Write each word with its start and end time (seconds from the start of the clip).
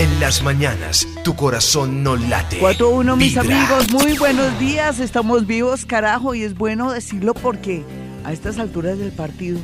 En 0.00 0.18
las 0.18 0.42
mañanas, 0.42 1.06
tu 1.24 1.36
corazón 1.36 2.02
no 2.02 2.16
late. 2.16 2.58
4-1, 2.58 3.18
mis 3.18 3.36
amigos, 3.36 3.92
muy 3.92 4.16
buenos 4.16 4.58
días. 4.58 4.98
Estamos 4.98 5.46
vivos, 5.46 5.84
carajo, 5.84 6.34
y 6.34 6.42
es 6.42 6.56
bueno 6.56 6.90
decirlo 6.90 7.34
porque 7.34 7.84
a 8.24 8.32
estas 8.32 8.58
alturas 8.58 8.98
del 8.98 9.12
partido, 9.12 9.58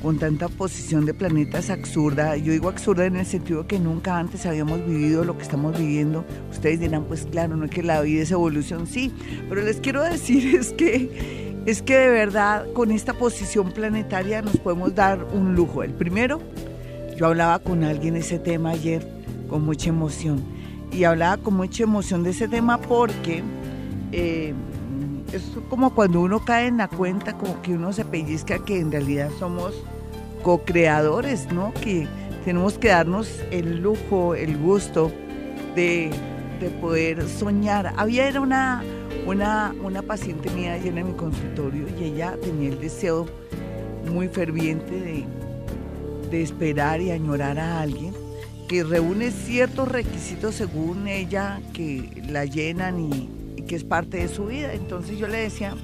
con 0.00 0.20
tanta 0.20 0.46
posición 0.46 1.04
de 1.04 1.14
planetas 1.14 1.68
absurda, 1.68 2.36
yo 2.36 2.52
digo 2.52 2.68
absurda 2.68 3.06
en 3.06 3.16
el 3.16 3.26
sentido 3.26 3.66
que 3.66 3.80
nunca 3.80 4.18
antes 4.18 4.46
habíamos 4.46 4.86
vivido 4.86 5.24
lo 5.24 5.36
que 5.36 5.42
estamos 5.42 5.76
viviendo. 5.76 6.24
Ustedes 6.52 6.78
dirán, 6.78 7.02
pues 7.06 7.26
claro, 7.28 7.56
no 7.56 7.64
es 7.64 7.72
que 7.72 7.82
la 7.82 8.02
vida 8.02 8.22
es 8.22 8.30
evolución, 8.30 8.86
sí, 8.86 9.12
pero 9.48 9.62
les 9.62 9.80
quiero 9.80 10.00
decir 10.04 10.54
es 10.54 10.72
que 10.74 11.58
es 11.66 11.82
que 11.82 11.96
de 11.96 12.08
verdad 12.08 12.72
con 12.72 12.92
esta 12.92 13.14
posición 13.14 13.72
planetaria 13.72 14.42
nos 14.42 14.58
podemos 14.58 14.94
dar 14.94 15.24
un 15.32 15.56
lujo. 15.56 15.82
El 15.82 15.92
primero, 15.92 16.40
yo 17.16 17.26
hablaba 17.26 17.58
con 17.58 17.82
alguien 17.82 18.14
ese 18.14 18.38
tema 18.38 18.70
ayer 18.70 19.21
con 19.52 19.66
mucha 19.66 19.90
emoción. 19.90 20.42
Y 20.90 21.04
hablaba 21.04 21.36
con 21.36 21.54
mucha 21.54 21.82
emoción 21.82 22.22
de 22.22 22.30
ese 22.30 22.48
tema 22.48 22.78
porque 22.78 23.42
eh, 24.10 24.54
es 25.30 25.42
como 25.68 25.94
cuando 25.94 26.22
uno 26.22 26.42
cae 26.42 26.68
en 26.68 26.78
la 26.78 26.88
cuenta, 26.88 27.36
como 27.36 27.60
que 27.60 27.74
uno 27.74 27.92
se 27.92 28.06
pellizca 28.06 28.64
que 28.64 28.80
en 28.80 28.90
realidad 28.90 29.28
somos 29.38 29.74
co-creadores, 30.42 31.52
¿no? 31.52 31.74
Que 31.74 32.08
tenemos 32.46 32.78
que 32.78 32.88
darnos 32.88 33.28
el 33.50 33.82
lujo, 33.82 34.34
el 34.34 34.56
gusto 34.56 35.12
de, 35.76 36.10
de 36.58 36.70
poder 36.80 37.28
soñar. 37.28 37.92
Había 37.98 38.26
era 38.26 38.40
una, 38.40 38.82
una, 39.26 39.74
una 39.84 40.00
paciente 40.00 40.48
mía 40.50 40.72
ayer 40.72 40.96
en 40.96 41.08
mi 41.08 41.12
consultorio 41.12 41.86
y 42.00 42.04
ella 42.04 42.38
tenía 42.42 42.70
el 42.70 42.80
deseo 42.80 43.26
muy 44.10 44.28
ferviente 44.28 44.98
de, 44.98 45.26
de 46.30 46.42
esperar 46.42 47.02
y 47.02 47.10
añorar 47.10 47.58
a 47.58 47.82
alguien 47.82 48.21
que 48.68 48.84
reúne 48.84 49.30
ciertos 49.30 49.88
requisitos 49.88 50.54
según 50.54 51.08
ella 51.08 51.60
que 51.72 52.22
la 52.28 52.44
llenan 52.44 53.00
y, 53.00 53.28
que 53.66 53.76
es 53.76 53.84
parte 53.84 54.18
de 54.18 54.28
su 54.28 54.46
vida. 54.46 54.72
Entonces 54.72 55.18
yo 55.18 55.28
le 55.28 55.38
decía, 55.38 55.74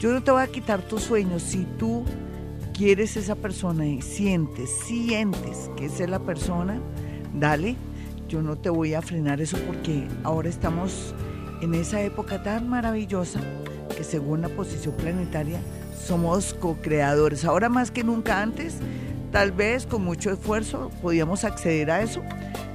yo 0.00 0.12
no 0.12 0.22
te 0.22 0.30
voy 0.30 0.42
a 0.42 0.46
quitar 0.46 0.82
tus 0.82 1.02
sueños 1.02 1.42
si 1.42 1.66
tú 1.78 2.04
quieres 2.72 3.16
esa 3.16 3.34
persona 3.34 3.86
y 3.86 4.02
sientes, 4.02 4.70
sientes 4.86 5.70
que 5.76 5.86
es 5.86 6.00
la 6.08 6.20
persona, 6.20 6.80
dale, 7.38 7.76
yo 8.28 8.42
no 8.42 8.56
te 8.56 8.70
voy 8.70 8.94
a 8.94 9.02
frenar 9.02 9.40
eso 9.40 9.58
porque 9.66 10.08
ahora 10.24 10.48
estamos 10.48 11.14
en 11.60 11.74
esa 11.74 12.00
época 12.02 12.42
tan 12.42 12.68
maravillosa 12.68 13.40
que 13.96 14.04
según 14.04 14.40
la 14.40 14.48
posición 14.48 14.94
planetaria 14.96 15.60
somos 16.06 16.54
co-creadores. 16.54 17.44
Ahora 17.44 17.68
más 17.68 17.90
que 17.90 18.02
nunca 18.02 18.42
antes 18.42 18.76
Tal 19.32 19.50
vez 19.50 19.86
con 19.86 20.04
mucho 20.04 20.30
esfuerzo 20.30 20.90
podíamos 21.00 21.44
acceder 21.44 21.90
a 21.90 22.02
eso, 22.02 22.22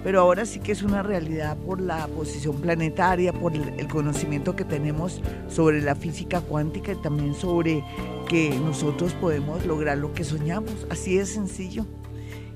pero 0.03 0.21
ahora 0.21 0.43
sí 0.43 0.59
que 0.59 0.71
es 0.71 0.81
una 0.81 1.03
realidad 1.03 1.55
por 1.55 1.79
la 1.79 2.07
posición 2.07 2.59
planetaria, 2.59 3.31
por 3.31 3.55
el 3.55 3.87
conocimiento 3.87 4.55
que 4.55 4.65
tenemos 4.65 5.21
sobre 5.47 5.83
la 5.83 5.93
física 5.93 6.41
cuántica 6.41 6.93
y 6.93 6.95
también 6.95 7.35
sobre 7.35 7.83
que 8.27 8.49
nosotros 8.59 9.13
podemos 9.13 9.67
lograr 9.67 9.99
lo 9.99 10.13
que 10.13 10.23
soñamos. 10.23 10.87
Así 10.89 11.17
de 11.17 11.27
sencillo. 11.27 11.85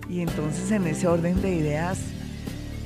Y 0.09 0.21
entonces 0.21 0.71
en 0.71 0.87
ese 0.87 1.07
orden 1.07 1.39
de 1.39 1.53
ideas 1.53 1.99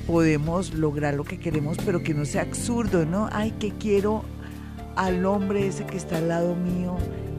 podemos 0.06 0.74
lograr 0.74 1.14
lo 1.14 1.24
que 1.24 1.38
queremos, 1.38 1.78
pero 1.82 2.02
que 2.02 2.12
no 2.12 2.26
sea 2.26 2.42
absurdo, 2.42 3.06
¿no? 3.06 3.30
Ay, 3.32 3.52
que 3.52 3.70
quiero 3.70 4.22
al 4.96 5.24
hombre 5.24 5.66
ese 5.66 5.86
que 5.86 5.96
está 5.96 6.18
al 6.18 6.28
lado 6.28 6.54
mío, 6.54 6.96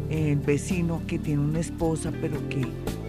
el 0.10 0.40
vecino 0.40 1.04
que 1.06 1.20
tiene 1.20 1.44
una 1.44 1.60
esposa, 1.60 2.12
pero 2.22 2.38
que 2.50 2.66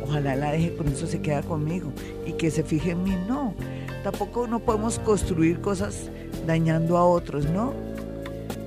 ojalá 0.08 0.36
la 0.36 0.52
deje, 0.52 0.74
con 0.74 0.88
eso 0.88 1.06
se 1.06 1.20
queda 1.20 1.42
conmigo 1.42 1.92
y 2.26 2.32
que 2.32 2.50
se 2.50 2.62
fije 2.62 2.92
en 2.92 3.02
mí. 3.02 3.16
No, 3.28 3.54
tampoco 4.02 4.46
no 4.46 4.60
podemos 4.60 4.98
construir 5.00 5.60
cosas 5.60 6.10
dañando 6.46 6.96
a 6.96 7.04
otros, 7.04 7.46
¿no? 7.46 7.72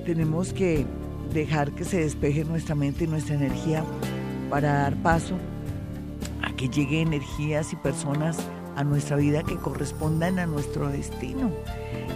Tenemos 0.06 0.52
que 0.52 0.86
dejar 1.32 1.72
que 1.72 1.84
se 1.84 2.00
despeje 2.00 2.44
nuestra 2.44 2.74
mente 2.74 3.04
y 3.04 3.06
nuestra 3.06 3.34
energía 3.34 3.84
para 4.50 4.72
dar 4.74 4.96
paso 5.02 5.36
a 6.42 6.54
que 6.54 6.68
lleguen 6.68 7.08
energías 7.08 7.72
y 7.72 7.76
personas 7.76 8.38
a 8.76 8.84
nuestra 8.84 9.16
vida 9.16 9.42
que 9.42 9.56
correspondan 9.56 10.38
a 10.38 10.46
nuestro 10.46 10.88
destino. 10.88 11.50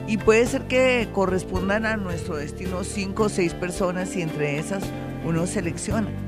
Y 0.06 0.18
puede 0.18 0.46
ser 0.46 0.68
que 0.68 1.08
correspondan 1.12 1.84
a 1.84 1.96
nuestro 1.96 2.36
destino 2.36 2.84
cinco 2.84 3.24
o 3.24 3.28
seis 3.28 3.54
personas 3.54 4.14
y 4.16 4.22
entre 4.22 4.58
esas 4.58 4.84
uno 5.24 5.46
selecciona. 5.46 6.25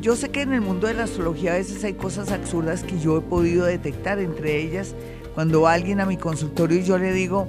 Yo 0.00 0.14
sé 0.14 0.28
que 0.28 0.42
en 0.42 0.52
el 0.52 0.60
mundo 0.60 0.86
de 0.86 0.94
la 0.94 1.04
astrología 1.04 1.52
a 1.52 1.56
veces 1.56 1.82
hay 1.84 1.94
cosas 1.94 2.30
absurdas 2.30 2.82
que 2.82 2.98
yo 3.00 3.18
he 3.18 3.20
podido 3.20 3.64
detectar, 3.64 4.18
entre 4.18 4.60
ellas 4.60 4.94
cuando 5.36 5.60
va 5.60 5.74
alguien 5.74 6.00
a 6.00 6.06
mi 6.06 6.16
consultorio 6.16 6.78
y 6.78 6.84
yo 6.84 6.96
le 6.96 7.12
digo, 7.12 7.46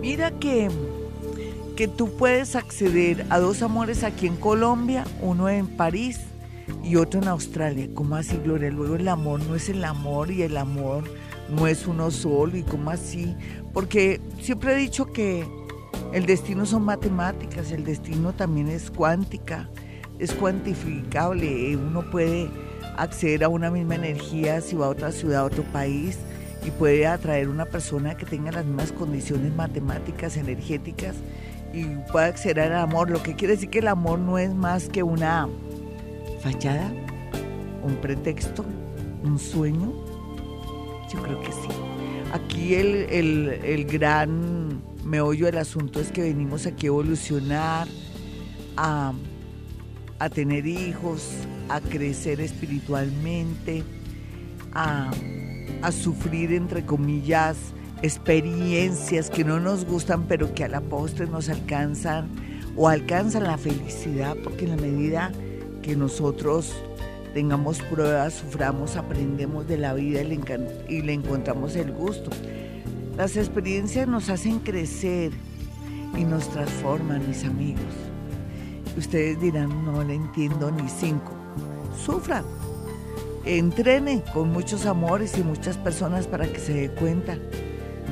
mira 0.00 0.32
que, 0.32 0.68
que 1.76 1.86
tú 1.86 2.16
puedes 2.16 2.56
acceder 2.56 3.24
a 3.30 3.38
dos 3.38 3.62
amores 3.62 4.02
aquí 4.02 4.26
en 4.26 4.34
Colombia, 4.34 5.04
uno 5.20 5.48
en 5.48 5.68
París 5.68 6.18
y 6.82 6.96
otro 6.96 7.20
en 7.20 7.28
Australia. 7.28 7.88
¿Cómo 7.94 8.16
así, 8.16 8.36
Gloria? 8.42 8.70
Luego 8.70 8.96
el 8.96 9.06
amor 9.06 9.40
no 9.44 9.54
es 9.54 9.68
el 9.68 9.84
amor 9.84 10.32
y 10.32 10.42
el 10.42 10.56
amor 10.56 11.04
no 11.48 11.68
es 11.68 11.86
uno 11.86 12.10
solo 12.10 12.56
y 12.56 12.64
cómo 12.64 12.90
así. 12.90 13.36
Porque 13.72 14.20
siempre 14.40 14.72
he 14.72 14.76
dicho 14.76 15.12
que 15.12 15.46
el 16.12 16.26
destino 16.26 16.66
son 16.66 16.82
matemáticas, 16.82 17.70
el 17.70 17.84
destino 17.84 18.32
también 18.32 18.66
es 18.66 18.90
cuántica 18.90 19.68
es 20.20 20.34
cuantificable, 20.34 21.76
uno 21.76 22.02
puede 22.02 22.48
acceder 22.96 23.44
a 23.44 23.48
una 23.48 23.70
misma 23.70 23.94
energía 23.94 24.60
si 24.60 24.76
va 24.76 24.86
a 24.86 24.88
otra 24.90 25.10
ciudad, 25.12 25.40
a 25.40 25.44
otro 25.44 25.62
país 25.64 26.18
y 26.64 26.70
puede 26.70 27.06
atraer 27.06 27.48
una 27.48 27.64
persona 27.64 28.16
que 28.16 28.26
tenga 28.26 28.52
las 28.52 28.66
mismas 28.66 28.92
condiciones 28.92 29.54
matemáticas, 29.54 30.36
energéticas 30.36 31.16
y 31.72 31.84
puede 32.12 32.26
acceder 32.26 32.72
al 32.72 32.82
amor, 32.82 33.10
lo 33.10 33.22
que 33.22 33.34
quiere 33.34 33.54
decir 33.54 33.70
que 33.70 33.78
el 33.78 33.88
amor 33.88 34.18
no 34.18 34.38
es 34.38 34.54
más 34.54 34.88
que 34.88 35.02
una 35.02 35.48
fachada, 36.42 36.92
un 37.82 37.96
pretexto, 37.96 38.64
un 39.24 39.38
sueño. 39.38 39.92
Yo 41.12 41.22
creo 41.22 41.40
que 41.40 41.52
sí. 41.52 41.68
Aquí 42.34 42.74
el, 42.74 42.94
el, 43.10 43.48
el 43.64 43.84
gran 43.86 44.82
meollo 45.04 45.46
del 45.46 45.58
asunto 45.58 45.98
es 45.98 46.12
que 46.12 46.22
venimos 46.22 46.66
aquí 46.66 46.86
a 46.86 46.88
evolucionar, 46.88 47.88
a 48.76 49.12
a 50.20 50.28
tener 50.28 50.66
hijos, 50.66 51.32
a 51.68 51.80
crecer 51.80 52.40
espiritualmente, 52.40 53.82
a, 54.72 55.10
a, 55.82 55.92
sufrir, 55.92 56.52
entre 56.52 56.84
comillas, 56.84 57.56
experiencias 58.02 59.30
que 59.30 59.44
no 59.44 59.58
nos 59.58 59.86
gustan, 59.86 60.24
pero 60.28 60.54
que 60.54 60.64
a 60.64 60.68
la 60.68 60.82
postre 60.82 61.26
nos 61.26 61.48
alcanzan 61.48 62.28
o 62.76 62.88
alcanzan 62.88 63.44
la 63.44 63.56
felicidad, 63.56 64.36
porque 64.44 64.66
en 64.66 64.70
la 64.70 64.76
medida 64.76 65.32
que 65.82 65.96
nosotros 65.96 66.74
tengamos 67.32 67.80
pruebas, 67.80 68.34
suframos, 68.34 68.96
aprendemos 68.96 69.66
de 69.68 69.78
la 69.78 69.94
vida 69.94 70.20
y 70.20 70.26
le, 70.26 70.40
y 70.88 71.00
le 71.02 71.14
encontramos 71.14 71.76
el 71.76 71.92
gusto. 71.92 72.30
Las 73.16 73.36
experiencias 73.36 74.06
nos 74.06 74.28
hacen 74.28 74.58
crecer 74.58 75.32
y 76.14 76.24
nos 76.24 76.48
transforman, 76.50 77.26
mis 77.26 77.44
amigos. 77.44 78.09
Ustedes 78.96 79.40
dirán, 79.40 79.84
no 79.84 80.02
le 80.02 80.14
entiendo 80.14 80.70
ni 80.70 80.88
cinco. 80.88 81.32
Sufran. 82.04 82.44
Entrenen 83.44 84.20
con 84.34 84.52
muchos 84.52 84.84
amores 84.84 85.38
y 85.38 85.42
muchas 85.42 85.76
personas 85.76 86.26
para 86.26 86.46
que 86.46 86.58
se 86.58 86.74
dé 86.74 86.90
cuenta 86.90 87.38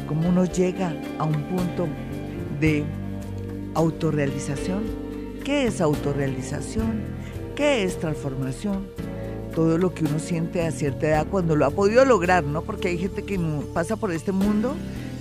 cómo 0.07 0.29
uno 0.29 0.45
llega 0.47 0.95
a 1.19 1.25
un 1.25 1.43
punto 1.45 1.87
de 2.61 2.85
autorrealización. 3.75 4.85
¿Qué 5.45 5.67
es 5.67 5.81
autorrealización? 5.81 7.03
¿Qué 7.55 7.83
es 7.83 7.99
transformación? 7.99 8.87
Todo 9.55 9.79
lo 9.79 9.93
que 9.93 10.05
uno 10.05 10.19
siente 10.19 10.67
a 10.67 10.71
cierta 10.71 11.09
edad 11.09 11.27
cuando 11.29 11.57
lo 11.57 11.67
ha 11.67 11.71
podido 11.71 12.05
lograr, 12.05 12.45
¿no? 12.45 12.63
Porque 12.63 12.89
hay 12.89 12.99
gente 12.99 13.25
que 13.25 13.39
pasa 13.75 13.97
por 13.97 14.13
este 14.13 14.33
mundo 14.33 14.75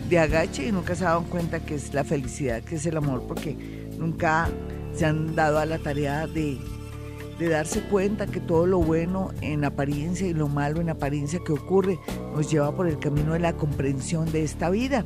de 0.09 0.19
agache 0.19 0.67
y 0.67 0.71
nunca 0.71 0.95
se 0.95 1.03
ha 1.03 1.09
dado 1.09 1.23
cuenta 1.23 1.59
que 1.59 1.75
es 1.75 1.93
la 1.93 2.03
felicidad, 2.03 2.63
que 2.63 2.75
es 2.75 2.85
el 2.85 2.95
amor, 2.95 3.23
porque 3.27 3.57
nunca 3.97 4.49
se 4.97 5.05
han 5.05 5.35
dado 5.35 5.59
a 5.59 5.65
la 5.65 5.77
tarea 5.77 6.25
de, 6.25 6.57
darse 7.39 7.81
cuenta 7.81 8.25
que 8.25 8.39
todo 8.39 8.65
lo 8.65 8.79
bueno 8.79 9.31
en 9.41 9.63
apariencia 9.63 10.25
y 10.25 10.33
lo 10.33 10.47
malo 10.47 10.81
en 10.81 10.89
apariencia 10.89 11.39
que 11.45 11.53
ocurre 11.53 11.99
nos 12.33 12.49
lleva 12.49 12.75
por 12.75 12.87
el 12.87 12.97
camino 12.97 13.33
de 13.33 13.39
la 13.39 13.53
comprensión 13.53 14.31
de 14.31 14.43
esta 14.43 14.71
vida. 14.71 15.05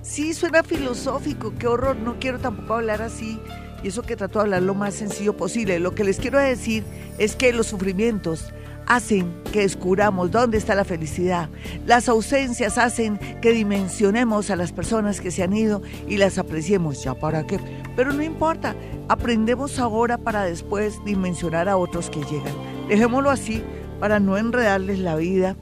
Sí, 0.00 0.32
suena 0.32 0.62
filosófico, 0.62 1.52
qué 1.58 1.66
horror, 1.66 1.96
no 1.96 2.20
quiero 2.20 2.38
tampoco 2.38 2.74
hablar 2.74 3.02
así 3.02 3.40
y 3.82 3.88
eso 3.88 4.02
que 4.02 4.14
trato 4.14 4.38
de 4.38 4.44
hablar 4.44 4.62
lo 4.62 4.74
más 4.74 4.94
sencillo 4.94 5.36
posible. 5.36 5.80
Lo 5.80 5.92
que 5.94 6.04
les 6.04 6.18
quiero 6.18 6.38
decir 6.38 6.84
es 7.18 7.34
que 7.34 7.52
los 7.52 7.66
sufrimientos 7.66 8.52
hacen 8.86 9.32
que 9.52 9.60
descubramos 9.60 10.30
dónde 10.30 10.58
está 10.58 10.76
la 10.76 10.84
felicidad. 10.84 11.48
Las 11.86 12.08
ausencias 12.08 12.78
hacen 12.78 13.18
que 13.40 13.52
dimensionemos 13.52 14.50
a 14.50 14.56
las 14.56 14.72
personas 14.72 15.20
que 15.20 15.32
se 15.32 15.42
han 15.42 15.52
ido 15.52 15.82
y 16.08 16.16
las 16.18 16.38
apreciemos. 16.38 17.02
¿Ya 17.02 17.14
para 17.14 17.44
qué? 17.44 17.58
Pero 17.96 18.12
no 18.12 18.22
importa, 18.22 18.74
aprendemos 19.08 19.78
ahora 19.78 20.18
para 20.18 20.44
después 20.44 21.04
dimensionar 21.04 21.68
a 21.68 21.76
otros 21.76 22.10
que 22.10 22.20
llegan. 22.20 22.54
Dejémoslo 22.88 23.30
así 23.30 23.62
para 24.00 24.18
no 24.20 24.36
enredarles 24.36 24.98
la 24.98 25.16
vida 25.16 25.56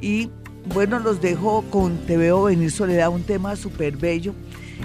y 0.00 0.30
bueno, 0.72 0.98
los 0.98 1.20
dejo 1.20 1.62
con 1.70 1.98
Te 2.06 2.16
veo 2.16 2.44
venir 2.44 2.70
Soledad, 2.70 3.10
un 3.10 3.22
tema 3.22 3.54
súper 3.56 3.96
bello. 3.96 4.34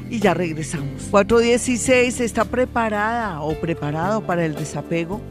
Y 0.09 0.19
ya 0.19 0.33
regresamos. 0.33 1.03
416 1.09 2.19
está 2.19 2.45
preparada 2.45 3.41
o 3.41 3.53
preparado 3.59 4.21
para 4.21 4.45
el 4.45 4.55
desapego. 4.55 5.21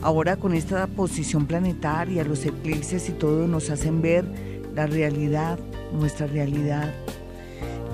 Ahora 0.00 0.36
con 0.36 0.54
esta 0.54 0.86
posición 0.86 1.46
planetaria, 1.46 2.24
los 2.24 2.44
eclipses 2.44 3.08
y 3.08 3.12
todo 3.12 3.46
nos 3.46 3.70
hacen 3.70 4.02
ver 4.02 4.24
la 4.74 4.86
realidad, 4.86 5.58
nuestra 5.92 6.26
realidad. 6.26 6.92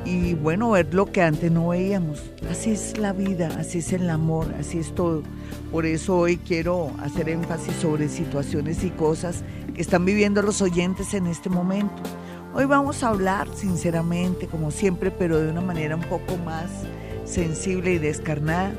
Y 0.05 0.35
bueno, 0.35 0.71
ver 0.71 0.95
lo 0.95 1.07
que 1.07 1.23
antes 1.23 1.51
no 1.51 1.69
veíamos. 1.69 2.23
Así 2.51 2.71
es 2.71 2.99
la 2.99 3.13
vida, 3.13 3.49
así 3.59 3.79
es 3.79 3.93
el 3.93 4.09
amor, 4.09 4.47
así 4.59 4.79
es 4.79 4.95
todo. 4.95 5.23
Por 5.71 5.85
eso 5.85 6.17
hoy 6.17 6.39
quiero 6.39 6.91
hacer 7.03 7.29
énfasis 7.29 7.75
sobre 7.77 8.09
situaciones 8.09 8.85
y 8.85 8.91
cosas 8.91 9.43
que 9.75 9.83
están 9.83 10.05
viviendo 10.05 10.41
los 10.41 10.63
oyentes 10.63 11.13
en 11.15 11.27
este 11.27 11.51
momento. 11.51 12.03
Hoy 12.55 12.65
vamos 12.65 13.03
a 13.03 13.09
hablar 13.09 13.49
sinceramente, 13.55 14.47
como 14.47 14.71
siempre, 14.71 15.11
pero 15.11 15.39
de 15.39 15.51
una 15.51 15.61
manera 15.61 15.95
un 15.95 16.03
poco 16.03 16.37
más 16.39 16.71
sensible 17.25 17.93
y 17.93 17.99
descarnada, 17.99 18.73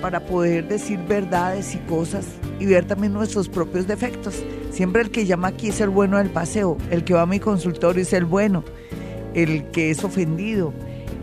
para 0.00 0.24
poder 0.24 0.68
decir 0.68 1.00
verdades 1.08 1.74
y 1.74 1.78
cosas 1.78 2.24
y 2.60 2.66
ver 2.66 2.84
también 2.84 3.12
nuestros 3.12 3.48
propios 3.48 3.86
defectos. 3.86 4.44
Siempre 4.70 5.02
el 5.02 5.10
que 5.10 5.26
llama 5.26 5.48
aquí 5.48 5.70
es 5.70 5.80
el 5.80 5.88
bueno 5.88 6.18
del 6.18 6.30
paseo, 6.30 6.76
el 6.90 7.04
que 7.04 7.14
va 7.14 7.22
a 7.22 7.26
mi 7.26 7.40
consultorio 7.40 8.02
es 8.02 8.12
el 8.12 8.24
bueno, 8.24 8.62
el 9.42 9.70
que 9.70 9.90
es 9.90 10.02
ofendido, 10.02 10.72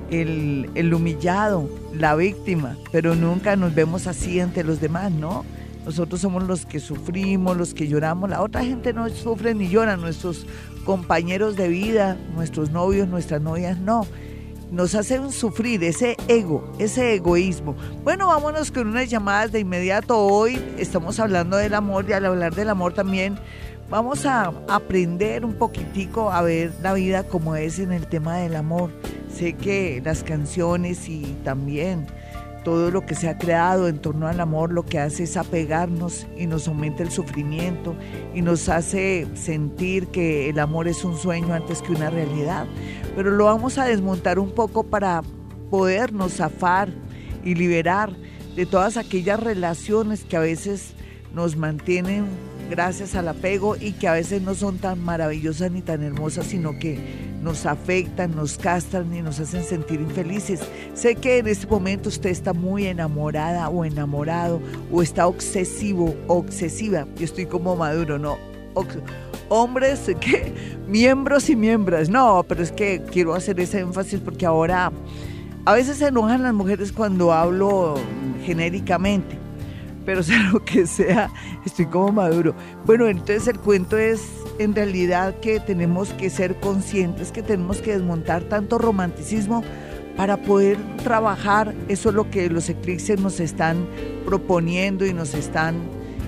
el, 0.10 0.70
el 0.76 0.94
humillado, 0.94 1.70
la 1.94 2.16
víctima, 2.16 2.78
pero 2.92 3.16
nunca 3.16 3.56
nos 3.56 3.76
vemos 3.76 4.08
así 4.08 4.40
ante 4.40 4.64
los 4.64 4.80
demás, 4.80 5.12
¿no? 5.12 5.44
Nosotros 5.86 6.22
somos 6.22 6.44
los 6.44 6.66
que 6.66 6.80
sufrimos, 6.80 7.56
los 7.58 7.74
que 7.74 7.88
lloramos. 7.88 8.30
La 8.30 8.42
otra 8.42 8.64
gente 8.64 8.92
no 8.92 9.08
sufre 9.10 9.54
ni 9.54 9.70
llora. 9.70 9.98
Nuestros 9.98 10.48
compañeros 10.84 11.56
de 11.56 11.68
vida, 11.68 12.18
nuestros 12.34 12.72
novios, 12.72 13.08
nuestras 13.08 13.42
novias, 13.42 13.78
no. 13.78 14.08
Nos 14.72 14.96
hacen 14.96 15.32
sufrir 15.32 15.84
ese 15.84 16.18
ego, 16.28 16.74
ese 16.80 17.14
egoísmo. 17.14 17.76
Bueno, 18.04 18.28
vámonos 18.28 18.72
con 18.72 18.88
unas 18.88 19.12
llamadas 19.12 19.52
de 19.52 19.60
inmediato. 19.60 20.18
Hoy 20.18 20.60
estamos 20.80 21.20
hablando 21.20 21.58
del 21.58 21.76
amor 21.76 22.06
y 22.10 22.14
al 22.14 22.26
hablar 22.26 22.56
del 22.56 22.70
amor 22.70 22.94
también 22.94 23.38
vamos 23.96 24.26
a 24.26 24.52
aprender 24.68 25.46
un 25.46 25.54
poquitico 25.54 26.30
a 26.30 26.42
ver 26.42 26.74
la 26.82 26.94
vida 26.94 27.24
como 27.24 27.56
es 27.56 27.80
en 27.80 27.94
el 27.94 28.08
tema 28.08 28.36
del 28.36 28.58
amor. 28.58 28.92
Sé 29.34 29.54
que 29.54 30.02
las 30.04 30.22
canciones 30.22 31.08
y 31.08 31.22
también 31.46 32.06
todo 32.66 32.92
lo 32.92 33.06
que 33.06 33.16
se 33.16 33.30
ha 33.30 33.38
creado 33.38 33.88
en 33.88 34.00
torno 34.00 34.28
al 34.28 34.42
amor 34.42 34.74
lo 34.74 34.84
que 34.84 35.00
hace 35.00 35.24
es 35.24 35.38
apegarnos 35.38 36.28
y 36.38 36.46
nos 36.46 36.68
aumenta 36.68 37.04
el 37.04 37.10
sufrimiento 37.10 37.96
y 38.34 38.42
nos 38.42 38.68
hace 38.68 39.28
sentir 39.34 40.08
que 40.08 40.50
el 40.50 40.60
amor 40.60 40.90
es 40.90 41.06
un 41.06 41.18
sueño 41.18 41.54
antes 41.54 41.82
que 41.82 41.94
una 41.94 42.10
realidad. 42.10 42.66
Pero 43.16 43.32
lo 43.32 43.46
vamos 43.46 43.78
a 43.78 43.86
desmontar 43.86 44.40
un 44.40 44.52
poco 44.52 44.84
para 44.84 45.22
podernos 45.70 46.34
zafar 46.34 46.90
y 47.46 47.56
liberar 47.56 48.12
de 48.58 48.66
todas 48.66 48.98
aquellas 48.98 49.40
relaciones 49.40 50.26
que 50.26 50.36
a 50.36 50.42
veces 50.42 50.96
nos 51.34 51.56
mantienen 51.56 52.26
gracias 52.70 53.16
al 53.16 53.28
apego 53.28 53.76
y 53.76 53.94
que 53.94 54.08
a 54.08 54.14
veces 54.14 54.42
no 54.42 54.56
son 54.56 54.78
tan 54.78 55.00
maravillosas 55.04 55.72
ni 55.72 55.82
tan 55.82 56.04
hermosas, 56.04 56.48
sino 56.48 56.78
que 56.80 57.00
nos 57.42 57.66
afectan, 57.66 58.36
nos 58.36 58.58
castran 58.58 59.14
y 59.16 59.22
nos 59.22 59.40
hacen 59.40 59.64
sentir 59.64 60.02
infelices. 60.02 60.62
Sé 60.94 61.16
que 61.16 61.38
en 61.38 61.48
este 61.48 61.68
momento 61.68 62.10
usted 62.10 62.30
está 62.30 62.54
muy 62.54 62.88
enamorada 62.88 63.70
o 63.70 63.86
enamorado 63.86 64.60
o 64.92 65.02
está 65.02 65.28
obsesivo, 65.28 66.16
obsesiva. 66.28 67.08
Yo 67.18 67.26
estoy 67.26 67.46
como 67.46 67.76
maduro, 67.76 68.18
¿no? 68.18 68.38
hombres, 69.48 70.12
que 70.20 70.54
miembros 70.88 71.50
y 71.50 71.56
miembros. 71.56 72.10
No, 72.10 72.44
pero 72.48 72.64
es 72.64 72.72
que 72.72 73.02
quiero 73.12 73.34
hacer 73.34 73.60
ese 73.60 73.80
énfasis 73.80 74.20
porque 74.20 74.46
ahora 74.46 74.92
a 75.66 75.74
veces 75.74 75.98
se 75.98 76.08
enojan 76.08 76.44
las 76.44 76.54
mujeres 76.54 76.92
cuando 76.92 77.32
hablo 77.32 77.96
genéricamente 78.44 79.45
pero 80.06 80.24
sea 80.24 80.52
lo 80.52 80.64
que 80.64 80.86
sea, 80.86 81.32
estoy 81.66 81.86
como 81.88 82.12
maduro. 82.12 82.56
Bueno, 82.86 83.08
entonces 83.08 83.48
el 83.48 83.60
cuento 83.60 83.98
es 83.98 84.22
en 84.60 84.76
realidad 84.76 85.36
que 85.40 85.60
tenemos 85.60 86.10
que 86.14 86.30
ser 86.30 86.56
conscientes, 86.60 87.32
que 87.32 87.42
tenemos 87.42 87.80
que 87.80 87.94
desmontar 87.94 88.44
tanto 88.44 88.78
romanticismo 88.78 89.64
para 90.16 90.38
poder 90.38 90.78
trabajar. 91.04 91.74
Eso 91.88 92.10
es 92.10 92.16
lo 92.16 92.30
que 92.30 92.50
los 92.50 92.70
eclipses 92.70 93.20
nos 93.20 93.40
están 93.40 93.86
proponiendo 94.26 95.06
y 95.06 95.14
nos 95.14 95.34
están 95.34 95.76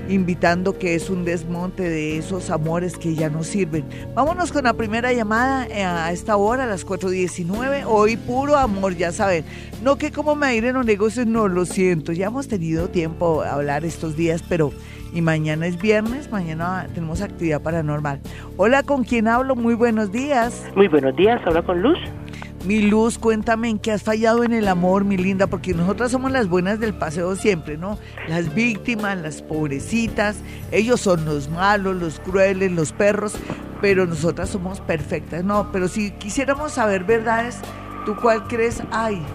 invitando 0.10 0.78
que 0.78 0.96
es 0.96 1.10
un 1.10 1.26
desmonte 1.26 1.84
de 1.84 2.18
esos 2.18 2.50
amores 2.50 2.98
que 2.98 3.16
ya 3.16 3.30
no 3.30 3.44
sirven. 3.44 3.86
Vámonos 4.14 4.52
con 4.52 4.64
la 4.64 4.74
primera 4.74 5.14
llamada 5.14 5.68
eh, 5.68 5.84
a 5.84 6.12
esta 6.12 6.38
hora, 6.38 6.64
a 6.64 6.68
las 6.68 6.86
4.19. 6.86 7.84
Hoy 7.88 8.18
puro 8.18 8.56
amor, 8.56 8.96
ya 8.96 9.12
saben. 9.12 9.46
No 9.84 9.98
que 9.98 10.12
como 10.12 10.36
me 10.36 10.56
ir 10.56 10.66
en 10.66 10.76
los 10.76 10.86
negocios, 10.86 11.28
no, 11.28 11.48
lo 11.48 11.66
siento. 11.66 12.12
Ya 12.12 12.28
hemos 12.28 12.48
tenido 12.48 12.90
tiempo 12.90 13.42
a 13.42 13.54
hablar 13.54 13.86
estos 13.86 14.16
días, 14.16 14.44
pero... 14.48 14.72
Y 15.14 15.22
mañana 15.22 15.66
es 15.66 15.82
viernes, 15.82 16.30
mañana 16.32 16.86
tenemos 16.94 17.22
actividad 17.22 17.62
paranormal. 17.62 18.20
Hola, 18.58 18.84
¿con 18.84 19.06
quién 19.06 19.30
hablo? 19.30 19.56
Muy 19.56 19.74
buenos 19.74 20.12
días. 20.12 20.66
Muy 20.76 20.90
buenos 20.90 21.16
días, 21.16 21.42
habla 21.46 21.62
con 21.62 21.82
Luz. 21.82 21.98
Mi 22.68 22.82
Luz, 22.82 23.18
cuéntame 23.18 23.70
en 23.70 23.80
qué 23.80 23.94
has 23.94 24.04
fallado 24.04 24.44
en 24.44 24.52
el 24.52 24.68
amor, 24.68 25.06
mi 25.06 25.16
linda, 25.16 25.48
porque 25.48 25.74
nosotras 25.74 26.12
somos 26.12 26.34
las 26.34 26.50
buenas 26.50 26.82
del 26.82 26.94
paseo 26.94 27.38
siempre, 27.38 27.78
¿no? 27.78 27.98
Las 28.28 28.54
víctimas, 28.54 29.18
las 29.20 29.42
pobrecitas, 29.42 30.36
ellos 30.70 31.00
son 31.00 31.24
los 31.24 31.50
malos, 31.50 31.96
los 31.96 32.20
crueles, 32.20 32.70
los 32.74 32.92
perros, 32.92 33.36
pero 33.80 34.06
nosotras 34.06 34.50
somos 34.50 34.82
perfectas, 34.82 35.46
¿no? 35.46 35.72
Pero 35.72 35.88
si 35.88 36.12
quisiéramos 36.12 36.74
saber 36.74 37.06
verdades, 37.06 37.60
¿tú 38.06 38.18
cuál 38.18 38.46
crees? 38.50 38.84
Ay, 38.92 39.26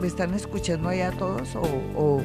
¿me 0.00 0.06
están 0.06 0.32
escuchando 0.32 0.88
allá 0.88 1.10
todos 1.10 1.54
o, 1.54 1.60
o, 1.94 2.22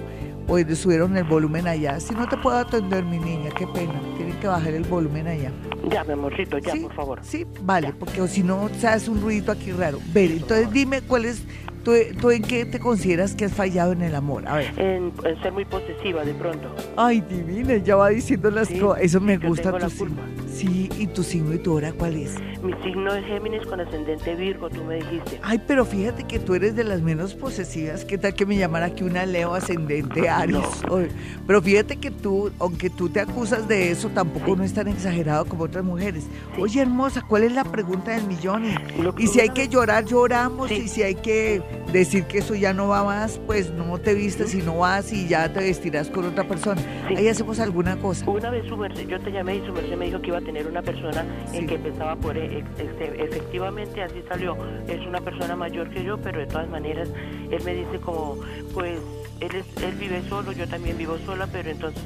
o 0.47 0.75
subieron 0.75 1.17
el 1.17 1.25
volumen 1.25 1.67
allá? 1.67 1.99
Si 1.99 2.15
no 2.15 2.29
te 2.29 2.37
puedo 2.37 2.55
atender, 2.55 3.03
mi 3.03 3.19
niña, 3.19 3.49
qué 3.49 3.67
pena, 3.67 3.99
tienen 4.15 4.39
que 4.39 4.47
bajar 4.47 4.73
el 4.73 4.85
volumen 4.85 5.27
allá. 5.27 5.51
Ya, 5.91 6.03
mi 6.03 6.13
amorcito, 6.13 6.57
ya, 6.57 6.73
por 6.75 6.93
favor. 6.93 7.19
Sí, 7.23 7.45
vale, 7.61 7.93
porque 7.93 8.27
si 8.27 8.43
no, 8.43 8.69
se 8.79 8.87
hace 8.87 9.09
un 9.09 9.21
ruido 9.21 9.51
aquí 9.51 9.71
raro. 9.71 9.99
Ver, 10.13 10.31
entonces 10.31 10.71
dime 10.71 11.01
cuál 11.01 11.25
es, 11.25 11.43
tú, 11.87 11.93
tú, 12.19 12.31
en 12.31 12.41
qué 12.41 12.65
te 12.65 12.79
consideras 12.79 13.33
que 13.33 13.45
has 13.45 13.53
fallado 13.53 13.93
en 13.93 14.01
el 14.01 14.13
amor. 14.13 14.45
A 14.45 14.57
ver. 14.57 14.73
En, 14.77 15.13
ser 15.41 15.53
muy 15.53 15.63
posesiva 15.63 16.25
de 16.25 16.33
pronto. 16.33 16.75
Ay, 16.97 17.21
divina, 17.21 17.77
ya 17.77 17.95
va 17.95 18.09
diciendo 18.09 18.51
las 18.51 18.69
cosas. 18.69 19.03
Eso 19.03 19.21
me 19.21 19.37
gusta. 19.37 19.71
Tu 19.71 20.07
Sí, 20.57 20.89
¿y 20.97 21.05
tu 21.05 21.21
signo 21.21 21.53
y 21.53 21.59
tu 21.59 21.73
hora 21.73 21.93
cuál 21.93 22.15
es? 22.15 22.35
Mi 22.63 22.73
signo 22.83 23.13
es 23.13 23.23
Géminis 23.25 23.63
con 23.67 23.79
ascendente 23.79 24.33
Virgo, 24.33 24.69
tú 24.69 24.83
me 24.83 24.95
dijiste. 24.95 25.39
Ay, 25.43 25.61
pero 25.67 25.85
fíjate 25.85 26.23
que 26.23 26.39
tú 26.39 26.55
eres 26.55 26.75
de 26.75 26.83
las 26.83 27.01
menos 27.01 27.35
posesivas. 27.35 28.03
¿Qué 28.03 28.17
tal 28.17 28.33
que 28.33 28.45
me 28.47 28.57
llamara 28.57 28.87
aquí 28.87 29.03
una 29.03 29.27
Leo 29.27 29.53
ascendente 29.53 30.27
Aries? 30.29 30.65
Pero 31.45 31.61
fíjate 31.61 31.97
que 31.97 32.09
tú, 32.09 32.51
aunque 32.57 32.89
tú 32.89 33.07
te 33.07 33.19
acusas 33.19 33.67
de 33.67 33.91
eso, 33.91 34.09
tampoco 34.09 34.55
no 34.55 34.63
es 34.63 34.73
tan 34.73 34.87
exagerado 34.87 35.45
como 35.45 35.65
otras 35.65 35.85
mujeres. 35.85 36.25
Oye, 36.57 36.81
hermosa, 36.81 37.21
¿cuál 37.21 37.43
es 37.43 37.51
la 37.51 37.63
pregunta 37.63 38.11
del 38.11 38.25
millón? 38.25 38.65
Y, 39.19 39.27
si 39.27 39.39
hay 39.39 39.49
que 39.49 39.67
llorar, 39.67 40.05
lloramos. 40.05 40.71
Y 40.71 40.87
si 40.87 41.03
hay 41.03 41.15
que 41.15 41.61
decir 41.91 42.25
que 42.25 42.39
eso 42.39 42.55
ya 42.55 42.73
no 42.73 42.87
va 42.87 43.03
más, 43.03 43.39
pues 43.45 43.71
no 43.71 43.97
te 43.97 44.13
vistes 44.13 44.53
y 44.53 44.61
no 44.61 44.79
vas 44.79 45.11
y 45.13 45.27
ya 45.27 45.51
te 45.51 45.61
vestirás 45.61 46.09
con 46.09 46.25
otra 46.25 46.43
persona. 46.43 46.81
Ahí 47.07 47.27
hacemos 47.27 47.59
alguna 47.59 47.97
cosa. 47.97 48.29
Una 48.29 48.49
vez 48.49 48.65
su 48.67 48.75
yo 49.07 49.19
te 49.19 49.31
llamé 49.31 49.57
y 49.57 49.65
su 49.65 49.73
merced 49.73 49.97
me 49.97 50.05
dijo 50.05 50.21
que 50.21 50.27
iba 50.27 50.37
a 50.37 50.41
tener 50.41 50.67
una 50.67 50.81
persona 50.81 51.25
en 51.53 51.67
que 51.67 51.77
pensaba 51.77 52.15
por 52.15 52.37
e, 52.37 52.59
este, 52.59 53.23
efectivamente 53.23 54.03
así 54.03 54.23
salió. 54.27 54.57
Es 54.87 55.05
una 55.05 55.21
persona 55.21 55.55
mayor 55.55 55.89
que 55.89 56.03
yo 56.03 56.17
pero 56.17 56.39
de 56.39 56.47
todas 56.47 56.69
maneras 56.69 57.09
él 57.51 57.61
me 57.63 57.73
dice 57.73 57.99
como 57.99 58.37
pues 58.73 58.99
él 59.39 59.55
es, 59.55 59.83
él 59.83 59.95
vive 59.95 60.21
solo 60.29 60.51
yo 60.51 60.67
también 60.67 60.97
vivo 60.97 61.17
sola 61.25 61.47
pero 61.51 61.69
entonces 61.69 62.03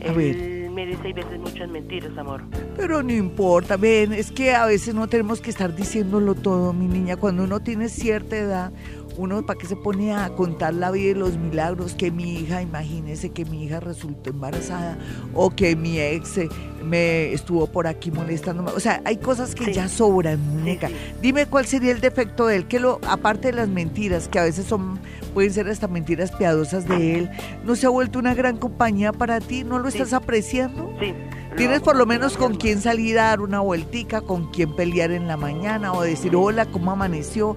él 0.00 0.70
me 0.72 0.86
dice 0.86 1.12
veces 1.12 1.38
muchas 1.38 1.68
mentiras 1.68 2.16
amor 2.16 2.42
pero 2.76 3.02
no 3.02 3.12
importa 3.12 3.76
ven 3.76 4.12
es 4.12 4.30
que 4.30 4.54
a 4.54 4.64
veces 4.64 4.94
no 4.94 5.08
tenemos 5.08 5.40
que 5.40 5.50
estar 5.50 5.74
diciéndolo 5.74 6.34
todo 6.34 6.72
mi 6.72 6.86
niña. 6.86 7.16
Cuando 7.16 7.44
uno 7.44 7.60
tiene 7.60 7.88
cierta 7.88 8.36
edad 8.36 8.72
uno 9.20 9.44
para 9.44 9.58
qué 9.58 9.66
se 9.66 9.76
pone 9.76 10.14
a 10.14 10.30
contar 10.30 10.74
la 10.74 10.90
vida 10.90 11.10
y 11.10 11.14
los 11.14 11.36
milagros 11.36 11.94
que 11.94 12.10
mi 12.10 12.34
hija, 12.34 12.62
imagínese 12.62 13.30
que 13.30 13.44
mi 13.44 13.64
hija 13.64 13.80
resultó 13.80 14.30
embarazada 14.30 14.98
o 15.34 15.50
que 15.50 15.76
mi 15.76 15.98
ex 15.98 16.38
eh, 16.38 16.48
me 16.84 17.32
estuvo 17.32 17.66
por 17.66 17.86
aquí 17.86 18.10
molestándome. 18.10 18.70
O 18.70 18.80
sea, 18.80 19.02
hay 19.04 19.18
cosas 19.18 19.54
que 19.54 19.72
ya 19.72 19.88
sobran, 19.88 20.40
muñeca. 20.40 20.88
Dime 21.20 21.46
cuál 21.46 21.66
sería 21.66 21.92
el 21.92 22.00
defecto 22.00 22.46
de 22.46 22.56
él, 22.56 22.66
que 22.66 22.80
lo, 22.80 22.98
aparte 23.06 23.48
de 23.48 23.54
las 23.54 23.68
mentiras, 23.68 24.28
que 24.28 24.38
a 24.38 24.44
veces 24.44 24.66
son, 24.66 24.98
pueden 25.34 25.52
ser 25.52 25.68
hasta 25.68 25.86
mentiras 25.86 26.32
piadosas 26.32 26.88
de 26.88 27.18
él, 27.18 27.30
¿no 27.64 27.76
se 27.76 27.86
ha 27.86 27.90
vuelto 27.90 28.18
una 28.18 28.34
gran 28.34 28.56
compañía 28.56 29.12
para 29.12 29.40
ti? 29.40 29.64
¿No 29.64 29.78
lo 29.78 29.88
estás 29.88 30.12
apreciando? 30.12 30.92
Sí. 30.98 31.14
Tienes 31.56 31.80
por 31.80 31.96
lo 31.96 32.06
menos 32.06 32.36
con 32.36 32.54
quién 32.54 32.80
salir 32.80 33.18
a 33.18 33.24
dar 33.24 33.40
una 33.40 33.60
vueltica, 33.60 34.20
con 34.20 34.50
quién 34.50 34.74
pelear 34.76 35.10
en 35.10 35.26
la 35.26 35.36
mañana 35.36 35.92
o 35.92 36.02
decir 36.02 36.36
hola, 36.36 36.66
¿cómo 36.66 36.92
amaneció? 36.92 37.56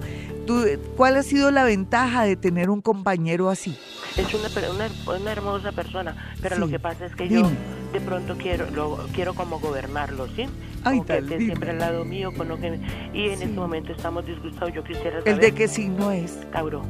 ¿Cuál 0.96 1.16
ha 1.16 1.22
sido 1.22 1.50
la 1.50 1.64
ventaja 1.64 2.24
de 2.24 2.36
tener 2.36 2.70
un 2.70 2.80
compañero 2.80 3.50
así? 3.50 3.76
Es 4.16 4.32
una, 4.34 4.48
una, 5.18 5.32
hermosa 5.32 5.72
persona, 5.72 6.14
pero 6.40 6.58
lo 6.58 6.68
que 6.68 6.78
pasa 6.78 7.06
es 7.06 7.16
que 7.16 7.28
yo 7.28 7.50
de 7.92 8.00
pronto 8.00 8.36
quiero, 8.36 8.70
lo, 8.70 9.06
quiero 9.12 9.34
como 9.34 9.58
gobernarlo, 9.58 10.28
¿sí? 10.36 10.46
Ay, 10.84 10.98
como 10.98 11.06
que 11.06 11.14
tan 11.14 11.24
esté 11.24 11.38
siempre 11.38 11.70
al 11.70 11.78
lado 11.78 12.04
mío, 12.04 12.32
con 12.36 12.48
lo 12.48 12.58
que 12.58 12.78
y 13.12 13.28
en 13.28 13.38
Sí. 13.38 13.44
este 13.44 13.56
momento 13.56 13.92
estamos 13.92 14.24
disgustados. 14.26 14.72
Yo 14.74 14.84
quisiera 14.84 15.18
saber. 15.18 15.28
¿El 15.28 15.40
de 15.40 15.52
qué 15.52 15.66
signo 15.66 16.10
es? 16.10 16.48
Tauro. 16.52 16.82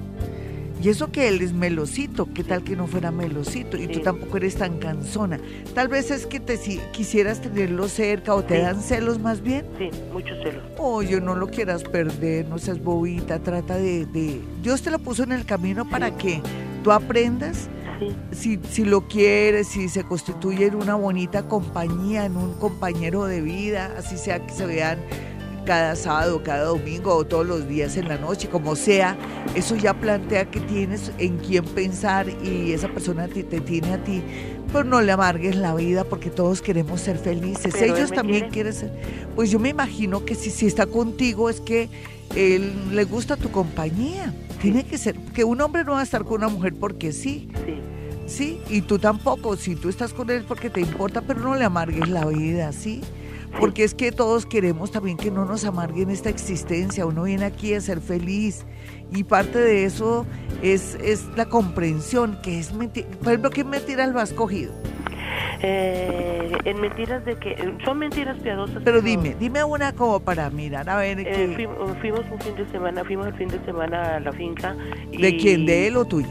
Y 0.82 0.88
eso 0.90 1.10
que 1.10 1.28
él 1.28 1.40
es 1.40 1.52
melosito, 1.52 2.28
¿qué 2.34 2.44
tal 2.44 2.62
que 2.62 2.76
no 2.76 2.86
fuera 2.86 3.10
melosito? 3.10 3.76
Y 3.76 3.86
tú 3.86 3.94
Sí. 3.94 4.00
tampoco 4.02 4.36
eres 4.36 4.56
tan 4.56 4.78
cansona. 4.78 5.38
Tal 5.74 5.88
vez 5.88 6.10
es 6.10 6.26
que 6.26 6.40
te 6.40 6.56
si- 6.56 6.80
quisieras 6.92 7.40
tenerlo 7.40 7.88
cerca 7.88 8.34
o 8.34 8.42
te 8.44 8.56
Sí. 8.56 8.62
dan 8.62 8.82
celos 8.82 9.18
más 9.18 9.40
bien. 9.42 9.64
Sí, 9.78 9.88
muchos 10.12 10.36
celos. 10.42 10.62
Oye, 10.78 11.20
no 11.20 11.36
lo 11.36 11.46
quieras 11.46 11.84
perder, 11.84 12.46
no 12.48 12.58
seas 12.58 12.82
bobita, 12.82 13.38
trata 13.38 13.76
de, 13.76 14.04
de... 14.06 14.40
Dios 14.62 14.82
te 14.82 14.90
lo 14.90 14.98
puso 14.98 15.22
en 15.22 15.32
el 15.32 15.46
camino 15.46 15.88
para 15.88 16.16
que 16.16 16.42
tú 16.82 16.92
aprendas 16.92 17.68
Sí, 18.00 18.08
si, 18.32 18.60
si 18.68 18.84
lo 18.84 19.06
quieres, 19.06 19.68
si 19.68 19.88
se 19.88 20.02
constituye 20.02 20.66
en 20.66 20.74
una 20.74 20.96
bonita 20.96 21.44
compañía, 21.46 22.24
en 22.24 22.36
un 22.36 22.54
compañero 22.54 23.24
de 23.24 23.40
vida, 23.40 23.94
así 23.96 24.18
sea 24.18 24.44
que 24.44 24.52
se 24.52 24.66
vean 24.66 24.98
cada 25.64 25.96
sábado, 25.96 26.42
cada 26.42 26.64
domingo 26.64 27.14
o 27.14 27.24
todos 27.24 27.46
los 27.46 27.68
días 27.68 27.96
en 27.96 28.08
la 28.08 28.18
noche, 28.18 28.48
como 28.48 28.76
sea, 28.76 29.16
eso 29.54 29.76
ya 29.76 29.94
plantea 29.94 30.50
que 30.50 30.60
tienes 30.60 31.12
en 31.18 31.38
quién 31.38 31.64
pensar 31.64 32.26
y 32.28 32.72
esa 32.72 32.88
persona 32.88 33.28
te, 33.28 33.42
te 33.42 33.60
tiene 33.60 33.94
a 33.94 34.04
ti. 34.04 34.22
Pero 34.72 34.84
no 34.84 35.00
le 35.00 35.12
amargues 35.12 35.56
la 35.56 35.74
vida 35.74 36.04
porque 36.04 36.30
todos 36.30 36.60
queremos 36.60 37.00
ser 37.00 37.18
felices. 37.18 37.74
Pero 37.78 37.94
Ellos 37.94 38.10
también 38.10 38.50
quiere. 38.50 38.52
quieren 38.52 38.72
ser. 38.72 38.92
Pues 39.34 39.50
yo 39.50 39.58
me 39.58 39.68
imagino 39.68 40.24
que 40.24 40.34
si, 40.34 40.50
si 40.50 40.66
está 40.66 40.86
contigo 40.86 41.48
es 41.48 41.60
que 41.60 41.88
él 42.34 42.72
le 42.90 43.04
gusta 43.04 43.36
tu 43.36 43.50
compañía. 43.50 44.34
Tiene 44.60 44.84
que 44.84 44.98
ser, 44.98 45.16
que 45.16 45.44
un 45.44 45.60
hombre 45.60 45.84
no 45.84 45.92
va 45.92 46.00
a 46.00 46.02
estar 46.02 46.24
con 46.24 46.36
una 46.42 46.48
mujer 46.48 46.74
porque 46.74 47.12
sí. 47.12 47.48
sí. 47.64 47.80
Sí, 48.26 48.60
y 48.70 48.80
tú 48.80 48.98
tampoco, 48.98 49.54
si 49.56 49.76
tú 49.76 49.90
estás 49.90 50.14
con 50.14 50.30
él 50.30 50.44
porque 50.48 50.70
te 50.70 50.80
importa, 50.80 51.20
pero 51.20 51.40
no 51.40 51.54
le 51.56 51.64
amargues 51.64 52.08
la 52.08 52.24
vida, 52.24 52.72
¿sí? 52.72 53.02
Porque 53.60 53.84
es 53.84 53.94
que 53.94 54.10
todos 54.12 54.46
queremos 54.46 54.90
también 54.90 55.16
que 55.16 55.30
no 55.30 55.44
nos 55.44 55.64
amarguen 55.64 56.10
esta 56.10 56.28
existencia, 56.28 57.06
uno 57.06 57.22
viene 57.22 57.44
aquí 57.44 57.72
a 57.74 57.80
ser 57.80 58.00
feliz 58.00 58.66
y 59.12 59.22
parte 59.24 59.58
de 59.58 59.84
eso 59.84 60.26
es, 60.62 60.96
es 60.96 61.24
la 61.36 61.46
comprensión, 61.46 62.38
que 62.42 62.58
es 62.58 62.74
mentira, 62.74 63.06
por 63.22 63.28
ejemplo, 63.28 63.50
¿qué 63.50 63.64
mentira 63.64 64.06
lo 64.06 64.18
has 64.20 64.32
cogido? 64.32 64.72
Eh, 65.62 66.52
en 66.64 66.80
mentiras 66.80 67.24
de 67.24 67.36
que 67.36 67.56
son 67.84 67.98
mentiras 67.98 68.36
piadosas. 68.42 68.82
Pero 68.84 69.00
dime, 69.00 69.34
dime 69.38 69.64
una 69.64 69.92
como 69.94 70.20
para 70.20 70.50
mirar, 70.50 70.88
a 70.90 70.96
ver, 70.96 71.20
Eh, 71.20 71.24
¿qué- 71.24 71.52
fuimos, 71.54 71.98
fuimos 72.00 72.20
un 72.30 72.40
fin 72.40 72.56
de 72.56 72.70
semana, 72.70 73.04
fuimos 73.04 73.28
el 73.28 73.34
fin 73.34 73.48
de 73.48 73.64
semana 73.64 74.16
a 74.16 74.20
la 74.20 74.32
finca. 74.32 74.76
Y, 75.10 75.22
¿de 75.22 75.36
quién? 75.36 75.64
¿De 75.64 75.86
él 75.86 75.96
o 75.96 76.04
tuya? 76.04 76.28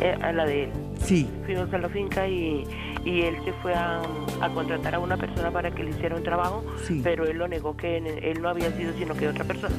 Eh, 0.00 0.16
a 0.22 0.32
la 0.32 0.46
de 0.46 0.64
él. 0.64 0.70
Sí, 1.04 1.28
Fuimos 1.44 1.72
a 1.74 1.78
la 1.78 1.88
finca 1.90 2.26
y, 2.28 2.64
y 3.04 3.22
él 3.22 3.36
se 3.44 3.52
fue 3.54 3.72
a, 3.74 4.02
a 4.40 4.48
contratar 4.50 4.94
a 4.94 4.98
una 4.98 5.16
persona 5.16 5.50
para 5.50 5.70
que 5.70 5.82
le 5.82 5.90
hiciera 5.90 6.16
un 6.16 6.22
trabajo, 6.22 6.62
Sí. 6.86 7.00
pero 7.02 7.24
él 7.26 7.38
lo 7.38 7.48
negó 7.48 7.76
que 7.76 7.96
él 7.98 8.40
no 8.42 8.48
había 8.48 8.70
sido 8.76 8.92
sino 8.98 9.14
que 9.14 9.28
otra 9.28 9.44
persona, 9.44 9.74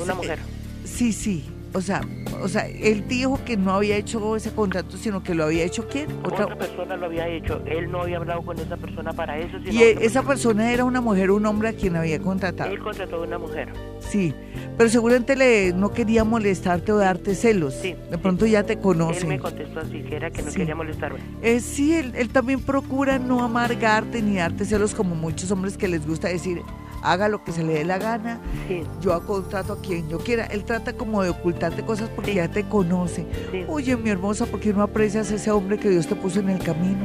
una 0.00 0.12
Sí, 0.12 0.16
mujer. 0.18 0.38
sí, 0.84 1.12
sí, 1.12 1.44
o 1.72 1.80
sea, 1.80 2.00
o 2.42 2.48
sea, 2.48 2.66
él 2.68 3.04
dijo 3.06 3.38
que 3.44 3.56
no 3.56 3.72
había 3.72 3.96
hecho 3.96 4.34
ese 4.36 4.50
contrato, 4.52 4.96
sino 4.96 5.22
que 5.22 5.34
lo 5.34 5.44
había 5.44 5.64
hecho 5.64 5.86
quién? 5.88 6.08
Otra, 6.24 6.46
persona 6.56 6.96
lo 6.96 7.06
había 7.06 7.28
hecho, 7.28 7.62
él 7.66 7.90
no 7.90 8.02
había 8.02 8.16
hablado 8.16 8.42
con 8.42 8.58
esa 8.58 8.76
persona 8.76 9.12
para 9.12 9.38
eso, 9.38 9.58
sino 9.64 9.72
Y 9.72 9.82
e- 9.82 9.92
otra 9.92 10.04
esa 10.04 10.22
persona 10.22 10.72
era 10.72 10.84
una 10.84 11.00
mujer 11.00 11.30
o 11.30 11.36
un 11.36 11.46
hombre 11.46 11.68
a 11.68 11.72
quien 11.74 11.96
había 11.96 12.18
contratado. 12.18 12.70
Él 12.70 12.78
contrató 12.80 13.16
a 13.16 13.26
una 13.26 13.38
mujer. 13.38 13.72
Sí, 14.00 14.34
pero 14.78 14.88
seguramente 14.90 15.36
le, 15.36 15.72
no 15.72 15.92
quería 15.92 16.24
molestarte 16.24 16.90
o 16.92 16.96
darte 16.96 17.34
celos. 17.34 17.74
Sí, 17.74 17.92
de 17.92 17.98
sí. 18.12 18.16
pronto 18.16 18.46
ya 18.46 18.62
te 18.64 18.72
Él 18.72 18.78
me 18.78 18.82
conoce. 18.82 19.38
contestó 19.38 19.80
así, 19.80 20.02
que 20.02 20.16
era 20.16 20.30
que 20.30 20.42
no 20.42 20.50
Sí. 20.50 20.56
quería 20.56 20.74
molestarme. 20.74 21.20
Eh, 21.42 21.60
sí, 21.60 21.94
él, 21.94 22.12
él 22.16 22.30
también 22.30 22.60
procura 22.60 23.18
no 23.18 23.44
amargarte 23.44 24.22
ni 24.22 24.36
darte 24.38 24.64
celos 24.64 24.94
como 24.94 25.14
muchos 25.14 25.50
hombres 25.50 25.76
que 25.76 25.86
les 25.88 26.06
gusta 26.06 26.28
decir, 26.28 26.60
haga 27.02 27.28
lo 27.28 27.42
que 27.44 27.52
se 27.52 27.62
le 27.64 27.74
dé 27.74 27.84
la 27.84 27.98
gana, 27.98 28.40
Sí, 28.68 28.82
yo 29.00 29.24
contrato 29.26 29.74
a 29.74 29.80
quien 29.80 30.08
yo 30.08 30.18
quiera. 30.18 30.46
Él 30.46 30.64
trata 30.64 30.92
como 30.94 31.22
de 31.22 31.30
ocultarte 31.30 31.82
cosas 31.84 32.08
porque 32.14 32.30
Sí. 32.32 32.36
ya 32.36 32.48
te 32.50 32.64
conoce. 32.64 33.26
sí. 33.52 33.64
Oye, 33.68 33.96
mi 33.96 34.10
hermosa, 34.10 34.46
¿por 34.46 34.60
qué 34.60 34.72
no 34.72 34.82
aprecias 34.82 35.30
a 35.32 35.34
ese 35.36 35.50
hombre 35.50 35.78
que 35.78 35.88
Dios 35.90 36.06
te 36.06 36.14
puso 36.14 36.40
en 36.40 36.50
el 36.50 36.62
camino? 36.62 37.04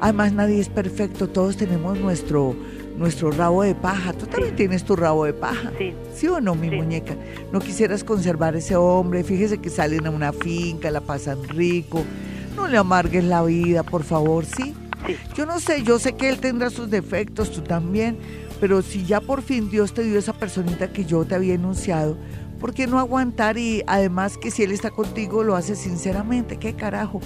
Además, 0.00 0.32
nadie 0.32 0.60
es 0.60 0.68
perfecto, 0.68 1.28
todos 1.28 1.56
tenemos 1.56 1.98
nuestro, 1.98 2.54
nuestro 2.98 3.30
rabo 3.30 3.62
de 3.62 3.74
paja. 3.74 4.12
Tú 4.12 4.26
también 4.26 4.50
Sí. 4.50 4.56
tienes 4.56 4.84
tu 4.84 4.94
rabo 4.96 5.24
de 5.24 5.32
paja. 5.32 5.72
Sí, 5.78 5.94
¿Sí 6.14 6.28
o 6.28 6.40
no, 6.40 6.54
mi 6.54 6.68
Sí. 6.70 6.76
muñeca? 6.76 7.14
No 7.52 7.60
quisieras 7.60 8.04
conservar 8.04 8.56
ese 8.56 8.76
hombre. 8.76 9.22
Fíjese 9.24 9.58
que 9.58 9.70
salen 9.70 10.06
a 10.06 10.10
una 10.10 10.32
finca, 10.32 10.90
la 10.90 11.00
pasan 11.00 11.42
rico. 11.48 12.02
No 12.56 12.66
le 12.66 12.76
amargues 12.78 13.24
la 13.24 13.42
vida, 13.42 13.82
por 13.82 14.02
favor, 14.02 14.44
¿sí? 14.44 14.74
sí. 15.06 15.16
Yo 15.34 15.44
no 15.46 15.60
sé, 15.60 15.82
yo 15.82 15.98
sé 15.98 16.14
que 16.14 16.28
él 16.30 16.38
tendrá 16.40 16.68
sus 16.70 16.90
defectos, 16.90 17.50
tú 17.52 17.60
también, 17.62 18.16
pero 18.60 18.82
si 18.82 19.04
ya 19.04 19.20
por 19.20 19.42
fin 19.42 19.70
Dios 19.70 19.92
te 19.94 20.02
dio 20.04 20.18
esa 20.18 20.32
personita 20.32 20.92
que 20.92 21.04
yo 21.04 21.24
te 21.24 21.34
había 21.34 21.54
enunciado, 21.54 22.16
¿por 22.60 22.72
qué 22.74 22.86
no 22.86 22.98
aguantar? 22.98 23.58
Y 23.58 23.82
además 23.86 24.38
que 24.38 24.50
si 24.50 24.62
él 24.62 24.72
está 24.72 24.90
contigo, 24.90 25.42
lo 25.44 25.56
hace 25.56 25.76
sinceramente, 25.76 26.56
¿qué 26.56 26.74
carajo? 26.74 27.20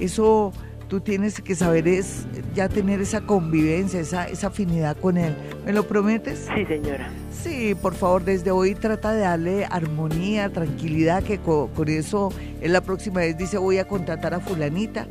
Eso 0.00 0.52
tú 0.88 1.00
tienes 1.00 1.40
que 1.42 1.54
saber 1.54 1.86
es 1.86 2.26
ya 2.54 2.68
tener 2.68 3.00
esa 3.02 3.20
convivencia, 3.20 4.00
esa, 4.00 4.26
esa 4.26 4.46
afinidad 4.46 4.96
con 4.96 5.18
él. 5.18 5.34
¿Me 5.66 5.72
lo 5.74 5.86
prometes? 5.86 6.46
Sí, 6.54 6.64
señora. 6.64 7.10
Sí, 7.30 7.74
por 7.74 7.94
favor, 7.94 8.24
desde 8.24 8.50
hoy 8.52 8.74
trata 8.74 9.12
de 9.12 9.20
darle 9.20 9.66
armonía, 9.66 10.48
tranquilidad, 10.50 11.22
que 11.22 11.38
co- 11.38 11.68
con, 11.76 11.88
eso 11.90 12.30
él 12.62 12.72
la 12.72 12.80
próxima 12.80 13.20
vez 13.20 13.36
dice 13.36 13.58
voy 13.58 13.78
a 13.78 13.86
contratar 13.86 14.32
a 14.34 14.40
fulanita 14.40 15.06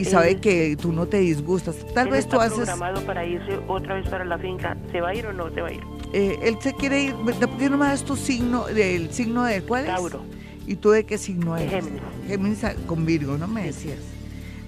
y 0.00 0.04
sabe 0.04 0.30
Eh, 0.32 0.36
que 0.36 0.76
tú 0.80 0.92
no 0.92 1.06
te 1.06 1.18
disgustas. 1.18 1.76
Tal 1.94 2.06
Él 2.08 2.12
vez 2.12 2.20
está 2.24 2.36
tú 2.36 2.40
haces, 2.40 2.56
programado 2.56 3.00
para 3.02 3.24
irse 3.26 3.58
otra 3.68 3.94
vez 3.96 4.08
para 4.08 4.24
la 4.24 4.38
finca. 4.38 4.76
¿Se 4.92 5.00
va 5.00 5.08
a 5.10 5.14
ir 5.14 5.26
o 5.26 5.32
no 5.32 5.50
se 5.50 5.60
va 5.60 5.68
a 5.68 5.72
ir? 5.72 5.80
eh, 6.12 6.38
él 6.42 6.56
se 6.60 6.72
quiere 6.74 7.02
ir, 7.02 7.14
¿por 7.14 7.34
qué 7.58 7.68
no 7.70 7.76
me 7.78 7.86
das 7.86 8.02
tu 8.04 8.16
signo, 8.16 8.64
del 8.66 9.10
signo 9.12 9.44
de 9.44 9.60
cuál 9.62 9.82
es? 9.84 9.90
Tauro. 9.94 10.20
¿Y 10.66 10.76
tú 10.76 10.90
de 10.90 11.04
qué 11.04 11.16
signo 11.18 11.56
eres? 11.56 11.70
Géminis. 11.70 12.00
Géminis 12.26 12.64
con 12.86 13.04
Virgo, 13.06 13.36
¿no 13.38 13.46
me 13.48 13.64
decías? 13.64 13.98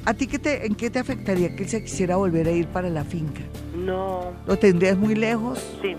¿A 0.06 0.14
ti 0.14 0.26
qué 0.26 0.38
te, 0.38 0.66
en 0.66 0.74
qué 0.74 0.88
te 0.90 0.98
afectaría 0.98 1.54
que 1.54 1.64
él 1.64 1.68
se 1.68 1.82
quisiera 1.82 2.16
volver 2.16 2.46
a 2.48 2.50
ir 2.52 2.66
para 2.68 2.88
la 2.88 3.04
finca? 3.04 3.42
No, 3.76 4.32
¿Lo 4.46 4.58
tendrías 4.58 4.96
muy 4.96 5.14
lejos? 5.14 5.58
sí. 5.82 5.94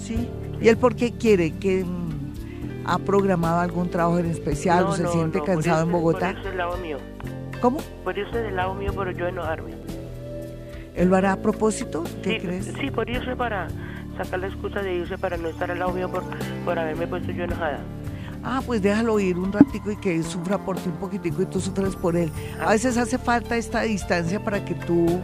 Sí. 0.00 0.28
¿Y 0.62 0.68
él 0.68 0.76
por 0.76 0.94
qué 0.96 1.12
quiere? 1.12 1.52
¿Que 1.52 1.84
mm, 1.84 2.84
ha 2.86 2.98
programado 2.98 3.60
algún 3.60 3.90
trabajo 3.90 4.18
en 4.18 4.26
especial 4.26 4.84
no, 4.84 4.90
o 4.90 4.96
se 4.96 5.02
no, 5.04 5.12
siente 5.12 5.38
no, 5.38 5.44
cansado 5.44 5.82
en 5.82 5.88
irse- 5.88 5.92
Bogotá? 5.92 6.26
Por 6.28 6.36
irse 6.36 6.48
del 6.48 6.58
lado 6.58 6.76
mío. 6.78 6.98
¿Cómo? 7.60 7.78
Por 8.04 8.16
irse 8.16 8.38
del 8.38 8.56
lado 8.56 8.74
mío, 8.74 8.92
pero 8.96 9.10
yo 9.10 9.26
enojarme. 9.26 9.72
¿Él 10.94 11.08
lo 11.08 11.16
hará 11.16 11.32
a 11.32 11.36
propósito? 11.36 12.04
¿Qué 12.22 12.40
sí, 12.40 12.46
crees? 12.46 12.72
Sí, 12.80 12.90
por 12.90 13.08
irse 13.08 13.36
para 13.36 13.68
sacar 14.16 14.40
la 14.40 14.48
excusa 14.48 14.82
de 14.82 14.94
irse 14.94 15.16
para 15.18 15.36
no 15.36 15.48
estar 15.48 15.70
al 15.70 15.78
lado 15.78 15.92
mío 15.92 16.10
por, 16.10 16.22
por 16.64 16.78
haberme 16.78 17.06
puesto 17.06 17.30
yo 17.32 17.44
enojada. 17.44 17.78
Ah, 18.42 18.62
pues 18.64 18.80
déjalo 18.82 19.20
ir 19.20 19.36
un 19.38 19.52
ratico 19.52 19.90
y 19.92 19.96
que 19.96 20.16
él 20.16 20.24
sufra 20.24 20.58
por 20.58 20.76
ti 20.78 20.88
un 20.88 20.96
poquitico 20.96 21.42
y 21.42 21.46
tú 21.46 21.60
sufres 21.60 21.94
por 21.94 22.16
él. 22.16 22.30
A 22.58 22.64
Ah. 22.64 22.70
veces 22.70 22.96
hace 22.96 23.18
falta 23.18 23.56
esta 23.56 23.82
distancia 23.82 24.42
para 24.42 24.64
que 24.64 24.74
tú 24.74 25.20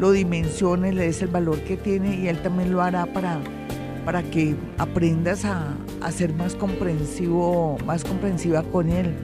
lo 0.00 0.10
dimensiones, 0.10 0.94
le 0.94 1.04
des 1.06 1.22
el 1.22 1.28
valor 1.28 1.60
que 1.60 1.76
tiene 1.76 2.16
y 2.16 2.28
él 2.28 2.42
también 2.42 2.72
lo 2.72 2.82
hará 2.82 3.06
para, 3.06 3.38
para 4.04 4.22
que 4.24 4.54
aprendas 4.78 5.44
a, 5.44 5.74
a 6.02 6.10
ser 6.12 6.34
más 6.34 6.54
comprensivo, 6.56 7.78
más 7.86 8.04
comprensiva 8.04 8.62
con 8.64 8.90
él. 8.90 9.14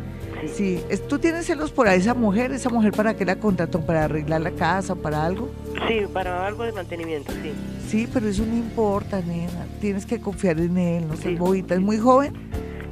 Sí. 0.48 0.80
¿tú 1.08 1.18
tienes 1.18 1.46
celos 1.46 1.70
por 1.72 1.88
esa 1.88 2.14
mujer? 2.14 2.52
¿Esa 2.52 2.68
mujer 2.70 2.92
para 2.92 3.14
qué 3.16 3.24
la 3.24 3.36
contrató? 3.36 3.80
¿Para 3.80 4.04
arreglar 4.04 4.40
la 4.40 4.50
casa 4.52 4.94
para 4.94 5.24
algo? 5.24 5.50
Sí, 5.88 6.00
para 6.12 6.46
algo 6.46 6.64
de 6.64 6.72
mantenimiento, 6.72 7.32
sí. 7.42 7.52
Sí, 7.88 8.08
pero 8.12 8.28
eso 8.28 8.44
no 8.46 8.56
importa, 8.56 9.20
nena. 9.20 9.66
Tienes 9.80 10.06
que 10.06 10.20
confiar 10.20 10.58
en 10.60 10.76
él, 10.78 11.06
no 11.08 11.16
seas 11.16 11.34
Sí. 11.34 11.36
bobita. 11.36 11.74
¿Es 11.74 11.80
muy 11.80 11.98
joven? 11.98 12.32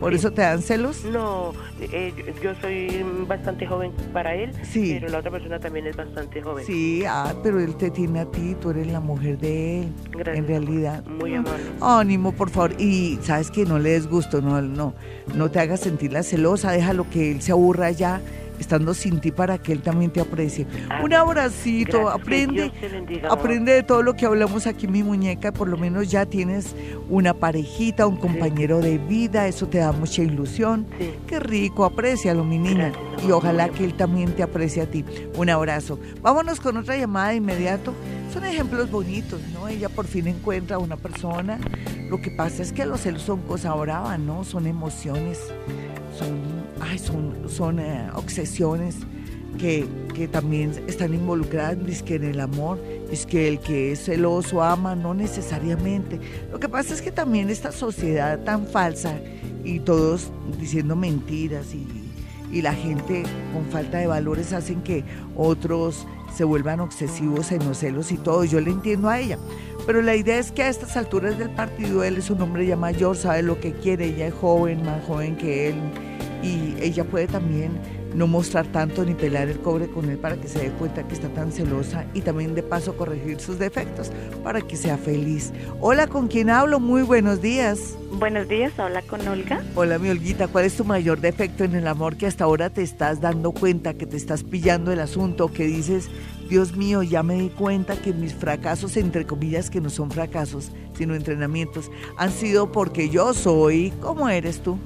¿Por 0.01 0.15
eso 0.15 0.31
te 0.31 0.41
dan 0.41 0.63
celos? 0.63 1.05
No, 1.05 1.53
eh, 1.81 2.13
yo 2.43 2.55
soy 2.61 3.05
bastante 3.29 3.67
joven 3.67 3.93
para 4.15 4.35
él, 4.35 4.51
Sí. 4.63 4.97
pero 4.99 5.13
la 5.13 5.19
otra 5.19 5.31
persona 5.31 5.59
también 5.61 5.87
es 5.87 5.97
bastante 5.97 6.41
joven. 6.41 6.65
Sí, 6.67 7.03
ah, 7.07 7.35
pero 7.43 7.61
él 7.61 7.75
te 7.77 7.91
tiene 7.91 8.21
a 8.21 8.25
ti, 8.25 8.57
tú 8.61 8.71
eres 8.71 8.87
la 8.87 9.01
mujer 9.01 9.39
de 9.39 9.83
él, 9.83 9.93
Gracias, 10.13 10.37
en 10.39 10.47
realidad. 10.47 11.05
Muy 11.05 11.35
amable. 11.35 11.65
Ánimo, 11.83 12.33
por 12.33 12.49
favor. 12.49 12.73
Y 12.81 13.19
sabes 13.23 13.51
que 13.51 13.65
no 13.67 13.79
le 13.79 13.91
des 13.91 14.09
gusto, 14.09 14.41
no, 14.41 14.63
no, 14.63 14.95
no 15.35 15.51
te 15.51 15.61
hagas 15.61 15.81
sentir 15.81 16.13
la 16.15 16.23
celosa, 16.23 16.73
déjalo 16.73 17.09
que 17.11 17.31
él 17.33 17.43
se 17.43 17.53
aburra 17.53 17.91
ya 17.91 18.21
estando 18.61 18.95
sin 18.95 19.21
ti 19.21 19.33
para 19.33 19.59
que 19.59 19.73
él 19.73 19.83
también 19.83 20.13
te 20.13 20.21
aprecie. 20.21 20.67
Un 21.03 21.13
abracito, 21.15 22.03
Gracias, 22.03 22.21
aprende. 22.21 22.73
Aprende 23.29 23.73
de 23.73 23.83
todo 23.83 24.03
lo 24.03 24.15
que 24.15 24.27
hablamos 24.27 24.67
aquí, 24.67 24.87
mi 24.87 25.03
muñeca. 25.03 25.53
Por 25.53 25.69
lo 25.69 25.77
menos 25.77 26.11
ya 26.11 26.27
tienes 26.27 26.77
una 27.09 27.35
parejita, 27.35 28.07
un 28.07 28.17
compañero 28.17 28.81
de 28.81 28.99
vida. 28.99 29.49
Eso 29.49 29.67
te 29.67 29.79
da 29.79 29.93
mucha 29.93 30.23
ilusión. 30.23 30.87
Sí. 30.99 31.11
Qué 31.27 31.41
rico, 31.41 31.85
aprécialo, 31.85 32.45
mi 32.45 32.59
niña. 32.59 32.91
Gracias, 32.91 33.29
Y 33.29 33.33
ojalá 33.33 33.69
que 33.71 33.85
él 33.85 33.95
también 33.95 34.35
te 34.35 34.43
aprecie 34.43 34.83
a 34.83 34.87
ti. 34.87 35.05
Un 35.37 35.51
abrazo. 35.51 35.99
Vámonos 36.21 36.61
con 36.61 36.77
otra 36.77 36.97
llamada 36.97 37.31
de 37.31 37.37
inmediato. 37.37 37.95
Son 38.33 38.45
ejemplos 38.45 38.91
bonitos, 38.91 39.41
¿no? 39.53 39.67
Ella 39.67 39.89
por 39.89 40.07
fin 40.07 40.29
encuentra 40.29 40.77
a 40.77 40.79
una 40.79 40.97
persona. 40.97 41.59
Lo 42.09 42.21
que 42.21 42.31
pasa 42.31 42.63
es 42.63 42.73
que 42.73 42.85
los 42.85 43.01
celos 43.01 43.23
son 43.23 43.41
cosa 43.43 43.75
brava, 43.75 44.19
¿no? 44.19 44.45
Son 44.45 44.67
emociones, 44.67 45.39
son, 46.17 46.60
ay, 46.81 46.99
son, 46.99 47.35
son 47.49 47.79
eh, 47.79 48.09
obsesiones 48.15 48.97
que, 49.59 49.87
que 50.15 50.29
también 50.29 50.73
están 50.87 51.15
involucradas 51.15 51.85
dizque 51.85 52.17
en 52.17 52.25
el 52.25 52.41
amor. 52.41 52.79
es 53.11 53.27
que 53.27 53.49
el 53.49 53.61
que 53.61 53.93
es 53.93 54.05
celoso 54.05 54.63
ama, 54.63 54.95
no 54.95 55.15
necesariamente. 55.15 56.19
Lo 56.51 56.59
que 56.59 56.69
pasa 56.69 56.95
es 56.95 57.03
que 57.03 57.13
también 57.13 57.51
esta 57.51 57.73
sociedad 57.73 58.39
tan 58.41 58.67
falsa 58.67 59.19
y 59.65 59.81
todos 59.81 60.31
diciendo 60.59 60.97
mentiras 60.97 61.75
y, 61.75 61.87
y 62.51 62.63
la 62.63 62.73
gente 62.73 63.23
con 63.53 63.67
falta 63.67 63.99
de 63.99 64.07
valores 64.07 64.53
hacen 64.53 64.83
que 64.83 65.05
otros 65.37 66.07
se 66.35 66.45
vuelvan 66.45 66.81
obsesivos 66.81 67.53
en 67.53 67.65
los 67.67 67.79
celos 67.79 68.13
y 68.13 68.17
todo. 68.17 68.45
Yo 68.45 68.61
le 68.61 68.71
entiendo 68.71 69.09
a 69.09 69.19
ella. 69.19 69.39
Pero 69.87 70.03
la 70.03 70.15
idea 70.15 70.39
es 70.39 70.53
que 70.53 70.63
a 70.63 70.69
estas 70.69 70.97
alturas 70.97 71.39
del 71.39 71.51
partido 71.51 72.05
él 72.05 72.19
es 72.19 72.31
un 72.31 72.41
hombre 72.41 72.67
ya 72.67 72.77
mayor, 72.77 73.17
sabe 73.17 73.43
lo 73.43 73.59
que 73.61 73.73
quiere, 73.73 74.07
ella 74.07 74.29
es 74.29 74.35
joven, 74.35 74.85
más 74.85 75.03
joven 75.05 75.37
que 75.37 75.71
él 75.71 75.75
y 76.43 76.77
ella 76.81 77.05
puede 77.05 77.27
también 77.27 77.73
no 78.15 78.27
mostrar 78.27 78.67
tanto 78.67 79.05
ni 79.05 79.15
pelar 79.15 79.49
el 79.49 79.61
cobre 79.61 79.89
con 79.89 80.09
él 80.11 80.19
para 80.19 80.37
que 80.37 80.49
se 80.49 80.59
dé 80.59 80.71
cuenta 80.71 81.07
que 81.07 81.15
está 81.15 81.29
tan 81.29 81.53
celosa 81.53 82.07
y 82.15 82.23
también 82.23 82.55
de 82.55 82.63
paso 82.63 82.97
corregir 82.97 83.41
sus 83.41 83.59
defectos 83.59 84.11
para 84.43 84.61
que 84.61 84.77
sea 84.77 84.97
feliz. 84.97 85.53
Hola, 85.81 86.07
¿con 86.07 86.29
quién 86.29 86.51
hablo? 86.51 86.81
Muy 86.81 87.03
buenos 87.03 87.41
días. 87.41 87.97
Buenos 88.13 88.49
días, 88.49 88.77
habla 88.79 89.03
con 89.03 89.27
Olga. 89.29 89.63
Hola, 89.77 89.99
mi 89.99 90.09
Olguita, 90.09 90.49
¿cuál 90.49 90.65
es 90.65 90.77
tu 90.77 90.85
mayor 90.85 91.21
defecto 91.21 91.65
en 91.65 91.75
el 91.75 91.87
amor 91.87 92.17
que 92.17 92.27
hasta 92.27 92.45
ahora 92.45 92.71
te 92.71 92.83
estás 92.83 93.21
dando 93.21 93.53
cuenta, 93.53 93.95
que 93.95 94.07
te 94.07 94.17
estás 94.17 94.43
pillando 94.43 94.93
el 94.93 94.99
asunto, 94.99 95.53
que 95.53 95.65
dices, 95.65 96.09
Dios 96.49 96.77
mío, 96.77 97.05
ya 97.05 97.23
me 97.23 97.37
di 97.37 97.49
cuenta 97.51 97.95
que 97.95 98.13
mis 98.13 98.35
fracasos, 98.35 98.97
entre 98.97 99.25
comillas, 99.25 99.71
que 99.71 99.81
no 99.81 99.91
son 99.91 100.11
fracasos, 100.11 100.73
sino 100.99 101.15
entrenamientos, 101.15 101.91
han 102.17 102.33
sido 102.33 102.73
porque 102.73 103.09
yo 103.09 103.33
soy, 103.35 103.93
¿cómo 104.01 104.29
eres 104.29 104.61
tú? 104.61 104.77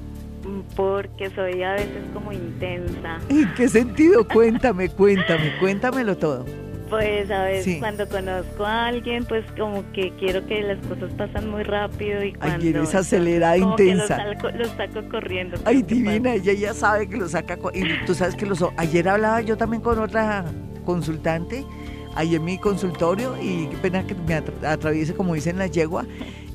Porque 0.75 1.29
soy 1.31 1.63
a 1.63 1.73
veces 1.73 2.03
como 2.13 2.31
intensa. 2.31 3.19
¿En 3.29 3.53
qué 3.55 3.67
sentido? 3.69 4.27
Cuéntame, 4.27 4.89
cuéntame, 4.89 5.53
cuéntamelo 5.59 6.17
todo. 6.17 6.45
Pues 6.89 7.31
a 7.31 7.45
veces 7.45 7.77
cuando 7.79 8.07
conozco 8.07 8.63
a 8.63 8.87
alguien, 8.87 9.25
pues 9.25 9.43
como 9.57 9.83
que 9.91 10.11
quiero 10.19 10.45
que 10.45 10.61
las 10.61 10.77
cosas 10.85 11.11
pasan 11.17 11.49
muy 11.49 11.63
rápido 11.63 12.23
y 12.23 12.33
cuando... 12.33 12.63
Ay, 12.63 12.69
eres 12.69 12.93
acelerada, 12.93 13.57
intensa. 13.57 14.23
Los 14.53 14.69
saco, 14.69 15.01
corriendo. 15.09 15.57
Ay, 15.65 15.81
divina, 15.81 16.35
ella 16.35 16.53
ya 16.53 16.73
sabe 16.75 17.09
que 17.09 17.17
lo 17.17 17.27
saca... 17.27 17.57
Y 17.73 18.05
tú 18.05 18.13
sabes 18.13 18.35
que 18.35 18.45
los... 18.45 18.63
Ayer 18.77 19.09
hablaba 19.09 19.41
yo 19.41 19.57
también 19.57 19.81
con 19.81 19.97
otra 19.97 20.45
consultante, 20.85 21.65
ahí 22.13 22.35
en 22.35 22.45
mi 22.45 22.59
consultorio, 22.59 23.35
y 23.41 23.65
qué 23.67 23.77
pena 23.77 24.05
que 24.05 24.13
me 24.13 24.35
atraviese, 24.35 25.15
como 25.15 25.33
dicen 25.33 25.57
la 25.57 25.65
yegua, 25.65 26.05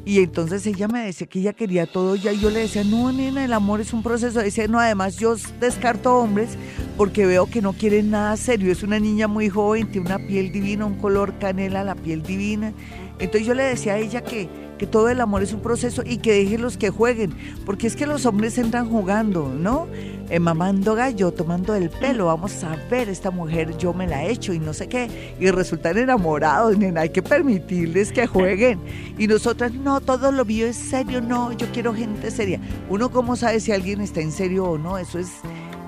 y 0.05 0.21
entonces 0.21 0.67
ella 0.67 0.89
me 0.89 1.05
decía 1.05 1.27
que 1.27 1.41
ella 1.41 1.53
quería 1.53 1.87
todo 1.87 2.17
ya 2.17 2.33
y 2.33 2.41
yo 2.41 2.51
le 2.51 2.61
decía, 2.61 2.85
no, 2.85 3.13
nena, 3.13 3.45
el 3.45 3.53
amor 3.53 3.81
es 3.81 3.93
un 3.93 4.03
proceso. 4.03 4.41
Dice, 4.41 4.67
no, 4.67 4.79
además 4.79 5.17
yo 5.17 5.37
descarto 5.61 6.17
hombres 6.17 6.57
porque 6.97 7.27
veo 7.27 7.47
que 7.47 7.61
no 7.61 7.75
quieren 7.75 8.11
nada 8.11 8.37
serio. 8.37 8.73
Es 8.73 8.83
una 8.83 8.99
niña 8.99 9.29
muy 9.29 9.51
joven, 9.51 9.91
tiene 9.91 10.07
una 10.07 10.19
piel 10.19 10.53
divina, 10.53 10.87
un 10.87 10.95
color 10.95 11.39
canela, 11.39 11.85
la 11.85 11.95
piel 11.95 12.23
divina. 12.23 12.73
Entonces 13.19 13.47
yo 13.47 13.55
le 13.55 13.65
decía 13.65 13.95
a 13.95 13.99
ella 13.99 14.23
que, 14.23 14.49
que 14.81 14.87
todo 14.87 15.11
el 15.11 15.21
amor 15.21 15.43
es 15.43 15.53
un 15.53 15.61
proceso 15.61 16.03
y 16.07 16.17
que 16.17 16.33
dejen 16.33 16.63
los 16.63 16.79
que 16.79 16.89
jueguen, 16.89 17.35
porque 17.67 17.87
es 17.87 17.97
que 17.97 18.07
los 18.07 18.25
hombres 18.25 18.57
entran 18.57 18.89
jugando, 18.89 19.47
¿no? 19.47 19.87
Eh, 20.31 20.41
mamando 20.41 20.95
gallo, 20.95 21.33
tomando 21.33 21.75
el 21.75 21.91
pelo, 21.91 22.25
vamos 22.25 22.65
a 22.65 22.77
ver, 22.91 23.11
esta 23.11 23.31
mujer 23.31 23.77
yo 23.77 23.93
me 23.93 24.07
la 24.07 24.25
he 24.25 24.31
hecho 24.31 24.55
y 24.55 24.59
no 24.59 24.73
sé 24.73 24.89
qué, 24.89 25.35
y 25.39 25.51
resultan 25.51 25.99
enamorados, 25.99 26.79
nena, 26.79 27.03
hay 27.03 27.11
que 27.11 27.23
permitirles 27.23 28.11
que 28.11 28.27
jueguen. 28.27 28.81
Y 29.19 29.27
nosotras, 29.27 29.75
no, 29.75 30.01
todo 30.01 30.33
lo 30.33 30.47
mío 30.47 30.67
es 30.67 30.77
serio, 30.77 31.21
no, 31.21 31.53
yo 31.53 31.67
quiero 31.75 31.93
gente 31.93 32.31
seria. 32.31 32.59
Uno 32.89 33.11
cómo 33.11 33.37
sabe 33.37 33.61
si 33.61 33.73
alguien 33.73 34.01
está 34.01 34.23
en 34.23 34.33
serio 34.33 34.65
o 34.65 34.79
no, 34.79 34.97
eso 34.97 35.19
es, 35.19 35.29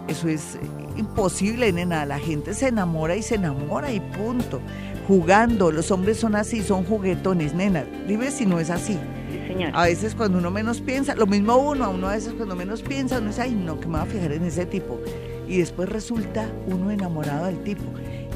eso 0.06 0.28
es 0.28 0.58
imposible, 0.98 1.72
nena, 1.72 2.04
la 2.04 2.18
gente 2.18 2.52
se 2.52 2.68
enamora 2.68 3.16
y 3.16 3.22
se 3.22 3.36
enamora 3.36 3.90
y 3.90 4.00
punto 4.00 4.60
jugando. 5.06 5.70
Los 5.70 5.90
hombres 5.90 6.18
son 6.18 6.36
así, 6.36 6.62
son 6.62 6.84
juguetones, 6.84 7.54
nena. 7.54 7.84
Dime 8.06 8.30
si 8.30 8.46
no 8.46 8.60
es 8.60 8.70
así. 8.70 8.98
Sí, 9.30 9.38
señor. 9.46 9.70
A 9.74 9.84
veces 9.84 10.14
cuando 10.14 10.38
uno 10.38 10.50
menos 10.50 10.80
piensa, 10.80 11.14
lo 11.14 11.26
mismo 11.26 11.56
uno, 11.56 11.84
a 11.84 11.88
uno 11.88 12.08
a 12.08 12.12
veces 12.12 12.34
cuando 12.34 12.56
menos 12.56 12.82
piensa, 12.82 13.18
uno 13.18 13.28
dice, 13.28 13.42
ay, 13.42 13.54
no, 13.54 13.80
que 13.80 13.86
me 13.86 13.94
va 13.94 14.02
a 14.02 14.06
fijar 14.06 14.32
en 14.32 14.44
ese 14.44 14.66
tipo. 14.66 15.00
Y 15.48 15.58
después 15.58 15.88
resulta 15.88 16.48
uno 16.66 16.90
enamorado 16.90 17.46
del 17.46 17.62
tipo. 17.62 17.84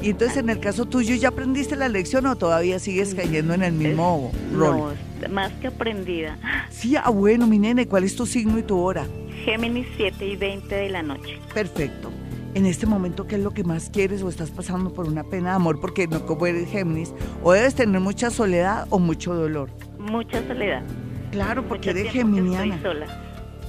Y 0.01 0.11
entonces 0.11 0.37
en 0.37 0.49
el 0.49 0.59
caso 0.59 0.85
tuyo, 0.85 1.15
¿ya 1.15 1.29
aprendiste 1.29 1.75
la 1.75 1.89
lección 1.89 2.27
o 2.27 2.35
todavía 2.35 2.77
sigues 2.77 3.15
cayendo 3.15 3.53
en 3.53 3.63
el 3.63 3.73
mismo 3.73 4.31
rol? 4.53 4.95
No, 5.21 5.29
más 5.29 5.51
que 5.53 5.67
aprendida. 5.67 6.37
Sí, 6.69 6.95
ah, 6.95 7.09
bueno, 7.09 7.47
mi 7.47 7.57
nene, 7.57 7.87
¿cuál 7.87 8.03
es 8.03 8.15
tu 8.15 8.27
signo 8.27 8.59
y 8.59 8.61
tu 8.61 8.77
hora? 8.77 9.07
Géminis 9.45 9.87
7 9.97 10.27
y 10.27 10.35
20 10.35 10.75
de 10.75 10.89
la 10.89 11.01
noche. 11.01 11.39
Perfecto 11.53 12.11
en 12.53 12.65
este 12.65 12.85
momento 12.85 13.27
qué 13.27 13.35
es 13.35 13.41
lo 13.41 13.51
que 13.51 13.63
más 13.63 13.89
quieres 13.89 14.23
o 14.23 14.29
estás 14.29 14.51
pasando 14.51 14.93
por 14.93 15.07
una 15.07 15.23
pena 15.23 15.49
de 15.49 15.55
amor 15.55 15.79
porque 15.79 16.07
no 16.07 16.25
como 16.25 16.47
eres 16.47 16.69
Géminis 16.69 17.13
o 17.43 17.51
debes 17.53 17.75
tener 17.75 17.99
mucha 18.01 18.29
soledad 18.29 18.87
o 18.89 18.99
mucho 18.99 19.33
dolor. 19.33 19.69
Mucha 19.99 20.45
soledad. 20.47 20.83
Claro, 21.31 21.67
porque 21.67 21.89
eres 21.89 22.11
geminiana. 22.11 22.81
sola. 22.81 23.26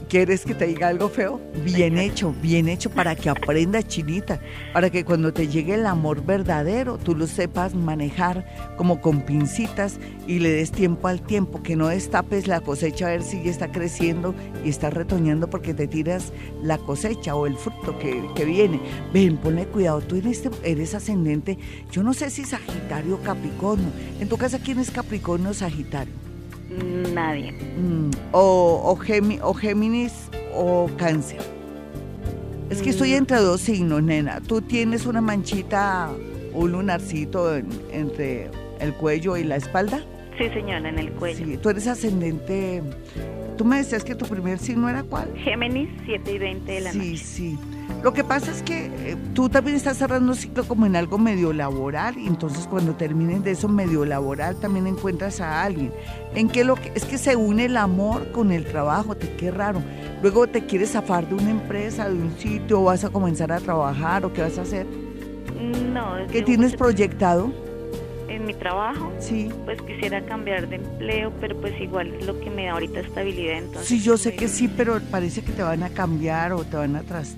¿Quieres 0.08 0.46
que 0.46 0.54
te 0.54 0.66
diga 0.66 0.88
algo 0.88 1.10
feo? 1.10 1.38
Bien 1.62 1.98
hecho, 1.98 2.34
bien 2.40 2.66
hecho 2.66 2.88
para 2.88 3.14
que 3.14 3.28
aprendas 3.28 3.86
chinita, 3.88 4.40
para 4.72 4.88
que 4.88 5.04
cuando 5.04 5.34
te 5.34 5.48
llegue 5.48 5.74
el 5.74 5.84
amor 5.84 6.24
verdadero 6.24 6.96
tú 6.96 7.14
lo 7.14 7.26
sepas 7.26 7.74
manejar 7.74 8.46
como 8.78 9.02
con 9.02 9.20
pincitas 9.20 9.98
y 10.26 10.38
le 10.38 10.50
des 10.50 10.72
tiempo 10.72 11.08
al 11.08 11.20
tiempo, 11.20 11.62
que 11.62 11.76
no 11.76 11.88
destapes 11.88 12.46
la 12.46 12.62
cosecha 12.62 13.06
a 13.06 13.10
ver 13.10 13.22
si 13.22 13.42
ya 13.44 13.50
está 13.50 13.70
creciendo 13.70 14.34
y 14.64 14.70
está 14.70 14.88
retoñando 14.88 15.50
porque 15.50 15.74
te 15.74 15.86
tiras 15.86 16.32
la 16.62 16.78
cosecha 16.78 17.34
o 17.34 17.46
el 17.46 17.58
fruto 17.58 17.98
que, 17.98 18.24
que 18.34 18.46
viene. 18.46 18.80
Ven, 19.12 19.36
ponle 19.36 19.66
cuidado, 19.66 20.00
tú 20.00 20.16
eres, 20.16 20.42
eres 20.64 20.94
ascendente, 20.94 21.58
yo 21.92 22.02
no 22.02 22.14
sé 22.14 22.30
si 22.30 22.44
Sagitario 22.44 23.16
o 23.16 23.22
Capricornio. 23.22 23.90
En 24.20 24.28
tu 24.30 24.38
casa, 24.38 24.58
¿quién 24.58 24.78
es 24.78 24.90
Capricornio 24.90 25.50
o 25.50 25.54
Sagitario? 25.54 26.27
Nadie. 27.14 27.52
Mm, 27.52 28.10
o, 28.32 28.82
o, 28.84 28.92
o, 29.42 29.54
Géminis 29.54 30.12
o 30.54 30.90
Cáncer. 30.96 31.40
Es 32.70 32.82
que 32.82 32.90
estoy 32.90 33.12
mm. 33.12 33.16
entre 33.16 33.38
dos 33.38 33.60
signos, 33.60 34.02
nena. 34.02 34.40
Tú 34.40 34.60
tienes 34.60 35.06
una 35.06 35.20
manchita, 35.20 36.10
un 36.52 36.72
lunarcito 36.72 37.56
entre 37.56 38.50
el 38.80 38.94
cuello 38.94 39.36
y 39.36 39.44
la 39.44 39.56
espalda. 39.56 40.02
Sí, 40.38 40.48
señora, 40.50 40.88
en 40.88 40.98
el 40.98 41.10
cuello. 41.12 41.44
Sí, 41.44 41.56
tú 41.56 41.70
eres 41.70 41.86
ascendente. 41.86 42.82
Tú 43.56 43.64
me 43.64 43.78
decías 43.78 44.04
que 44.04 44.14
tu 44.14 44.24
primer 44.26 44.58
signo 44.58 44.88
era 44.88 45.02
cuál? 45.02 45.32
Géminis, 45.36 45.88
7 46.06 46.32
y 46.32 46.38
20 46.38 46.72
de 46.72 46.80
la 46.80 46.92
noche. 46.92 47.04
Sí, 47.04 47.16
sí. 47.16 47.58
Lo 48.02 48.12
que 48.12 48.22
pasa 48.22 48.52
es 48.52 48.62
que 48.62 48.86
eh, 48.86 49.16
tú 49.34 49.48
también 49.48 49.76
estás 49.76 49.96
cerrando 49.96 50.30
un 50.30 50.36
ciclo 50.36 50.62
como 50.64 50.86
en 50.86 50.94
algo 50.94 51.18
medio 51.18 51.52
laboral 51.52 52.16
y 52.16 52.28
entonces 52.28 52.68
cuando 52.68 52.94
termines 52.94 53.42
de 53.42 53.52
eso 53.52 53.68
medio 53.68 54.04
laboral 54.04 54.54
también 54.60 54.86
encuentras 54.86 55.40
a 55.40 55.64
alguien. 55.64 55.92
En 56.34 56.48
qué 56.48 56.62
lo 56.62 56.76
que 56.76 56.92
es 56.94 57.04
que 57.04 57.18
se 57.18 57.34
une 57.34 57.64
el 57.64 57.76
amor 57.76 58.30
con 58.30 58.52
el 58.52 58.64
trabajo, 58.64 59.16
te 59.16 59.34
qué 59.34 59.50
raro. 59.50 59.82
Luego 60.22 60.46
te 60.46 60.64
quieres 60.64 60.92
zafar 60.92 61.28
de 61.28 61.34
una 61.34 61.50
empresa, 61.50 62.08
de 62.08 62.14
un 62.14 62.36
sitio, 62.38 62.80
o 62.80 62.84
vas 62.84 63.04
a 63.04 63.10
comenzar 63.10 63.50
a 63.50 63.58
trabajar 63.58 64.24
o 64.24 64.32
qué 64.32 64.42
vas 64.42 64.58
a 64.58 64.62
hacer? 64.62 64.86
No. 65.92 66.14
¿Qué 66.30 66.42
tienes 66.42 66.76
proyectado? 66.76 67.52
En 68.28 68.44
mi 68.44 68.54
trabajo, 68.54 69.10
sí. 69.18 69.48
pues 69.64 69.80
quisiera 69.82 70.24
cambiar 70.24 70.68
de 70.68 70.76
empleo, 70.76 71.32
pero 71.40 71.58
pues 71.60 71.80
igual 71.80 72.14
es 72.14 72.26
lo 72.26 72.38
que 72.38 72.50
me 72.50 72.66
da 72.66 72.72
ahorita 72.72 73.00
estabilidad. 73.00 73.58
Entonces, 73.58 73.88
sí, 73.88 74.00
yo 74.00 74.16
sé 74.16 74.36
que 74.36 74.48
sí, 74.48 74.68
pero 74.68 75.00
parece 75.10 75.42
que 75.42 75.50
te 75.50 75.62
van 75.62 75.82
a 75.82 75.88
cambiar 75.88 76.52
o 76.52 76.62
te 76.62 76.76
van 76.76 76.94
a 76.94 77.02
tras 77.02 77.36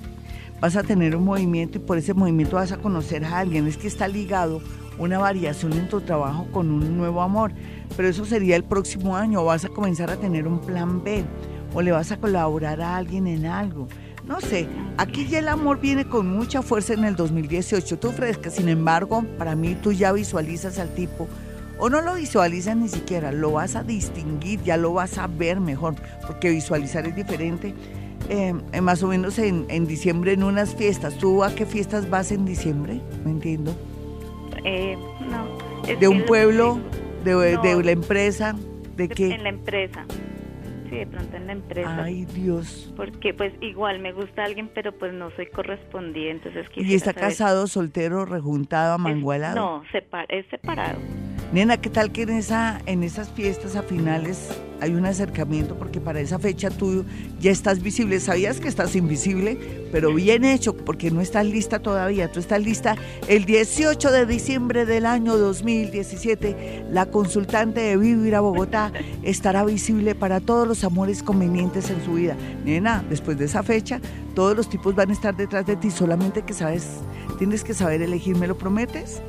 vas 0.60 0.76
a 0.76 0.82
tener 0.82 1.16
un 1.16 1.24
movimiento 1.24 1.78
y 1.78 1.80
por 1.80 1.98
ese 1.98 2.14
movimiento 2.14 2.56
vas 2.56 2.72
a 2.72 2.76
conocer 2.76 3.24
a 3.24 3.38
alguien. 3.38 3.66
Es 3.66 3.76
que 3.76 3.88
está 3.88 4.08
ligado 4.08 4.60
una 4.98 5.18
variación 5.18 5.72
en 5.72 5.88
tu 5.88 6.00
trabajo 6.00 6.46
con 6.52 6.70
un 6.70 6.96
nuevo 6.96 7.22
amor, 7.22 7.52
pero 7.96 8.08
eso 8.08 8.24
sería 8.24 8.56
el 8.56 8.64
próximo 8.64 9.16
año. 9.16 9.40
O 9.40 9.46
vas 9.46 9.64
a 9.64 9.68
comenzar 9.68 10.10
a 10.10 10.16
tener 10.16 10.46
un 10.46 10.60
plan 10.60 11.02
B 11.02 11.24
o 11.72 11.82
le 11.82 11.92
vas 11.92 12.12
a 12.12 12.18
colaborar 12.18 12.80
a 12.80 12.96
alguien 12.96 13.26
en 13.26 13.46
algo. 13.46 13.88
No 14.26 14.40
sé, 14.40 14.68
aquí 14.98 15.26
ya 15.26 15.38
el 15.38 15.48
amor 15.48 15.80
viene 15.80 16.04
con 16.04 16.30
mucha 16.30 16.62
fuerza 16.62 16.92
en 16.92 17.04
el 17.04 17.16
2018. 17.16 17.98
Tú 17.98 18.12
fresca, 18.12 18.50
sin 18.50 18.68
embargo, 18.68 19.24
para 19.38 19.56
mí 19.56 19.76
tú 19.82 19.92
ya 19.92 20.12
visualizas 20.12 20.78
al 20.78 20.94
tipo 20.94 21.26
o 21.80 21.88
no 21.88 22.02
lo 22.02 22.14
visualizas 22.14 22.76
ni 22.76 22.88
siquiera, 22.88 23.32
lo 23.32 23.52
vas 23.52 23.74
a 23.74 23.82
distinguir, 23.82 24.62
ya 24.62 24.76
lo 24.76 24.92
vas 24.92 25.16
a 25.16 25.26
ver 25.26 25.60
mejor, 25.60 25.94
porque 26.26 26.50
visualizar 26.50 27.06
es 27.06 27.16
diferente 27.16 27.74
eh, 28.28 28.80
más 28.80 29.02
o 29.02 29.08
menos 29.08 29.38
en, 29.38 29.66
en, 29.68 29.86
diciembre 29.86 30.32
en 30.32 30.42
unas 30.42 30.74
fiestas. 30.74 31.16
¿Tú 31.18 31.42
a 31.42 31.54
qué 31.54 31.66
fiestas 31.66 32.08
vas 32.08 32.32
en 32.32 32.44
diciembre? 32.44 33.00
No 33.24 33.30
entiendo. 33.30 33.74
Eh, 34.64 34.96
no. 35.20 35.96
¿De 35.98 36.08
un 36.08 36.24
pueblo? 36.24 36.78
De, 37.24 37.34
¿De, 37.34 37.82
la 37.82 37.90
empresa? 37.90 38.56
¿De 38.96 39.08
qué? 39.08 39.34
En 39.34 39.42
la 39.42 39.50
empresa. 39.50 40.04
Sí, 40.88 40.96
de 40.96 41.06
pronto 41.06 41.36
en 41.36 41.46
la 41.46 41.52
empresa. 41.52 42.02
Ay, 42.02 42.24
Dios. 42.24 42.92
Porque 42.96 43.32
pues 43.32 43.52
igual 43.60 44.00
me 44.00 44.12
gusta 44.12 44.44
alguien, 44.44 44.70
pero 44.74 44.92
pues 44.92 45.12
no 45.12 45.30
soy 45.36 45.46
correspondiente, 45.46 46.48
entonces 46.48 46.70
¿Y 46.76 46.94
está 46.94 47.14
casado, 47.14 47.66
soltero, 47.68 48.24
rejuntado, 48.24 48.94
amangualado? 48.94 49.54
no, 49.54 49.82
es 50.28 50.46
separado. 50.50 50.98
Nena, 51.52 51.78
¿qué 51.78 51.90
tal 51.90 52.12
que 52.12 52.22
en, 52.22 52.30
esa, 52.30 52.80
en 52.86 53.02
esas 53.02 53.28
fiestas 53.28 53.74
a 53.74 53.82
finales 53.82 54.50
hay 54.80 54.94
un 54.94 55.04
acercamiento? 55.04 55.74
Porque 55.74 56.00
para 56.00 56.20
esa 56.20 56.38
fecha 56.38 56.70
tú 56.70 57.04
ya 57.40 57.50
estás 57.50 57.82
visible. 57.82 58.20
Sabías 58.20 58.60
que 58.60 58.68
estás 58.68 58.94
invisible, 58.94 59.88
pero 59.90 60.14
bien 60.14 60.44
hecho, 60.44 60.76
porque 60.76 61.10
no 61.10 61.20
estás 61.20 61.44
lista 61.44 61.80
todavía. 61.80 62.30
Tú 62.30 62.38
estás 62.38 62.62
lista 62.62 62.94
el 63.26 63.46
18 63.46 64.12
de 64.12 64.26
diciembre 64.26 64.86
del 64.86 65.06
año 65.06 65.36
2017. 65.36 66.84
La 66.92 67.06
consultante 67.06 67.80
de 67.80 67.96
Vivir 67.96 68.36
a 68.36 68.40
Bogotá 68.40 68.92
estará 69.24 69.64
visible 69.64 70.14
para 70.14 70.38
todos 70.38 70.68
los 70.68 70.84
amores 70.84 71.24
convenientes 71.24 71.90
en 71.90 72.04
su 72.04 72.12
vida. 72.12 72.36
Nena, 72.64 73.04
después 73.10 73.36
de 73.38 73.46
esa 73.46 73.64
fecha, 73.64 74.00
todos 74.36 74.56
los 74.56 74.70
tipos 74.70 74.94
van 74.94 75.10
a 75.10 75.14
estar 75.14 75.36
detrás 75.36 75.66
de 75.66 75.74
ti, 75.74 75.90
solamente 75.90 76.42
que 76.42 76.54
sabes, 76.54 76.86
tienes 77.38 77.64
que 77.64 77.74
saber 77.74 78.02
elegir, 78.02 78.36
¿me 78.36 78.46
lo 78.46 78.56
prometes? 78.56 79.20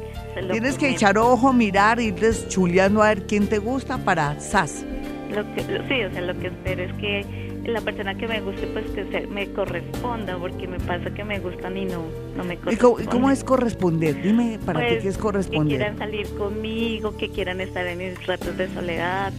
Tienes 0.51 0.77
que 0.77 0.89
echar 0.89 1.17
ojo, 1.17 1.53
mirar, 1.53 1.99
irles 1.99 2.47
chuleando 2.47 3.01
a 3.01 3.09
ver 3.09 3.25
quién 3.25 3.47
te 3.47 3.59
gusta 3.59 3.97
para 3.97 4.39
SAS. 4.39 4.85
Lo 5.33 5.43
que, 5.53 5.61
sí, 5.63 6.03
o 6.03 6.11
sea, 6.11 6.21
lo 6.21 6.37
que 6.39 6.47
espero 6.47 6.83
es 6.83 6.93
que 6.93 7.51
la 7.65 7.81
persona 7.81 8.15
que 8.15 8.27
me 8.27 8.41
guste, 8.41 8.67
pues 8.67 8.85
que 8.91 9.05
se, 9.11 9.27
me 9.27 9.51
corresponda, 9.51 10.37
porque 10.37 10.67
me 10.67 10.79
pasa 10.79 11.09
que 11.11 11.23
me 11.23 11.39
gustan 11.39 11.77
y 11.77 11.85
no, 11.85 12.03
no 12.35 12.43
me 12.43 12.57
corresponden. 12.57 13.05
¿Y 13.05 13.07
cómo, 13.07 13.31
es 13.31 13.43
corresponder? 13.43 14.21
Dime 14.21 14.59
para 14.65 14.79
ti 14.79 14.85
pues, 14.87 15.03
qué 15.03 15.09
es 15.09 15.17
corresponder. 15.17 15.77
Que 15.77 15.83
quieran 15.83 15.97
salir 15.97 16.27
conmigo, 16.35 17.17
que 17.17 17.29
quieran 17.29 17.61
estar 17.61 17.85
en 17.87 17.99
mis 17.99 18.25
ratos 18.25 18.57
de 18.57 18.67
soledad. 18.73 19.31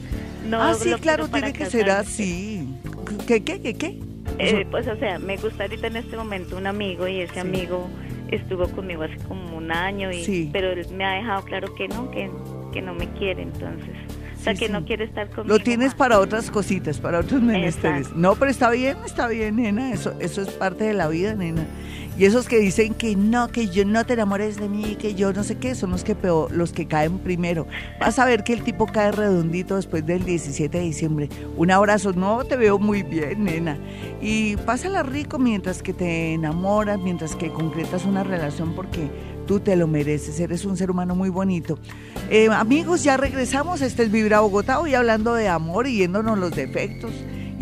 No 0.49 0.63
ah, 0.63 0.75
sí, 0.75 0.93
claro, 1.01 1.29
tiene 1.29 1.53
que 1.53 1.67
ser 1.67 1.91
así. 1.91 2.69
¿Qué, 3.27 3.43
qué, 3.43 3.61
qué, 3.61 3.75
qué? 3.75 3.99
Eh, 4.39 4.67
pues, 4.71 4.87
o 4.89 4.97
sea, 4.97 5.19
me 5.19 5.37
gusta 5.37 5.65
ahorita 5.65 5.89
en 5.89 5.97
este 5.97 6.17
momento 6.17 6.57
un 6.57 6.67
amigo 6.67 7.07
y 7.07 7.21
ese 7.21 7.41
amigo 7.41 7.89
estuvo 8.33 8.69
conmigo 8.69 9.03
hace 9.03 9.17
como 9.29 9.57
un 9.57 9.71
año, 9.71 10.11
y, 10.11 10.51
pero 10.53 10.73
él 10.73 10.87
me 10.95 11.05
ha 11.05 11.13
dejado 11.13 11.45
claro 11.45 11.75
que 11.75 11.89
no, 11.89 12.11
que, 12.11 12.31
que 12.73 12.83
no 12.83 12.95
me 12.95 13.09
quiere, 13.13 13.43
entonces. 13.43 13.95
o 14.39 14.43
sea, 14.43 14.55
que 14.55 14.69
no 14.69 14.85
quiere 14.85 15.05
estar 15.05 15.29
conmigo. 15.31 15.57
Lo 15.57 15.63
tienes 15.63 15.95
para 15.95 16.19
otras 16.19 16.51
cositas, 16.51 16.99
para 16.99 17.21
otros 17.21 17.41
menesteres. 17.43 18.13
No, 18.15 18.35
pero 18.35 18.51
está 18.51 18.71
bien, 18.71 18.97
está 19.05 19.29
bien, 19.29 19.57
nena. 19.57 19.93
Eso, 19.93 20.15
eso 20.21 20.43
es 20.43 20.51
parte 20.51 20.85
de 20.85 20.95
la 20.95 21.09
vida, 21.09 21.35
nena. 21.35 21.67
Y 22.19 22.27
esos 22.27 22.47
que 22.47 22.59
dicen 22.59 22.95
que 22.95 23.17
no, 23.17 23.49
que 23.49 23.69
yo 23.69 23.87
no 23.87 24.05
te 24.05 24.13
enamores 24.13 24.57
de 24.57 24.69
mí, 24.69 24.97
que 24.97 25.15
yo 25.15 25.33
no 25.33 25.45
sé 25.45 25.57
qué, 25.57 25.75
son 25.75 25.93
los 25.93 26.05
que 26.05 26.15
peor, 26.15 26.53
los 26.53 26.73
que 26.73 26.87
caen 26.87 27.19
primero. 27.19 27.67
Vas 27.99 28.19
a 28.19 28.27
ver 28.27 28.45
que 28.45 28.53
el 28.53 28.63
tipo 28.63 28.87
cae 28.87 29.13
redondito 29.13 29.77
después 29.77 30.05
del 30.05 30.25
17 30.25 30.77
de 30.77 30.85
diciembre. 30.85 31.29
Un 31.57 31.71
abrazo, 31.71 32.13
no 32.13 32.45
te 32.45 32.57
veo 32.57 32.79
muy 32.79 33.03
bien, 33.03 33.45
nena. 33.45 33.79
Y 34.21 34.57
pásala 34.57 35.03
rico 35.03 35.39
mientras 35.39 35.83
que 35.83 35.95
te 35.95 36.35
enamoras, 36.35 37.01
mientras 37.01 37.35
que 37.35 37.51
concretas 37.51 38.05
una 38.05 38.23
relación 38.23 38.75
porque 38.75 39.09
tú 39.47 39.61
te 39.61 39.75
lo 39.75 39.87
mereces, 39.87 40.39
eres 40.39 40.67
un 40.67 40.77
ser 40.77 40.91
humano 40.91 41.15
muy 41.15 41.31
bonito. 41.31 41.79
Eh, 42.31 42.49
amigos, 42.51 43.03
ya 43.03 43.17
regresamos, 43.17 43.81
este 43.81 44.03
es 44.03 44.13
Vibra 44.13 44.41
Bogotá, 44.41 44.81
hoy 44.81 44.95
hablando 44.95 45.35
de 45.35 45.49
amor 45.49 45.87
y 45.87 45.97
yéndonos 45.97 46.39
los 46.39 46.51
defectos 46.53 47.13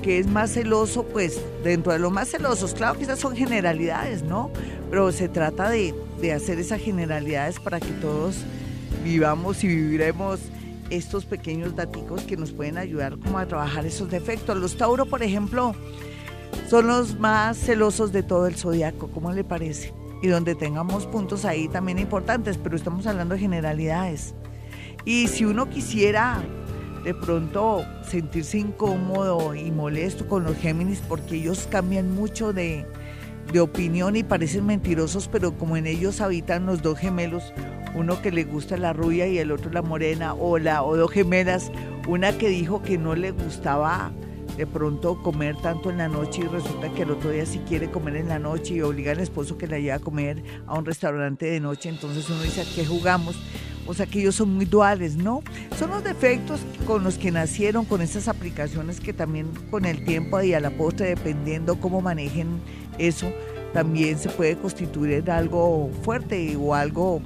que 0.00 0.20
es 0.20 0.28
más 0.28 0.52
celoso, 0.52 1.02
pues 1.02 1.40
dentro 1.64 1.92
de 1.92 1.98
los 1.98 2.12
más 2.12 2.28
celosos, 2.28 2.72
claro 2.72 2.96
que 2.96 3.02
esas 3.02 3.18
son 3.18 3.34
generalidades, 3.34 4.22
¿no? 4.22 4.52
Pero 4.90 5.10
se 5.10 5.28
trata 5.28 5.68
de, 5.70 5.92
de 6.20 6.32
hacer 6.32 6.60
esas 6.60 6.80
generalidades 6.80 7.58
para 7.58 7.80
que 7.80 7.90
todos 8.00 8.36
vivamos 9.02 9.64
y 9.64 9.66
viviremos 9.66 10.38
estos 10.88 11.24
pequeños 11.24 11.74
daticos 11.74 12.22
que 12.22 12.36
nos 12.36 12.52
pueden 12.52 12.78
ayudar 12.78 13.18
como 13.18 13.38
a 13.38 13.46
trabajar 13.46 13.86
esos 13.86 14.08
defectos. 14.08 14.56
Los 14.56 14.76
Tauro, 14.76 15.06
por 15.06 15.24
ejemplo, 15.24 15.74
son 16.70 16.86
los 16.86 17.18
más 17.18 17.58
celosos 17.58 18.12
de 18.12 18.22
todo 18.22 18.46
el 18.46 18.54
zodiaco, 18.54 19.08
¿cómo 19.08 19.32
le 19.32 19.42
parece? 19.42 19.92
Y 20.22 20.28
donde 20.28 20.54
tengamos 20.54 21.06
puntos 21.06 21.44
ahí 21.44 21.68
también 21.68 21.98
importantes, 21.98 22.58
pero 22.58 22.76
estamos 22.76 23.06
hablando 23.06 23.34
de 23.34 23.40
generalidades. 23.40 24.34
Y 25.04 25.28
si 25.28 25.44
uno 25.44 25.70
quisiera 25.70 26.42
de 27.04 27.14
pronto 27.14 27.84
sentirse 28.02 28.58
incómodo 28.58 29.54
y 29.54 29.70
molesto 29.70 30.26
con 30.28 30.44
los 30.44 30.56
Géminis, 30.56 31.00
porque 31.08 31.36
ellos 31.36 31.68
cambian 31.70 32.14
mucho 32.14 32.52
de, 32.52 32.84
de 33.52 33.60
opinión 33.60 34.16
y 34.16 34.22
parecen 34.22 34.66
mentirosos, 34.66 35.28
pero 35.28 35.56
como 35.56 35.76
en 35.76 35.86
ellos 35.86 36.20
habitan 36.20 36.66
los 36.66 36.82
dos 36.82 36.98
gemelos, 36.98 37.52
uno 37.94 38.20
que 38.20 38.30
le 38.30 38.44
gusta 38.44 38.76
la 38.76 38.92
rubia 38.92 39.26
y 39.26 39.38
el 39.38 39.50
otro 39.50 39.70
la 39.70 39.82
morena, 39.82 40.34
o, 40.34 40.58
la, 40.58 40.82
o 40.82 40.96
dos 40.96 41.10
gemelas, 41.10 41.70
una 42.06 42.36
que 42.36 42.48
dijo 42.48 42.82
que 42.82 42.98
no 42.98 43.14
le 43.14 43.30
gustaba 43.30 44.12
de 44.58 44.66
pronto 44.66 45.22
comer 45.22 45.56
tanto 45.56 45.88
en 45.88 45.98
la 45.98 46.08
noche 46.08 46.42
y 46.42 46.48
resulta 46.48 46.92
que 46.92 47.02
el 47.02 47.12
otro 47.12 47.30
día 47.30 47.46
sí 47.46 47.60
quiere 47.68 47.92
comer 47.92 48.16
en 48.16 48.28
la 48.28 48.40
noche 48.40 48.74
y 48.74 48.82
obliga 48.82 49.12
al 49.12 49.20
esposo 49.20 49.56
que 49.56 49.68
la 49.68 49.78
lleve 49.78 49.92
a 49.92 50.00
comer 50.00 50.42
a 50.66 50.76
un 50.76 50.84
restaurante 50.84 51.46
de 51.46 51.60
noche, 51.60 51.88
entonces 51.88 52.28
uno 52.28 52.42
dice, 52.42 52.62
¿a 52.62 52.64
qué 52.74 52.84
jugamos? 52.84 53.40
O 53.86 53.94
sea 53.94 54.06
que 54.06 54.18
ellos 54.18 54.34
son 54.34 54.54
muy 54.54 54.64
duales, 54.64 55.14
¿no? 55.14 55.42
Son 55.78 55.90
los 55.90 56.02
defectos 56.02 56.60
con 56.88 57.04
los 57.04 57.18
que 57.18 57.30
nacieron, 57.30 57.84
con 57.84 58.02
esas 58.02 58.26
aplicaciones 58.26 58.98
que 59.00 59.12
también 59.12 59.46
con 59.70 59.84
el 59.84 60.04
tiempo 60.04 60.42
y 60.42 60.52
a 60.54 60.60
la 60.60 60.70
postre, 60.70 61.10
dependiendo 61.10 61.80
cómo 61.80 62.00
manejen 62.00 62.48
eso, 62.98 63.32
también 63.72 64.18
se 64.18 64.28
puede 64.28 64.58
constituir 64.58 65.12
en 65.12 65.30
algo 65.30 65.88
fuerte 66.02 66.56
o 66.56 66.74
algo 66.74 67.22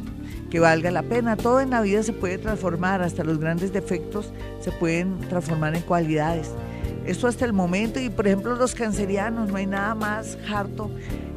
que 0.50 0.60
valga 0.60 0.90
la 0.90 1.02
pena. 1.02 1.36
Todo 1.38 1.62
en 1.62 1.70
la 1.70 1.80
vida 1.80 2.02
se 2.02 2.12
puede 2.12 2.36
transformar, 2.36 3.00
hasta 3.00 3.24
los 3.24 3.38
grandes 3.38 3.72
defectos 3.72 4.34
se 4.60 4.70
pueden 4.70 5.18
transformar 5.30 5.74
en 5.74 5.82
cualidades. 5.82 6.50
Esto 7.06 7.26
hasta 7.26 7.44
el 7.44 7.52
momento, 7.52 8.00
y 8.00 8.10
por 8.10 8.26
ejemplo 8.26 8.54
los 8.54 8.74
cancerianos, 8.74 9.50
no 9.50 9.56
hay 9.56 9.66
nada 9.66 9.94
más 9.94 10.38
harto 10.52 10.90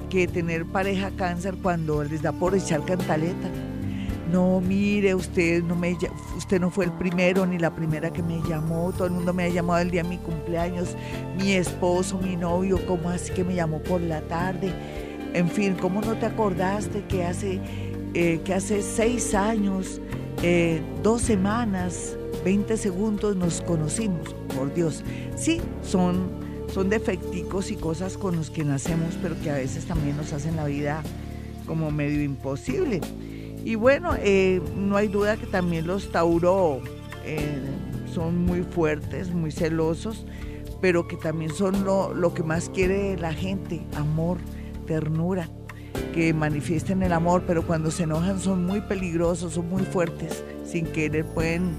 que 0.10 0.28
tener 0.28 0.65
pareja 0.65 1.12
cáncer 1.17 1.56
cuando 1.62 2.04
les 2.04 2.21
da 2.21 2.32
por 2.32 2.56
echar 2.56 2.84
cantaleta. 2.86 3.49
No, 4.32 4.60
mire, 4.60 5.13
usted 5.15 5.63
no, 5.63 5.75
me, 5.75 5.97
usted 6.36 6.60
no 6.60 6.69
fue 6.69 6.86
el 6.86 6.91
primero 6.91 7.45
ni 7.45 7.60
la 7.60 7.73
primera 7.75 8.12
que 8.12 8.23
me 8.23 8.41
llamó, 8.47 8.91
todo 8.91 9.06
el 9.06 9.13
mundo 9.13 9.34
me 9.34 9.43
ha 9.43 9.49
llamado 9.49 9.82
el 9.82 9.91
día 9.91 10.04
de 10.04 10.10
mi 10.10 10.17
cumpleaños, 10.17 10.95
mi 11.38 11.54
esposo, 11.54 12.19
mi 12.19 12.36
novio, 12.36 12.80
¿cómo 12.88 13.10
así 13.10 13.32
que 13.34 13.43
me 13.43 13.56
llamó 13.56 13.80
por 13.80 14.01
la 14.01 14.21
tarde? 14.21 14.73
En 15.34 15.49
fin, 15.49 15.75
¿cómo 15.80 16.01
no 16.01 16.15
te 16.15 16.25
acordaste 16.25 17.04
que 17.04 17.25
hace 17.25 17.60
eh, 18.17 18.39
que 18.45 18.54
hace 18.54 18.82
seis 18.82 19.36
años, 19.36 19.99
eh, 20.41 20.82
dos 21.04 21.21
semanas, 21.21 22.15
20 22.45 22.78
segundos 22.78 23.36
nos 23.36 23.60
conocimos, 23.60 24.34
por 24.56 24.74
Dios. 24.74 25.04
Sí, 25.36 25.62
son, 25.84 26.30
son 26.74 26.89
defecticos 26.89 27.72
y 27.72 27.76
cosas 27.76 28.18
con 28.18 28.36
los 28.36 28.50
que 28.50 28.63
nacemos, 28.63 29.18
pero 29.22 29.36
que 29.41 29.52
a 29.52 29.56
veces 29.56 29.86
también 29.86 30.18
nos 30.18 30.34
hacen 30.34 30.56
la 30.56 30.65
vida 30.65 31.04
como 31.68 31.91
medio 31.91 32.24
imposible. 32.24 33.02
Y 33.63 33.76
bueno, 33.76 34.15
eh, 34.20 34.62
no 34.76 34.98
hay 34.98 35.08
duda 35.08 35.38
que 35.38 35.48
también 35.48 35.88
los 35.88 36.12
Tauro 36.12 36.82
son 38.13 38.46
muy 38.46 38.62
fuertes, 38.62 39.34
muy 39.34 39.52
celosos, 39.52 40.26
pero 40.80 41.08
que 41.08 41.18
también 41.18 41.52
son 41.52 41.84
lo, 41.84 42.13
lo 42.13 42.34
que 42.34 42.44
más 42.44 42.70
quiere 42.70 43.18
la 43.18 43.34
gente, 43.34 43.82
amor, 43.96 44.38
ternura 44.86 45.50
que 46.13 46.34
manifiesten 46.34 47.04
el 47.04 47.12
amor, 47.12 47.44
pero 47.46 47.68
cuando 47.68 47.91
se 47.91 48.04
enojan 48.04 48.39
son 48.39 48.65
muy 48.65 48.82
peligrosos, 48.82 49.54
son 49.54 49.70
muy 49.70 49.84
fuertes, 49.84 50.44
sin 50.65 50.86
querer 50.86 51.26
pueden 51.26 51.74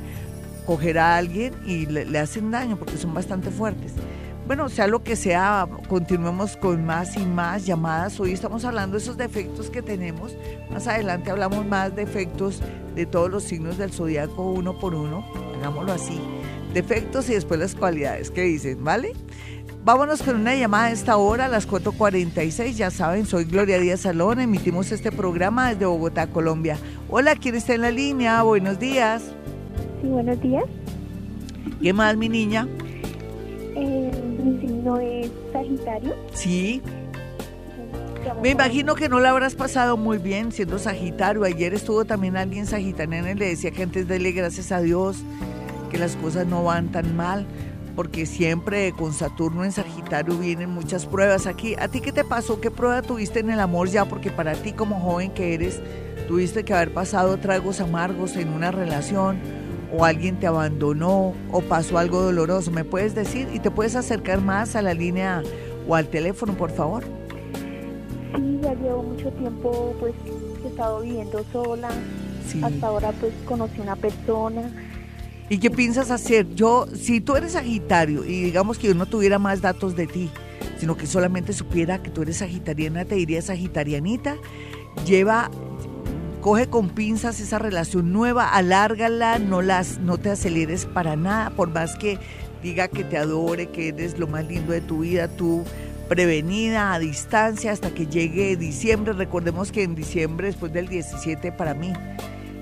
coger 0.67 0.99
a 0.99 1.17
alguien 1.17 1.55
y 1.65 1.87
le, 1.87 2.19
hacen 2.19 2.51
daño 2.51 2.77
porque 2.77 2.99
son 2.99 3.15
bastante 3.15 3.51
fuertes. 3.51 3.93
Bueno, 4.47 4.69
sea 4.69 4.87
lo 4.87 5.03
que 5.03 5.17
sea, 5.17 5.67
continuemos 5.89 6.57
con 6.57 6.85
más 6.85 7.17
y 7.17 7.25
más 7.25 7.67
llamadas. 7.67 8.21
Hoy 8.21 8.33
estamos 8.33 8.65
hablando 8.65 8.97
de 8.97 9.03
esos 9.03 9.17
defectos 9.17 9.71
que 9.71 9.83
tenemos. 9.83 10.37
Más 10.71 10.87
adelante 10.87 11.31
hablamos 11.31 11.67
más 11.67 11.97
de 11.97 12.05
defectos 12.05 12.61
de 12.95 13.07
todos 13.07 13.29
los 13.29 13.43
signos 13.43 13.77
del 13.77 13.93
zodiaco 13.93 14.51
uno 14.53 14.79
por 14.79 14.95
uno. 14.95 15.25
Hagámoslo 15.57 15.93
así. 15.93 16.21
Defectos 16.73 17.29
y 17.29 17.35
después 17.35 17.59
las 17.59 17.75
cualidades. 17.75 18.31
¿Qué 18.31 18.43
dicen? 18.43 18.85
¿Vale? 18.85 19.15
Vámonos 19.85 20.23
con 20.23 20.37
una 20.37 20.55
llamada 20.55 20.87
a 20.87 20.91
esta 20.91 21.17
hora, 21.17 21.47
a 21.47 21.49
las 21.49 21.69
4.46. 21.69 22.73
Ya 22.75 22.91
saben, 22.91 23.27
soy 23.27 23.45
Gloria 23.45 23.79
Díaz 23.79 24.01
Salón. 24.01 24.41
Emitimos 24.41 24.93
este 24.93 25.11
programa 25.11 25.71
desde 25.71 25.87
Bogotá, 25.87 26.29
Colombia. 26.29 26.79
Hola, 27.09 27.35
¿quién 27.35 27.57
está 27.57 27.75
en 27.75 27.83
la 27.83 27.91
línea? 27.91 28.43
Buenos 28.43 28.79
días. 28.79 29.23
Sí, 30.01 30.09
buenos 30.09 30.41
días. 30.41 30.65
¿Qué 31.83 31.93
más, 31.93 32.17
mi 32.17 32.29
niña? 32.29 32.67
Eh, 33.75 34.11
Mi 34.43 34.61
signo 34.61 34.99
es 34.99 35.31
Sagitario. 35.53 36.15
Sí. 36.33 36.83
Me 38.43 38.51
imagino 38.51 38.95
que 38.95 39.09
no 39.09 39.21
la 39.21 39.31
habrás 39.31 39.55
pasado 39.55 39.97
muy 39.97 40.19
bien 40.19 40.53
siendo 40.53 40.79
Sagitario. 40.79 41.45
Ayer 41.45 41.75
estuvo 41.75 42.05
también 42.05 42.37
alguien 42.37 42.67
Sagitariano 42.67 43.31
y 43.31 43.35
le 43.35 43.49
decía 43.49 43.71
que 43.71 43.83
antes 43.85 44.09
dele 44.09 44.33
gracias 44.33 44.73
a 44.73 44.81
Dios 44.81 45.19
que 45.91 45.99
las 45.99 46.17
cosas 46.17 46.47
no 46.47 46.65
van 46.65 46.91
tan 46.91 47.17
mal, 47.17 47.47
porque 47.95 48.27
siempre 48.27 48.93
con 48.93 49.13
Saturno 49.13 49.65
en 49.65 49.71
Sagitario 49.71 50.37
vienen 50.37 50.71
muchas 50.71 51.07
pruebas 51.07 51.47
aquí. 51.47 51.77
¿A 51.79 51.89
ti 51.89 52.01
qué 52.01 52.11
te 52.13 52.25
pasó? 52.25 52.61
¿Qué 52.61 52.71
prueba 52.71 53.03
tuviste 53.03 53.41
en 53.41 53.51
el 53.51 53.61
amor 53.61 53.89
ya? 53.89 54.05
Porque 54.07 54.31
para 54.31 54.55
ti 54.55 54.73
como 54.73 54.99
joven 55.01 55.31
que 55.31 55.55
eres, 55.55 55.81
tuviste 56.27 56.65
que 56.65 56.75
haber 56.75 56.93
pasado 56.93 57.37
tragos 57.39 57.81
amargos 57.81 58.37
en 58.37 58.49
una 58.49 58.73
relación 58.73 59.39
o 59.93 60.05
alguien 60.05 60.39
te 60.39 60.47
abandonó 60.47 61.35
o 61.53 61.61
pasó 61.61 61.99
algo 61.99 62.23
doloroso. 62.23 62.71
¿Me 62.71 62.85
puedes 62.85 63.15
decir? 63.15 63.49
Y 63.53 63.61
te 63.61 63.71
puedes 63.71 63.97
acercar 63.97 64.41
más 64.41 64.77
a 64.77 64.83
la 64.83 64.95
línea 64.95 65.43
o 65.89 65.95
al 65.95 66.09
teléfono, 66.09 66.55
por 66.55 66.71
favor. 66.71 67.05
Sí, 68.35 68.61
ya 68.63 68.75
llevo 68.75 69.03
mucho 69.03 69.31
tiempo, 69.33 69.95
pues, 70.01 70.15
he 70.65 70.69
estado 70.69 71.01
viviendo 71.01 71.45
sola. 71.53 71.89
Hasta 72.63 72.87
ahora, 72.87 73.13
pues, 73.21 73.33
conocí 73.45 73.81
una 73.81 73.97
persona. 73.97 74.71
¿Y 75.49 75.59
qué 75.59 75.71
piensas 75.71 76.11
hacer? 76.11 76.55
Yo, 76.55 76.87
si 76.95 77.21
tú 77.21 77.37
eres 77.37 77.53
Sagitario 77.53 78.25
y 78.25 78.43
digamos 78.43 78.79
que 78.79 78.89
yo 78.89 78.95
no 78.95 79.07
tuviera 79.07 79.39
más 79.39 79.61
datos 79.61 79.95
de 79.95 80.07
ti, 80.07 80.31
sino 80.79 80.97
que 80.97 81.07
solamente 81.07 81.53
supiera 81.53 82.03
que 82.03 82.11
tú 82.11 82.23
eres 82.23 82.39
sagitariana, 82.39 83.05
te 83.05 83.15
diría 83.15 83.41
sagitarianita, 83.41 84.37
lleva, 85.07 85.51
coge 86.47 86.69
con 86.69 86.91
pinzas 86.91 87.41
esa 87.41 87.59
relación 87.59 88.13
nueva, 88.13 88.51
alárgala, 88.51 89.41
no, 89.41 89.63
las, 89.63 89.99
no 89.99 90.17
te 90.17 90.31
aceleres 90.31 90.87
para 90.87 91.17
nada, 91.17 91.51
por 91.51 91.71
más 91.71 91.97
que 91.97 92.21
diga 92.63 92.87
que 92.87 93.03
te 93.03 93.19
adore, 93.19 93.71
que 93.71 93.89
eres 93.89 94.17
lo 94.17 94.29
más 94.29 94.47
lindo 94.47 94.71
de 94.73 94.81
tu 94.81 95.01
vida, 95.01 95.27
tú 95.27 95.65
prevenida 96.09 96.95
a 96.95 97.01
distancia 97.01 97.73
hasta 97.73 97.91
que 97.91 98.07
llegue 98.07 98.57
diciembre. 98.57 99.13
Recordemos 99.13 99.73
que 99.73 99.83
en 99.83 99.97
diciembre, 99.97 100.47
después 100.47 100.73
del 100.73 100.87
17 100.87 101.51
para 101.51 101.75
mí, 101.75 101.93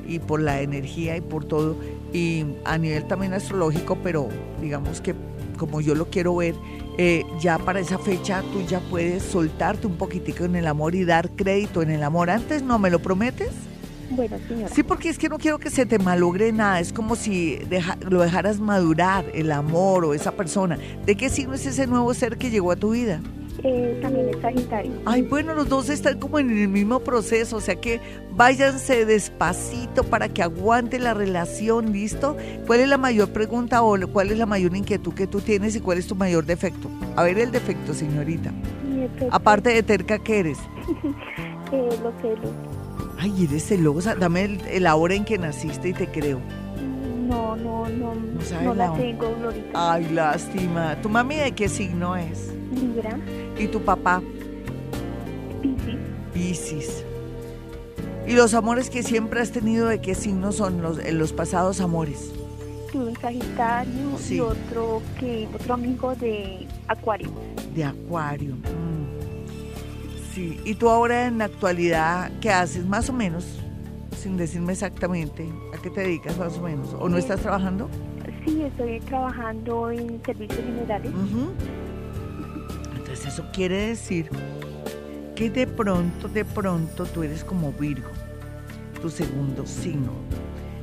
y 0.09 0.18
por 0.18 0.40
la 0.40 0.62
energía 0.62 1.18
y 1.18 1.20
por 1.20 1.44
todo, 1.44 1.77
y 2.11 2.47
a 2.64 2.79
nivel 2.79 3.07
también 3.07 3.35
astrológico, 3.35 3.99
pero 4.03 4.31
digamos 4.62 5.03
que 5.03 5.14
como 5.59 5.83
yo 5.83 5.94
lo 5.94 6.07
quiero 6.09 6.37
ver, 6.37 6.55
eh, 6.97 7.23
ya 7.38 7.59
para 7.59 7.81
esa 7.81 7.99
fecha 7.99 8.42
tú 8.51 8.62
ya 8.66 8.81
puedes 8.81 9.23
soltarte 9.25 9.87
un 9.87 9.99
poquitico 9.99 10.44
en 10.44 10.57
el 10.57 10.68
amor 10.68 10.94
y 10.94 11.05
dar 11.05 11.29
crédito 11.33 11.83
en 11.83 11.90
el 11.90 12.03
amor. 12.03 12.31
Antes 12.31 12.62
no, 12.62 12.79
¿me 12.79 12.88
lo 12.88 13.01
prometes? 13.01 13.51
Bueno, 14.11 14.37
señora. 14.49 14.75
Sí, 14.75 14.83
porque 14.83 15.09
es 15.09 15.19
que 15.19 15.29
no 15.29 15.38
quiero 15.38 15.59
que 15.59 15.71
se 15.71 15.87
te 15.87 15.99
malogre 15.99 16.53
nada. 16.53 16.81
Es 16.81 16.93
como 16.93 17.17
si 17.17 17.59
lo 18.09 18.23
dejaras 18.23 18.61
madurar, 18.61 19.25
el 19.35 19.53
amor 19.53 20.05
o 20.05 20.14
esa 20.14 20.33
persona. 20.33 20.79
¿De 21.05 21.17
qué 21.17 21.29
signo 21.29 21.55
es 21.55 21.67
ese 21.67 21.87
nuevo 21.87 22.12
ser 22.14 22.37
que 22.38 22.51
llegó 22.51 22.71
a 22.71 22.77
tu 22.77 22.90
vida? 22.90 23.21
Eh, 23.62 23.99
también 24.03 24.29
es 24.29 24.40
Sagitario. 24.43 24.93
Ay, 25.07 25.23
bueno, 25.23 25.55
los 25.55 25.69
dos 25.69 25.88
están 25.88 26.19
como 26.19 26.38
en 26.38 26.51
el 26.51 26.69
mismo 26.69 27.01
proceso, 27.01 27.57
o 27.57 27.61
sea 27.61 27.77
que 27.77 28.01
váyanse 28.33 29.07
despacito 29.07 30.05
para 30.05 30.29
que 30.29 30.43
aguante 30.43 30.99
la 30.99 31.14
relación, 31.14 31.93
¿listo? 31.93 32.37
¿Cuál 32.67 32.81
es 32.81 32.88
la 32.88 32.99
mayor 32.99 33.31
pregunta 33.31 33.83
o 33.83 33.97
cuál 34.09 34.33
es 34.33 34.38
la 34.38 34.47
mayor 34.47 34.77
inquietud 34.77 35.14
que 35.14 35.27
tú 35.27 35.40
tienes 35.40 35.77
y 35.77 35.81
cuál 35.81 35.99
es 35.99 36.07
tu 36.07 36.14
mayor 36.14 36.45
defecto? 36.45 36.90
A 37.17 37.23
ver 37.23 37.38
el 37.38 37.53
defecto, 37.53 37.95
señorita. 37.95 38.53
Aparte 39.31 39.71
de 39.71 39.83
terca, 39.83 40.19
¿qué 40.19 40.40
eres? 40.40 40.59
eh, 41.73 41.88
los 42.03 42.14
celos. 42.21 42.73
Ay, 43.24 43.44
eres 43.44 43.64
celosa. 43.64 44.14
Dame 44.14 44.58
el, 44.68 44.87
hora 44.87 45.14
en 45.14 45.24
que 45.24 45.38
naciste 45.38 45.88
y 45.88 45.92
te 45.94 46.06
creo. 46.08 46.40
No, 47.26 47.56
no, 47.56 47.88
no. 47.88 48.14
No, 48.62 48.74
la, 48.74 48.92
tengo, 48.92 49.34
Glorita. 49.37 49.94
Ay, 49.94 50.10
lástima. 50.10 50.94
¿Tu 51.00 51.08
mami 51.08 51.37
de 51.37 51.52
qué 51.52 51.70
signo 51.70 52.16
es? 52.16 52.52
Libra. 52.70 53.18
¿Y 53.58 53.66
tu 53.68 53.80
papá? 53.80 54.20
Piscis. 55.62 55.96
Piscis. 56.34 57.04
¿Y 58.26 58.34
los 58.34 58.52
amores 58.52 58.90
que 58.90 59.02
siempre 59.02 59.40
has 59.40 59.52
tenido 59.52 59.88
de 59.88 60.02
qué 60.02 60.14
signo 60.14 60.52
son 60.52 60.82
los, 60.82 61.02
los 61.10 61.32
pasados 61.32 61.80
amores? 61.80 62.30
Tuve 62.92 63.06
un 63.06 63.16
Sagitario 63.16 64.18
y 64.28 64.40
otro 64.40 65.00
que 65.18 65.48
otro 65.54 65.72
amigo 65.72 66.14
de 66.14 66.66
Acuario. 66.88 67.30
De 67.74 67.84
Acuario. 67.84 68.54
Mm. 68.56 69.04
Sí, 70.35 70.61
y 70.64 70.75
tú 70.75 70.88
ahora 70.88 71.29
en 71.29 71.38
la 71.38 71.44
actualidad, 71.44 72.29
¿qué 72.40 72.51
haces 72.51 72.85
más 72.85 73.09
o 73.09 73.12
menos? 73.12 73.61
Sin 74.20 74.37
decirme 74.37 74.73
exactamente, 74.73 75.49
¿a 75.73 75.81
qué 75.81 75.90
te 75.90 76.01
dedicas 76.01 76.37
más 76.38 76.59
o 76.59 76.62
menos? 76.62 76.92
¿O 76.99 77.09
no 77.09 77.18
estás 77.18 77.40
trabajando? 77.40 77.88
Sí, 78.44 78.62
estoy 78.62 78.99
trabajando 79.01 79.92
en 79.92 80.20
servicios 80.25 80.59
generales. 80.59 81.12
Entonces 82.97 83.27
eso 83.27 83.44
quiere 83.53 83.88
decir 83.90 84.29
que 85.37 85.51
de 85.51 85.68
pronto, 85.68 86.29
de 86.29 86.44
pronto 86.44 87.07
tú 87.07 87.23
eres 87.23 87.44
como 87.44 87.73
Virgo, 87.73 88.11
tu 89.01 89.11
segundo 89.11 89.64
signo. 89.64 90.11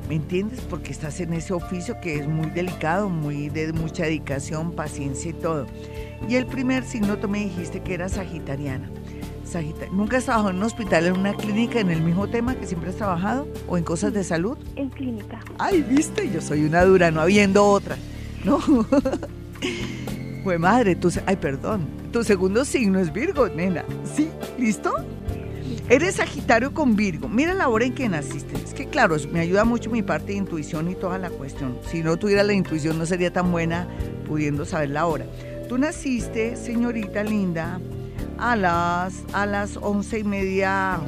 ¿Me 0.07 0.15
entiendes? 0.15 0.61
Porque 0.61 0.93
estás 0.93 1.19
en 1.19 1.33
ese 1.33 1.53
oficio 1.53 1.99
que 2.01 2.15
es 2.15 2.27
muy 2.27 2.49
delicado, 2.51 3.09
muy 3.09 3.49
de 3.49 3.73
mucha 3.73 4.03
dedicación, 4.03 4.71
paciencia 4.71 5.31
y 5.31 5.33
todo. 5.33 5.67
Y 6.29 6.35
el 6.35 6.45
primer 6.45 6.85
signo 6.85 7.17
tú 7.17 7.27
me 7.27 7.39
dijiste 7.39 7.81
que 7.81 7.95
era 7.95 8.07
sagitariana. 8.07 8.89
¿Nunca 9.91 10.17
has 10.17 10.25
trabajado 10.25 10.51
en 10.51 10.57
un 10.57 10.63
hospital, 10.63 11.07
en 11.07 11.17
una 11.17 11.33
clínica, 11.33 11.81
en 11.81 11.89
el 11.91 12.01
mismo 12.01 12.29
tema 12.29 12.55
que 12.55 12.65
siempre 12.65 12.89
has 12.89 12.95
trabajado? 12.95 13.47
¿O 13.67 13.77
en 13.77 13.83
cosas 13.83 14.13
de 14.13 14.23
salud? 14.23 14.57
En 14.77 14.89
clínica. 14.89 15.39
Ay, 15.59 15.81
viste, 15.81 16.29
yo 16.31 16.39
soy 16.39 16.63
una 16.63 16.85
dura, 16.85 17.11
no 17.11 17.19
habiendo 17.19 17.65
otra. 17.65 17.97
¿No? 18.45 18.59
Fue 20.43 20.57
madre, 20.57 20.95
tú, 20.95 21.11
ay, 21.25 21.35
perdón. 21.35 21.85
Tu 22.13 22.23
segundo 22.23 22.63
signo 22.63 22.99
es 22.99 23.11
Virgo, 23.11 23.49
nena. 23.49 23.83
¿Sí? 24.15 24.29
¿Listo? 24.57 24.93
Eres 25.89 26.15
Sagitario 26.15 26.73
con 26.73 26.95
Virgo. 26.95 27.27
Mira 27.27 27.53
la 27.53 27.67
hora 27.67 27.83
en 27.83 27.93
que 27.93 28.07
naciste. 28.07 28.55
Es 28.55 28.73
que, 28.73 28.87
claro, 28.87 29.17
me 29.33 29.41
ayuda 29.41 29.65
mucho 29.65 29.89
mi 29.89 30.01
parte 30.01 30.27
de 30.27 30.37
intuición 30.37 30.89
y 30.89 30.95
toda 30.95 31.17
la 31.17 31.29
cuestión. 31.29 31.77
Si 31.89 32.01
no 32.01 32.15
tuviera 32.15 32.43
la 32.43 32.53
intuición, 32.53 32.97
no 32.97 33.05
sería 33.05 33.33
tan 33.33 33.51
buena 33.51 33.85
pudiendo 34.25 34.63
saber 34.63 34.91
la 34.91 35.05
hora. 35.05 35.25
Tú 35.67 35.77
naciste, 35.77 36.55
señorita 36.55 37.23
linda, 37.23 37.79
a 38.41 38.55
las, 38.55 39.23
a 39.33 39.45
las 39.45 39.77
once 39.77 40.19
y 40.19 40.23
media, 40.23 40.99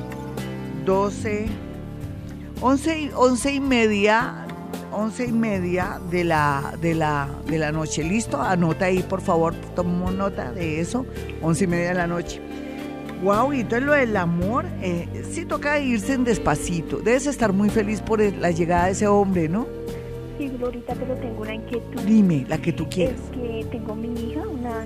doce, 0.86 1.48
once, 2.62 3.12
once 3.16 3.52
y 3.52 3.60
media, 3.60 4.46
once 4.92 5.26
y 5.26 5.32
media 5.32 6.00
de 6.12 6.24
la, 6.24 6.76
de 6.80 6.94
la, 6.94 7.28
de 7.48 7.58
la 7.58 7.72
noche. 7.72 8.04
¿Listo? 8.04 8.40
Anota 8.40 8.86
ahí, 8.86 9.02
por 9.02 9.20
favor, 9.20 9.56
tomamos 9.76 10.14
nota 10.14 10.52
de 10.52 10.80
eso, 10.80 11.08
once 11.42 11.64
y 11.64 11.68
media 11.68 11.90
de 11.90 11.96
la 11.96 12.08
noche. 12.08 12.40
Wow, 13.24 13.54
y 13.54 13.62
entonces 13.62 13.88
lo 13.88 13.94
del 13.94 14.16
amor, 14.16 14.66
eh, 14.82 15.08
sí 15.32 15.46
toca 15.46 15.80
irse 15.80 16.14
en 16.14 16.26
despacito. 16.26 16.98
Debes 16.98 17.26
estar 17.26 17.52
muy 17.52 17.70
feliz 17.70 18.02
por 18.02 18.22
la 18.22 18.52
llegada 18.52 18.86
de 18.86 18.92
ese 18.92 19.08
hombre, 19.08 19.50
¿no? 19.50 19.66
Sí, 20.38 20.50
Glorita, 20.50 20.94
pero 20.94 21.16
tengo 21.16 21.42
una 21.42 21.56
inquietud. 21.56 22.02
Dime, 22.02 22.46
la 22.48 22.60
que 22.60 22.74
tú 22.74 22.88
quieras. 22.90 23.16
Es 23.16 23.38
que 23.38 23.66
tengo 23.72 23.96
mi 23.96 24.10
hija, 24.20 24.42
una 24.42 24.86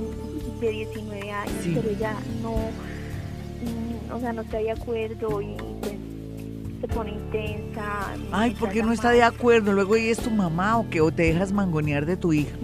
de 0.60 0.70
19 0.70 1.32
años, 1.32 1.54
pero 1.74 1.90
ella 1.90 2.14
no, 2.42 2.52
mm, 2.52 4.14
o 4.14 4.20
sea, 4.20 4.34
no 4.34 4.42
está 4.42 4.58
de 4.58 4.72
acuerdo 4.72 5.42
y 5.42 5.56
pues 5.82 5.94
se 6.82 6.88
pone 6.88 7.12
intensa. 7.12 8.14
Ay, 8.32 8.52
¿por 8.52 8.70
qué 8.70 8.84
no 8.84 8.92
está 8.92 9.12
de 9.12 9.24
acuerdo? 9.24 9.74
Luego 9.74 9.96
ella 9.96 10.12
es 10.12 10.20
tu 10.20 10.30
mamá 10.30 10.78
o 10.78 10.90
que 10.90 11.02
o 11.02 11.12
te 11.12 11.24
dejas 11.24 11.52
mangonear 11.52 12.06
de 12.06 12.18
tu 12.18 12.34
hija. 12.34 12.56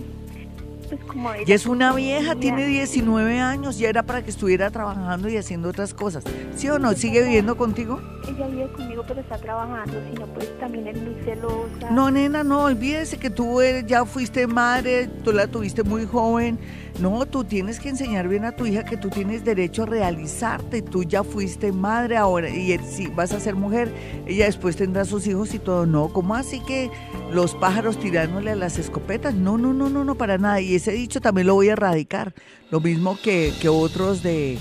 Pues 0.90 1.04
como 1.06 1.34
ya 1.34 1.56
es 1.56 1.66
una 1.66 1.94
vieja, 1.94 2.36
tiene 2.36 2.68
19 2.68 3.40
años, 3.40 3.80
ya 3.80 3.90
era 3.90 4.04
para 4.04 4.22
que 4.22 4.30
estuviera 4.30 4.70
trabajando 4.70 5.28
y 5.28 5.38
haciendo 5.38 5.70
otras 5.70 5.94
cosas. 5.94 6.24
¿Sí 6.56 6.70
o 6.70 6.78
no? 6.78 6.94
¿Sigue 6.94 7.24
viviendo 7.24 7.58
contigo? 7.58 8.00
Ella 8.28 8.48
vive 8.48 8.72
conmigo, 8.74 9.04
pero 9.08 9.22
está 9.22 9.38
trabajando, 9.38 9.94
sino 10.12 10.28
pues 10.28 10.56
también 10.60 10.88
es 10.88 11.02
muy 11.02 11.16
celosa. 11.24 11.90
No, 11.90 12.12
nena, 12.12 12.44
no, 12.44 12.66
olvídese 12.66 13.18
que 13.18 13.32
tú 13.32 13.60
ya 13.88 14.06
fuiste 14.06 14.46
madre, 14.46 15.08
tú 15.24 15.32
la 15.32 15.48
tuviste 15.48 15.82
muy 15.82 16.06
joven 16.06 16.60
no, 17.00 17.26
tú 17.26 17.44
tienes 17.44 17.80
que 17.80 17.90
enseñar 17.90 18.28
bien 18.28 18.46
a 18.46 18.56
tu 18.56 18.66
hija 18.66 18.84
que 18.84 18.98
tú 18.98 19.10
tienes 19.10 19.44
derecho 19.44 19.84
a 19.84 19.86
realizarte. 19.88 20.82
Tú 20.82 21.04
ya 21.04 21.24
fuiste 21.24 21.72
madre 21.72 22.18
ahora 22.18 22.50
y 22.50 22.78
si 22.80 23.08
vas 23.08 23.34
a 23.34 23.40
ser 23.40 23.56
mujer, 23.56 23.92
ella 24.28 24.46
después 24.46 24.76
tendrá 24.76 25.04
sus 25.04 25.26
hijos 25.26 25.54
y 25.54 25.60
todo. 25.60 25.86
No, 25.86 26.10
¿cómo 26.10 26.36
así 26.36 26.60
que 26.62 26.92
los 27.32 27.56
pájaros 27.56 27.98
tirándole 28.00 28.52
a 28.52 28.56
las 28.56 28.78
escopetas? 28.78 29.34
No, 29.34 29.58
no, 29.58 29.74
no, 29.74 29.90
no, 29.90 30.04
no, 30.04 30.16
para 30.16 30.38
nada. 30.38 30.62
Y 30.62 30.76
ese 30.76 30.92
dicho 30.92 31.20
también 31.20 31.48
lo 31.48 31.56
voy 31.56 31.70
a 31.70 31.74
erradicar. 31.74 32.34
Lo 32.70 32.80
mismo 32.80 33.18
que, 33.22 33.54
que 33.60 33.70
otros 33.70 34.22
de 34.22 34.60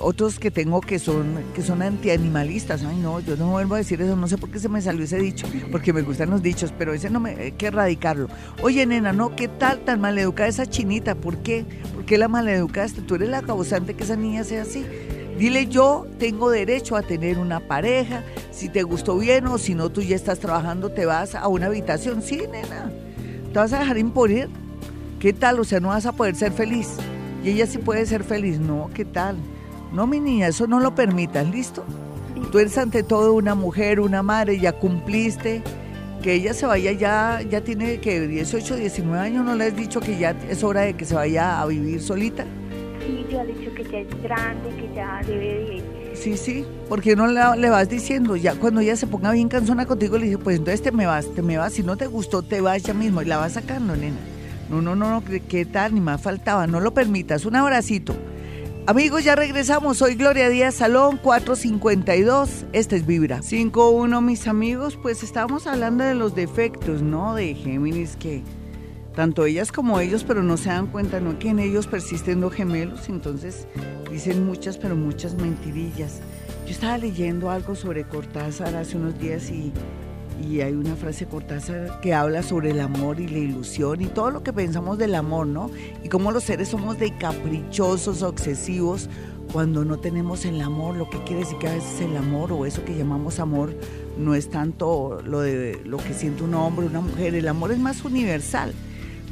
otros 0.00 0.38
que 0.38 0.50
tengo 0.50 0.80
que 0.80 0.98
son 0.98 1.38
que 1.54 1.62
son 1.62 1.82
antianimalistas. 1.82 2.84
Ay, 2.84 2.96
no, 2.96 3.20
yo 3.20 3.36
no 3.36 3.50
vuelvo 3.50 3.74
a 3.74 3.78
decir 3.78 4.00
eso, 4.02 4.16
no 4.16 4.28
sé 4.28 4.38
por 4.38 4.50
qué 4.50 4.58
se 4.58 4.68
me 4.68 4.80
salió 4.80 5.04
ese 5.04 5.18
dicho, 5.18 5.46
porque 5.70 5.92
me 5.92 6.02
gustan 6.02 6.30
los 6.30 6.42
dichos, 6.42 6.72
pero 6.76 6.92
ese 6.92 7.10
no 7.10 7.20
me 7.20 7.30
hay 7.30 7.52
que 7.52 7.66
erradicarlo. 7.66 8.28
Oye, 8.62 8.86
nena, 8.86 9.12
no, 9.12 9.34
¿qué 9.36 9.48
tal 9.48 9.80
tan 9.80 10.00
maleducada 10.00 10.48
esa 10.48 10.66
chinita? 10.66 11.14
¿Por 11.14 11.38
qué? 11.38 11.64
¿Por 11.94 12.04
qué 12.04 12.18
la 12.18 12.28
maleducaste? 12.28 13.02
Tú 13.02 13.16
eres 13.16 13.28
la 13.28 13.42
causante 13.42 13.94
que 13.94 14.04
esa 14.04 14.16
niña 14.16 14.44
sea 14.44 14.62
así. 14.62 14.84
Dile 15.38 15.68
yo 15.68 16.06
tengo 16.18 16.50
derecho 16.50 16.96
a 16.96 17.02
tener 17.02 17.38
una 17.38 17.60
pareja, 17.60 18.24
si 18.50 18.68
te 18.68 18.82
gustó 18.82 19.16
bien 19.18 19.46
o 19.46 19.56
si 19.56 19.74
no 19.74 19.88
tú 19.88 20.02
ya 20.02 20.16
estás 20.16 20.40
trabajando, 20.40 20.90
te 20.90 21.06
vas 21.06 21.36
a 21.36 21.46
una 21.46 21.66
habitación. 21.66 22.22
Sí, 22.22 22.42
nena. 22.50 22.90
¿Te 23.52 23.58
vas 23.58 23.72
a 23.72 23.78
dejar 23.78 23.98
imponer? 23.98 24.48
¿Qué 25.20 25.32
tal? 25.32 25.60
O 25.60 25.64
sea, 25.64 25.78
no 25.78 25.88
vas 25.88 26.06
a 26.06 26.12
poder 26.12 26.34
ser 26.34 26.52
feliz. 26.52 26.88
Y 27.44 27.50
ella 27.50 27.66
sí 27.66 27.78
puede 27.78 28.04
ser 28.06 28.24
feliz. 28.24 28.58
No, 28.58 28.90
¿qué 28.92 29.04
tal? 29.04 29.36
No, 29.92 30.06
mi 30.06 30.20
niña, 30.20 30.48
eso 30.48 30.66
no 30.66 30.80
lo 30.80 30.94
permitas, 30.94 31.48
¿listo? 31.48 31.84
Tú 32.52 32.58
eres 32.58 32.76
ante 32.78 33.02
todo 33.02 33.34
una 33.34 33.54
mujer, 33.54 34.00
una 34.00 34.22
madre, 34.22 34.58
ya 34.58 34.72
cumpliste. 34.72 35.62
Que 36.22 36.34
ella 36.34 36.52
se 36.52 36.66
vaya 36.66 36.90
ya, 36.92 37.40
ya 37.48 37.60
tiene 37.60 38.00
que 38.00 38.26
18, 38.26 38.76
19 38.76 39.20
años, 39.20 39.44
¿no 39.44 39.54
le 39.54 39.66
has 39.66 39.76
dicho 39.76 40.00
que 40.00 40.18
ya 40.18 40.30
es 40.50 40.64
hora 40.64 40.80
de 40.80 40.94
que 40.94 41.04
se 41.04 41.14
vaya 41.14 41.60
a 41.60 41.66
vivir 41.66 42.02
solita? 42.02 42.44
Sí, 43.06 43.24
yo 43.30 43.40
he 43.40 43.46
dicho 43.46 43.72
que 43.72 43.84
ya 43.84 43.98
es 43.98 44.22
grande, 44.22 44.68
que 44.70 44.94
ya 44.94 45.20
debe 45.24 45.46
de... 45.46 46.16
Sí, 46.16 46.36
sí, 46.36 46.64
porque 46.88 47.14
no 47.14 47.28
le, 47.28 47.70
vas 47.70 47.88
diciendo, 47.88 48.34
ya 48.34 48.56
cuando 48.56 48.80
ella 48.80 48.96
se 48.96 49.06
ponga 49.06 49.30
bien 49.30 49.48
cansona 49.48 49.86
contigo, 49.86 50.18
le 50.18 50.26
dice, 50.26 50.38
pues 50.38 50.58
entonces 50.58 50.82
te 50.82 50.90
me 50.90 51.06
vas, 51.06 51.32
te 51.32 51.42
me 51.42 51.56
vas, 51.56 51.74
si 51.74 51.84
no 51.84 51.96
te 51.96 52.08
gustó, 52.08 52.42
te 52.42 52.60
vas 52.60 52.82
ya 52.82 52.94
mismo, 52.94 53.22
y 53.22 53.24
la 53.24 53.36
vas 53.36 53.52
sacando, 53.52 53.94
nena. 53.94 54.16
No, 54.68 54.82
no, 54.82 54.96
no, 54.96 55.10
no, 55.10 55.22
¿qué 55.48 55.64
tal? 55.64 55.94
Ni 55.94 56.00
más 56.00 56.20
faltaba, 56.20 56.66
no 56.66 56.80
lo 56.80 56.92
permitas, 56.92 57.46
un 57.46 57.54
abracito. 57.54 58.16
Amigos, 58.88 59.22
ya 59.22 59.36
regresamos. 59.36 59.98
Soy 59.98 60.14
Gloria 60.14 60.48
Díaz 60.48 60.76
Salón 60.76 61.18
452. 61.18 62.64
Este 62.72 62.96
es 62.96 63.04
Vibra. 63.04 63.42
51, 63.42 64.22
mis 64.22 64.48
amigos. 64.48 64.96
Pues 65.02 65.22
estábamos 65.22 65.66
hablando 65.66 66.04
de 66.04 66.14
los 66.14 66.34
defectos, 66.34 67.02
¿no? 67.02 67.34
De 67.34 67.54
Géminis 67.54 68.16
que 68.16 68.42
tanto 69.14 69.44
ellas 69.44 69.72
como 69.72 70.00
ellos, 70.00 70.24
pero 70.24 70.42
no 70.42 70.56
se 70.56 70.70
dan 70.70 70.86
cuenta, 70.86 71.20
¿no? 71.20 71.38
Que 71.38 71.50
en 71.50 71.58
ellos 71.58 71.86
persisten 71.86 72.40
los 72.40 72.54
gemelos. 72.54 73.10
Entonces 73.10 73.66
dicen 74.10 74.46
muchas, 74.46 74.78
pero 74.78 74.96
muchas 74.96 75.34
mentirillas. 75.34 76.20
Yo 76.64 76.70
estaba 76.70 76.96
leyendo 76.96 77.50
algo 77.50 77.74
sobre 77.74 78.04
Cortázar 78.04 78.74
hace 78.74 78.96
unos 78.96 79.18
días 79.18 79.50
y 79.50 79.70
y 80.40 80.60
hay 80.60 80.72
una 80.72 80.94
frase 80.94 81.26
Cortázar 81.26 82.00
que 82.00 82.14
habla 82.14 82.42
sobre 82.42 82.70
el 82.70 82.80
amor 82.80 83.20
y 83.20 83.28
la 83.28 83.38
ilusión 83.38 84.00
y 84.00 84.06
todo 84.06 84.30
lo 84.30 84.42
que 84.42 84.52
pensamos 84.52 84.98
del 84.98 85.14
amor, 85.14 85.46
¿no? 85.46 85.70
Y 86.02 86.08
cómo 86.08 86.32
los 86.32 86.44
seres 86.44 86.68
somos 86.68 86.98
de 86.98 87.16
caprichosos, 87.16 88.22
obsesivos, 88.22 89.08
cuando 89.52 89.84
no 89.84 89.98
tenemos 89.98 90.44
el 90.44 90.60
amor, 90.60 90.96
lo 90.96 91.08
que 91.08 91.22
quiere 91.24 91.40
decir 91.40 91.58
que 91.58 91.68
a 91.68 91.74
veces 91.74 92.02
el 92.02 92.16
amor 92.16 92.52
o 92.52 92.66
eso 92.66 92.84
que 92.84 92.94
llamamos 92.94 93.40
amor 93.40 93.74
no 94.18 94.34
es 94.34 94.50
tanto 94.50 95.22
lo 95.24 95.40
de 95.40 95.80
lo 95.84 95.96
que 95.96 96.12
siente 96.12 96.42
un 96.42 96.54
hombre, 96.54 96.86
una 96.86 97.00
mujer, 97.00 97.34
el 97.34 97.48
amor 97.48 97.72
es 97.72 97.78
más 97.78 98.04
universal. 98.04 98.74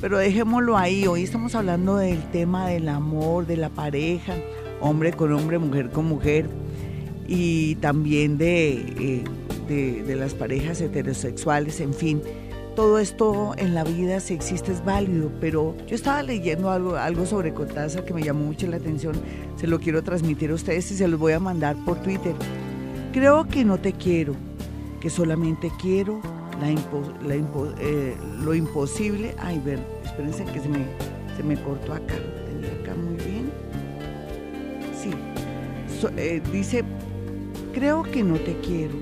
Pero 0.00 0.18
dejémoslo 0.18 0.76
ahí, 0.76 1.06
hoy 1.06 1.22
estamos 1.22 1.54
hablando 1.54 1.96
del 1.96 2.22
tema 2.30 2.68
del 2.68 2.88
amor, 2.88 3.46
de 3.46 3.56
la 3.56 3.68
pareja, 3.68 4.34
hombre 4.80 5.12
con 5.12 5.32
hombre, 5.32 5.58
mujer 5.58 5.90
con 5.90 6.06
mujer, 6.06 6.48
y 7.26 7.76
también 7.76 8.38
de 8.38 8.72
eh, 8.98 9.24
de, 9.68 10.16
las 10.16 10.34
parejas 10.34 10.80
heterosexuales, 10.80 11.80
en 11.80 11.94
fin. 11.94 12.22
Todo 12.74 12.98
esto 12.98 13.54
en 13.56 13.74
la 13.74 13.84
vida, 13.84 14.20
si 14.20 14.34
existe, 14.34 14.72
es 14.72 14.84
válido, 14.84 15.30
pero 15.40 15.74
yo 15.86 15.94
estaba 15.94 16.22
leyendo 16.22 16.70
algo, 16.70 16.96
algo 16.96 17.24
sobre 17.24 17.54
Cortázar 17.54 18.04
que 18.04 18.12
me 18.12 18.22
llamó 18.22 18.44
mucho 18.44 18.66
la 18.66 18.76
atención, 18.76 19.14
se 19.56 19.66
lo 19.66 19.80
quiero 19.80 20.02
transmitir 20.02 20.50
a 20.50 20.54
ustedes 20.54 20.90
y 20.90 20.96
se 20.96 21.08
los 21.08 21.18
voy 21.18 21.32
a 21.32 21.40
mandar 21.40 21.76
por 21.86 22.02
Twitter. 22.02 22.34
Creo 23.12 23.48
que 23.48 23.64
no 23.64 23.78
te 23.78 23.94
quiero, 23.94 24.34
que 25.00 25.08
solamente 25.08 25.70
quiero 25.80 26.20
eh, 27.78 28.16
lo 28.42 28.54
imposible. 28.54 29.34
Ay, 29.38 29.60
ver, 29.64 29.78
espérense 30.04 30.44
que 30.44 30.60
se 30.60 30.68
me, 30.68 30.84
se 31.36 31.42
me 31.42 31.60
cortó 31.62 31.92
acá, 31.92 32.14
tenía 32.46 32.72
acá 32.80 32.94
muy 32.94 33.16
bien. 33.16 33.50
Sí, 34.94 35.10
eh, 36.16 36.40
dice, 36.52 36.84
creo 37.74 38.02
que 38.02 38.22
no 38.22 38.36
te 38.36 38.56
quiero, 38.60 38.94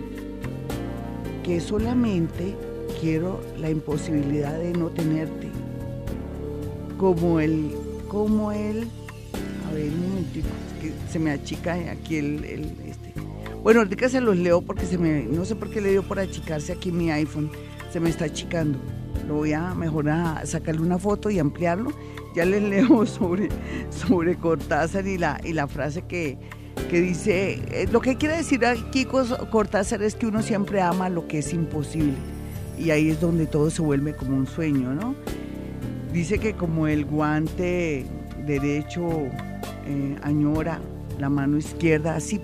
que 1.44 1.60
solamente 1.60 2.56
quiero 3.00 3.40
la 3.58 3.70
imposibilidad 3.70 4.58
de 4.58 4.72
no 4.72 4.88
tenerte. 4.88 5.48
Como 6.98 7.38
el, 7.38 7.70
como 8.08 8.50
el, 8.50 8.88
a 9.68 9.74
ver 9.74 9.90
un 9.90 10.08
momentito, 10.08 10.48
que 10.80 10.92
se 11.10 11.18
me 11.18 11.30
achica 11.30 11.74
aquí 11.90 12.16
el, 12.16 12.44
este. 12.86 13.12
Bueno, 13.62 13.80
ahorita 13.80 14.08
se 14.08 14.20
los 14.20 14.36
leo 14.36 14.62
porque 14.62 14.86
se 14.86 14.98
me, 14.98 15.24
no 15.24 15.44
sé 15.44 15.54
por 15.54 15.70
qué 15.70 15.80
le 15.80 15.90
dio 15.90 16.02
por 16.02 16.18
achicarse 16.18 16.72
aquí 16.72 16.90
mi 16.90 17.10
iPhone, 17.10 17.50
se 17.92 18.00
me 18.00 18.10
está 18.10 18.24
achicando. 18.24 18.78
Lo 19.28 19.34
voy 19.36 19.52
a 19.52 19.74
mejor 19.74 20.08
a 20.08 20.44
sacarle 20.44 20.82
una 20.82 20.98
foto 20.98 21.30
y 21.30 21.38
ampliarlo. 21.38 21.92
Ya 22.34 22.44
les 22.44 22.62
leo 22.68 23.06
sobre, 23.06 23.48
sobre 23.90 24.36
Cortázar 24.36 25.06
y 25.06 25.18
la, 25.18 25.40
y 25.44 25.52
la 25.52 25.68
frase 25.68 26.02
que, 26.02 26.38
que 26.90 27.00
dice, 27.00 27.60
eh, 27.70 27.88
lo 27.90 28.00
que 28.00 28.16
quiere 28.16 28.36
decir 28.36 28.64
aquí 28.66 29.04
Cortázar 29.04 30.02
es 30.02 30.14
que 30.14 30.26
uno 30.26 30.42
siempre 30.42 30.80
ama 30.80 31.08
lo 31.08 31.26
que 31.26 31.38
es 31.38 31.52
imposible 31.52 32.14
y 32.78 32.90
ahí 32.90 33.10
es 33.10 33.20
donde 33.20 33.46
todo 33.46 33.70
se 33.70 33.82
vuelve 33.82 34.14
como 34.14 34.36
un 34.36 34.46
sueño, 34.46 34.94
¿no? 34.94 35.14
Dice 36.12 36.38
que 36.38 36.54
como 36.54 36.86
el 36.86 37.04
guante 37.04 38.06
derecho 38.46 39.08
eh, 39.86 40.16
añora 40.22 40.80
la 41.18 41.28
mano 41.28 41.56
izquierda, 41.56 42.16
así. 42.16 42.40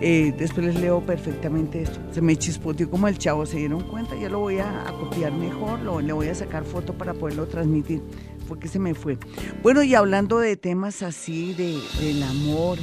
Eh, 0.00 0.32
después 0.38 0.66
les 0.66 0.80
leo 0.80 1.00
perfectamente 1.00 1.82
esto. 1.82 1.98
Se 2.12 2.20
me 2.20 2.36
chispoteó 2.36 2.90
como 2.90 3.08
el 3.08 3.18
chavo, 3.18 3.46
¿se 3.46 3.56
dieron 3.56 3.82
cuenta? 3.82 4.14
Ya 4.16 4.28
lo 4.28 4.40
voy 4.40 4.58
a, 4.58 4.84
copiar 5.00 5.32
mejor, 5.32 5.80
lo, 5.80 6.00
le 6.00 6.12
voy 6.12 6.28
a 6.28 6.34
sacar 6.34 6.64
foto 6.64 6.92
para 6.92 7.14
poderlo 7.14 7.46
transmitir, 7.46 8.02
porque 8.46 8.68
se 8.68 8.78
me 8.78 8.94
fue. 8.94 9.18
Bueno, 9.62 9.82
y 9.82 9.94
hablando 9.94 10.38
de 10.38 10.56
temas 10.56 11.02
así, 11.02 11.54
de, 11.54 11.78
del 12.00 12.22
amor, 12.22 12.78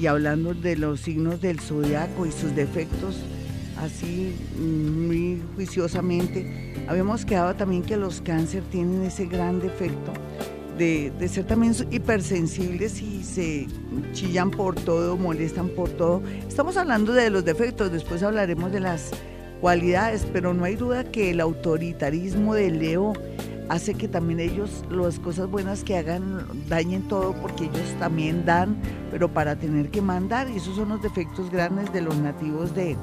y 0.00 0.06
hablando 0.06 0.54
de 0.54 0.76
los 0.76 1.00
signos 1.00 1.42
del 1.42 1.60
zodiaco 1.60 2.24
y 2.24 2.32
sus 2.32 2.54
defectos, 2.56 3.16
así 3.78 4.34
muy 4.58 5.42
juiciosamente, 5.54 6.74
habíamos 6.88 7.26
quedado 7.26 7.54
también 7.54 7.82
que 7.82 7.98
los 7.98 8.22
cáncer 8.22 8.62
tienen 8.70 9.02
ese 9.02 9.26
gran 9.26 9.60
defecto 9.60 10.12
de, 10.78 11.12
de, 11.18 11.28
ser 11.28 11.44
también 11.44 11.74
hipersensibles 11.90 13.02
y 13.02 13.22
se 13.22 13.66
chillan 14.12 14.50
por 14.50 14.74
todo, 14.74 15.18
molestan 15.18 15.68
por 15.68 15.90
todo. 15.90 16.22
Estamos 16.48 16.78
hablando 16.78 17.12
de 17.12 17.28
los 17.28 17.44
defectos, 17.44 17.92
después 17.92 18.22
hablaremos 18.22 18.72
de 18.72 18.80
las 18.80 19.10
cualidades, 19.60 20.26
pero 20.32 20.54
no 20.54 20.64
hay 20.64 20.76
duda 20.76 21.04
que 21.04 21.30
el 21.30 21.40
autoritarismo 21.40 22.54
de 22.54 22.70
Leo 22.70 23.12
hace 23.70 23.94
que 23.94 24.08
también 24.08 24.40
ellos 24.40 24.84
las 24.90 25.20
cosas 25.20 25.48
buenas 25.48 25.84
que 25.84 25.96
hagan 25.96 26.44
dañen 26.68 27.02
todo 27.02 27.34
porque 27.34 27.64
ellos 27.64 27.94
también 28.00 28.44
dan, 28.44 28.76
pero 29.12 29.28
para 29.28 29.54
tener 29.54 29.90
que 29.90 30.02
mandar, 30.02 30.50
y 30.50 30.56
esos 30.56 30.74
son 30.74 30.88
los 30.88 31.00
defectos 31.00 31.50
grandes 31.50 31.92
de 31.92 32.00
los 32.00 32.16
nativos 32.16 32.74
de, 32.74 32.96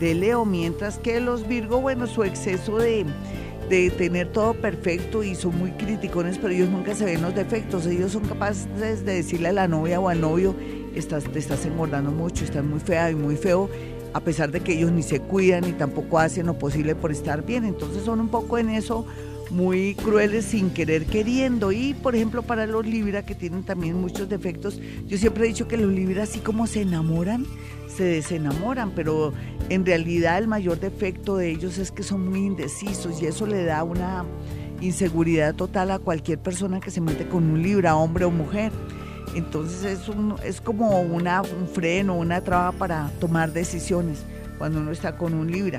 de 0.00 0.14
Leo, 0.14 0.46
mientras 0.46 0.98
que 0.98 1.20
los 1.20 1.46
Virgo, 1.46 1.82
bueno, 1.82 2.06
su 2.06 2.24
exceso 2.24 2.78
de, 2.78 3.04
de 3.68 3.90
tener 3.90 4.32
todo 4.32 4.54
perfecto 4.54 5.22
y 5.22 5.34
son 5.34 5.58
muy 5.58 5.72
criticones, 5.72 6.38
pero 6.38 6.54
ellos 6.54 6.70
nunca 6.70 6.94
se 6.94 7.04
ven 7.04 7.20
los 7.20 7.34
defectos, 7.34 7.84
ellos 7.86 8.12
son 8.12 8.24
capaces 8.24 9.04
de 9.04 9.12
decirle 9.12 9.48
a 9.48 9.52
la 9.52 9.68
novia 9.68 10.00
o 10.00 10.08
al 10.08 10.22
novio, 10.22 10.54
estás, 10.94 11.24
te 11.24 11.38
estás 11.38 11.66
engordando 11.66 12.12
mucho, 12.12 12.46
estás 12.46 12.64
muy 12.64 12.80
fea 12.80 13.10
y 13.10 13.14
muy 13.14 13.36
feo, 13.36 13.68
a 14.14 14.20
pesar 14.20 14.50
de 14.52 14.60
que 14.60 14.72
ellos 14.72 14.90
ni 14.90 15.02
se 15.02 15.20
cuidan 15.20 15.64
ni 15.64 15.72
tampoco 15.72 16.18
hacen 16.18 16.46
lo 16.46 16.58
posible 16.58 16.94
por 16.94 17.12
estar 17.12 17.44
bien, 17.44 17.66
entonces 17.66 18.04
son 18.04 18.20
un 18.20 18.30
poco 18.30 18.56
en 18.56 18.70
eso 18.70 19.04
muy 19.50 19.94
crueles 19.94 20.46
sin 20.46 20.70
querer 20.70 21.06
queriendo. 21.06 21.72
Y 21.72 21.94
por 21.94 22.14
ejemplo 22.14 22.42
para 22.42 22.66
los 22.66 22.86
Libra 22.86 23.24
que 23.24 23.34
tienen 23.34 23.64
también 23.64 24.00
muchos 24.00 24.28
defectos, 24.28 24.80
yo 25.06 25.18
siempre 25.18 25.44
he 25.44 25.48
dicho 25.48 25.68
que 25.68 25.76
los 25.76 25.92
Libra 25.92 26.24
así 26.24 26.40
como 26.40 26.66
se 26.66 26.82
enamoran, 26.82 27.46
se 27.88 28.04
desenamoran, 28.04 28.92
pero 28.94 29.32
en 29.68 29.84
realidad 29.84 30.38
el 30.38 30.48
mayor 30.48 30.78
defecto 30.78 31.36
de 31.36 31.50
ellos 31.50 31.78
es 31.78 31.90
que 31.90 32.02
son 32.02 32.28
muy 32.28 32.40
indecisos 32.40 33.22
y 33.22 33.26
eso 33.26 33.46
le 33.46 33.64
da 33.64 33.82
una 33.82 34.24
inseguridad 34.80 35.54
total 35.54 35.90
a 35.90 35.98
cualquier 35.98 36.38
persona 36.38 36.80
que 36.80 36.90
se 36.90 37.00
mete 37.00 37.26
con 37.26 37.44
un 37.44 37.62
Libra, 37.62 37.96
hombre 37.96 38.24
o 38.24 38.30
mujer. 38.30 38.72
Entonces 39.34 39.84
es, 39.84 40.08
un, 40.08 40.36
es 40.44 40.60
como 40.60 41.00
una, 41.00 41.42
un 41.42 41.68
freno, 41.68 42.16
una 42.16 42.42
traba 42.42 42.72
para 42.72 43.10
tomar 43.20 43.52
decisiones 43.52 44.24
cuando 44.58 44.80
uno 44.80 44.90
está 44.90 45.16
con 45.16 45.34
un 45.34 45.50
Libra. 45.50 45.78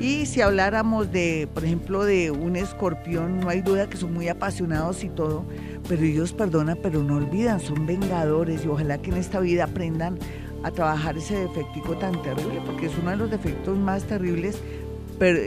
Y 0.00 0.26
si 0.26 0.42
habláramos 0.42 1.10
de, 1.10 1.48
por 1.52 1.64
ejemplo, 1.64 2.04
de 2.04 2.30
un 2.30 2.56
escorpión, 2.56 3.40
no 3.40 3.48
hay 3.48 3.62
duda 3.62 3.88
que 3.88 3.96
son 3.96 4.12
muy 4.12 4.28
apasionados 4.28 5.02
y 5.02 5.08
todo, 5.08 5.44
pero 5.88 6.02
ellos 6.02 6.32
perdonan, 6.32 6.78
pero 6.82 7.02
no 7.02 7.16
olvidan, 7.16 7.60
son 7.60 7.86
vengadores 7.86 8.64
y 8.64 8.68
ojalá 8.68 8.98
que 8.98 9.10
en 9.10 9.16
esta 9.16 9.40
vida 9.40 9.64
aprendan 9.64 10.18
a 10.62 10.70
trabajar 10.70 11.16
ese 11.16 11.38
defectico 11.38 11.96
tan 11.96 12.20
terrible, 12.22 12.60
porque 12.66 12.86
es 12.86 12.92
uno 13.00 13.10
de 13.10 13.16
los 13.16 13.30
defectos 13.30 13.78
más 13.78 14.04
terribles, 14.04 14.58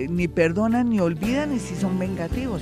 ni 0.09 0.27
perdonan 0.27 0.89
ni 0.89 0.99
olvidan 0.99 1.55
y 1.55 1.59
sí 1.59 1.75
son 1.75 1.99
vengativos. 1.99 2.61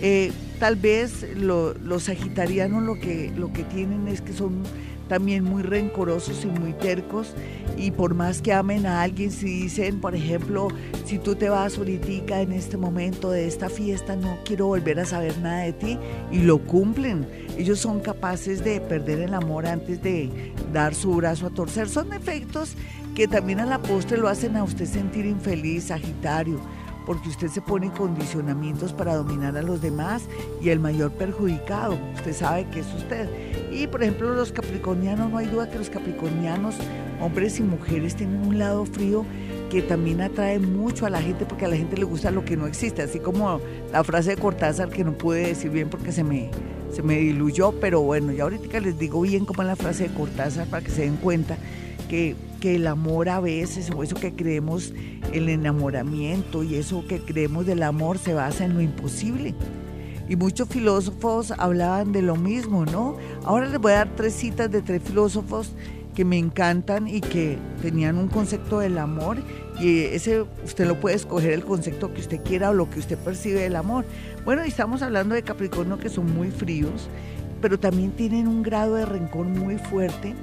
Eh, 0.00 0.32
tal 0.58 0.76
vez 0.76 1.26
los 1.36 2.02
sagitarianos 2.02 2.82
lo 2.82 2.94
que, 2.94 3.30
lo 3.36 3.52
que 3.52 3.62
tienen 3.64 4.08
es 4.08 4.20
que 4.22 4.32
son 4.32 4.62
también 5.08 5.44
muy 5.44 5.62
rencorosos 5.62 6.44
y 6.44 6.48
muy 6.48 6.72
tercos 6.72 7.34
y 7.76 7.90
por 7.90 8.14
más 8.14 8.42
que 8.42 8.52
amen 8.52 8.86
a 8.86 9.02
alguien, 9.02 9.30
si 9.30 9.46
dicen, 9.62 10.00
por 10.00 10.14
ejemplo, 10.14 10.68
si 11.04 11.18
tú 11.18 11.34
te 11.34 11.48
vas 11.48 11.78
ahorita 11.78 12.40
en 12.40 12.52
este 12.52 12.76
momento 12.76 13.30
de 13.30 13.46
esta 13.46 13.68
fiesta, 13.68 14.16
no 14.16 14.38
quiero 14.44 14.66
volver 14.66 14.98
a 15.00 15.04
saber 15.04 15.36
nada 15.38 15.60
de 15.60 15.72
ti 15.72 15.98
y 16.32 16.38
lo 16.38 16.58
cumplen. 16.58 17.26
Ellos 17.56 17.78
son 17.78 18.00
capaces 18.00 18.64
de 18.64 18.80
perder 18.80 19.20
el 19.20 19.34
amor 19.34 19.66
antes 19.66 20.02
de 20.02 20.52
dar 20.72 20.94
su 20.94 21.14
brazo 21.14 21.46
a 21.46 21.50
torcer. 21.50 21.88
Son 21.88 22.12
efectos 22.12 22.74
que 23.14 23.28
también 23.28 23.60
a 23.60 23.66
la 23.66 23.80
postre 23.80 24.18
lo 24.18 24.28
hacen 24.28 24.56
a 24.56 24.64
usted 24.64 24.86
sentir 24.86 25.26
infeliz, 25.26 25.84
Sagitario 25.84 26.60
porque 27.06 27.28
usted 27.28 27.48
se 27.48 27.62
pone 27.62 27.90
condicionamientos 27.92 28.92
para 28.92 29.14
dominar 29.14 29.56
a 29.56 29.62
los 29.62 29.80
demás 29.80 30.24
y 30.60 30.70
el 30.70 30.80
mayor 30.80 31.12
perjudicado, 31.12 31.96
usted 32.16 32.34
sabe 32.34 32.66
que 32.68 32.80
es 32.80 32.92
usted. 32.94 33.30
Y 33.72 33.86
por 33.86 34.02
ejemplo 34.02 34.34
los 34.34 34.52
capricornianos, 34.52 35.30
no 35.30 35.38
hay 35.38 35.46
duda 35.46 35.70
que 35.70 35.78
los 35.78 35.88
capricornianos, 35.88 36.74
hombres 37.20 37.58
y 37.60 37.62
mujeres, 37.62 38.16
tienen 38.16 38.44
un 38.44 38.58
lado 38.58 38.84
frío 38.84 39.24
que 39.70 39.82
también 39.82 40.20
atrae 40.20 40.58
mucho 40.58 41.06
a 41.06 41.10
la 41.10 41.22
gente 41.22 41.46
porque 41.46 41.64
a 41.64 41.68
la 41.68 41.76
gente 41.76 41.96
le 41.96 42.04
gusta 42.04 42.30
lo 42.30 42.44
que 42.44 42.56
no 42.56 42.66
existe, 42.66 43.02
así 43.02 43.20
como 43.20 43.60
la 43.92 44.04
frase 44.04 44.30
de 44.30 44.36
Cortázar 44.36 44.88
que 44.88 45.04
no 45.04 45.12
pude 45.12 45.46
decir 45.46 45.70
bien 45.70 45.88
porque 45.88 46.12
se 46.12 46.24
me, 46.24 46.50
se 46.92 47.02
me 47.02 47.18
diluyó, 47.18 47.72
pero 47.80 48.00
bueno, 48.00 48.32
ya 48.32 48.44
ahorita 48.44 48.80
les 48.80 48.98
digo 48.98 49.20
bien 49.20 49.44
como 49.44 49.62
es 49.62 49.68
la 49.68 49.76
frase 49.76 50.08
de 50.08 50.14
Cortázar 50.14 50.66
para 50.66 50.84
que 50.84 50.90
se 50.90 51.02
den 51.02 51.16
cuenta 51.16 51.56
que, 52.08 52.36
que 52.66 52.74
el 52.74 52.88
amor 52.88 53.28
a 53.28 53.38
veces, 53.38 53.92
o 53.94 54.02
eso 54.02 54.16
que 54.16 54.34
creemos, 54.34 54.92
el 55.32 55.48
enamoramiento 55.48 56.64
y 56.64 56.74
eso 56.74 57.04
que 57.06 57.20
creemos 57.20 57.64
del 57.64 57.84
amor 57.84 58.18
se 58.18 58.34
basa 58.34 58.64
en 58.64 58.74
lo 58.74 58.80
imposible. 58.80 59.54
Y 60.28 60.34
muchos 60.34 60.68
filósofos 60.68 61.52
hablaban 61.58 62.10
de 62.10 62.22
lo 62.22 62.34
mismo, 62.34 62.84
¿no? 62.84 63.18
Ahora 63.44 63.68
les 63.68 63.80
voy 63.80 63.92
a 63.92 63.98
dar 63.98 64.16
tres 64.16 64.34
citas 64.34 64.68
de 64.68 64.82
tres 64.82 65.00
filósofos 65.00 65.74
que 66.16 66.24
me 66.24 66.38
encantan 66.38 67.06
y 67.06 67.20
que 67.20 67.56
tenían 67.82 68.18
un 68.18 68.26
concepto 68.26 68.80
del 68.80 68.98
amor 68.98 69.36
y 69.80 70.00
ese 70.00 70.44
usted 70.64 70.88
lo 70.88 70.98
puede 70.98 71.14
escoger 71.14 71.52
el 71.52 71.62
concepto 71.62 72.12
que 72.12 72.20
usted 72.20 72.42
quiera 72.42 72.70
o 72.70 72.74
lo 72.74 72.90
que 72.90 72.98
usted 72.98 73.16
percibe 73.16 73.60
del 73.60 73.76
amor. 73.76 74.04
Bueno, 74.44 74.64
y 74.64 74.68
estamos 74.70 75.02
hablando 75.02 75.36
de 75.36 75.42
Capricornio 75.42 76.00
que 76.00 76.08
son 76.08 76.34
muy 76.34 76.50
fríos, 76.50 77.08
pero 77.62 77.78
también 77.78 78.10
tienen 78.10 78.48
un 78.48 78.64
grado 78.64 78.96
de 78.96 79.06
rencor 79.06 79.46
muy 79.46 79.78
fuerte 79.78 80.34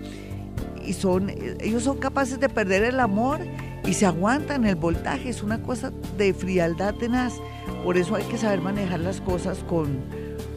y 0.86 0.94
son 0.94 1.30
ellos 1.60 1.84
son 1.84 1.98
capaces 1.98 2.40
de 2.40 2.50
perder 2.50 2.84
el 2.84 3.00
amor 3.00 3.40
y 3.86 3.94
se 3.94 4.06
aguantan 4.06 4.66
el 4.66 4.76
voltaje, 4.76 5.30
es 5.30 5.44
una 5.44 5.62
cosa 5.62 5.92
de 6.18 6.34
frialdad 6.34 6.96
tenaz. 6.96 7.34
Por 7.84 7.98
eso 7.98 8.16
hay 8.16 8.24
que 8.24 8.38
saber 8.38 8.62
manejar 8.62 9.00
las 9.02 9.20
cosas 9.22 9.60
con 9.68 10.02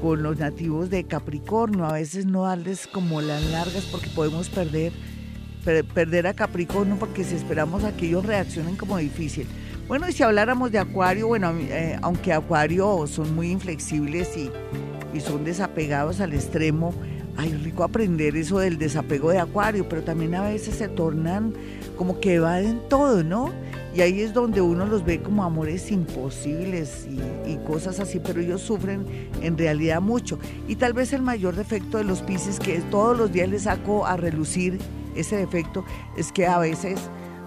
con 0.01 0.23
los 0.23 0.39
nativos 0.39 0.91
de 0.91 1.05
Capricornio, 1.05 1.85
a 1.87 1.95
veces 1.95 2.27
no 2.27 2.43
darles 2.43 2.87
como 2.87 3.21
las 3.21 3.43
largas 3.45 3.85
porque 3.91 4.09
podemos 4.11 4.49
perder, 4.49 4.93
perder 5.65 6.27
a 6.27 6.35
Capricornio 6.35 6.97
porque 6.97 7.25
si 7.25 7.35
esperamos 7.35 7.85
a 7.85 7.97
que 7.97 8.07
ellos 8.07 8.25
reaccionen 8.25 8.77
como 8.77 8.99
difícil. 8.99 9.47
Bueno, 9.89 10.09
y 10.09 10.13
si 10.13 10.23
habláramos 10.23 10.73
de 10.73 10.79
Acuario, 10.79 11.29
bueno, 11.29 11.53
eh, 11.59 11.99
aunque 12.03 12.33
Acuario 12.33 13.07
son 13.07 13.35
muy 13.35 13.51
inflexibles 13.51 14.37
y, 14.37 14.51
y 15.15 15.21
son 15.21 15.45
desapegados 15.45 16.21
al 16.21 16.35
extremo, 16.35 16.93
hay 17.37 17.53
rico 17.53 17.85
aprender 17.85 18.37
eso 18.37 18.59
del 18.59 18.79
desapego 18.79 19.31
de 19.31 19.39
Acuario, 19.39 19.89
pero 19.89 20.03
también 20.03 20.35
a 20.35 20.43
veces 20.43 20.77
se 20.77 20.89
tornan 20.89 21.53
como 21.97 22.21
que 22.21 22.35
evaden 22.35 22.81
todo, 22.89 23.23
¿no? 23.23 23.53
Y 23.95 24.03
ahí 24.03 24.21
es 24.21 24.35
donde 24.35 24.61
uno 24.61 24.85
los 24.85 25.05
ve 25.05 25.23
como 25.23 25.43
amores 25.43 25.91
imposibles 25.91 27.07
y, 27.47 27.57
cosas 27.67 27.99
así, 27.99 28.21
pero 28.21 28.41
ellos 28.41 28.61
sufren 28.61 29.07
en 29.41 29.57
realidad 29.57 30.01
mucho. 30.01 30.39
Y 30.69 30.77
tal 30.77 30.93
vez 30.93 31.13
el 31.13 31.23
mayor 31.23 31.57
defecto 31.57 31.99
de 31.99 32.05
los 32.05 32.21
Pisces, 32.21 32.61
que 32.61 32.81
todos 32.91 33.17
los 33.17 33.33
días 33.33 33.49
les 33.49 33.63
saco 33.63 34.07
a 34.07 34.17
relucir 34.17 34.79
ese 35.15 35.37
defecto, 35.37 35.85
es 36.17 36.31
que 36.31 36.47
a 36.47 36.59
veces 36.59 37.01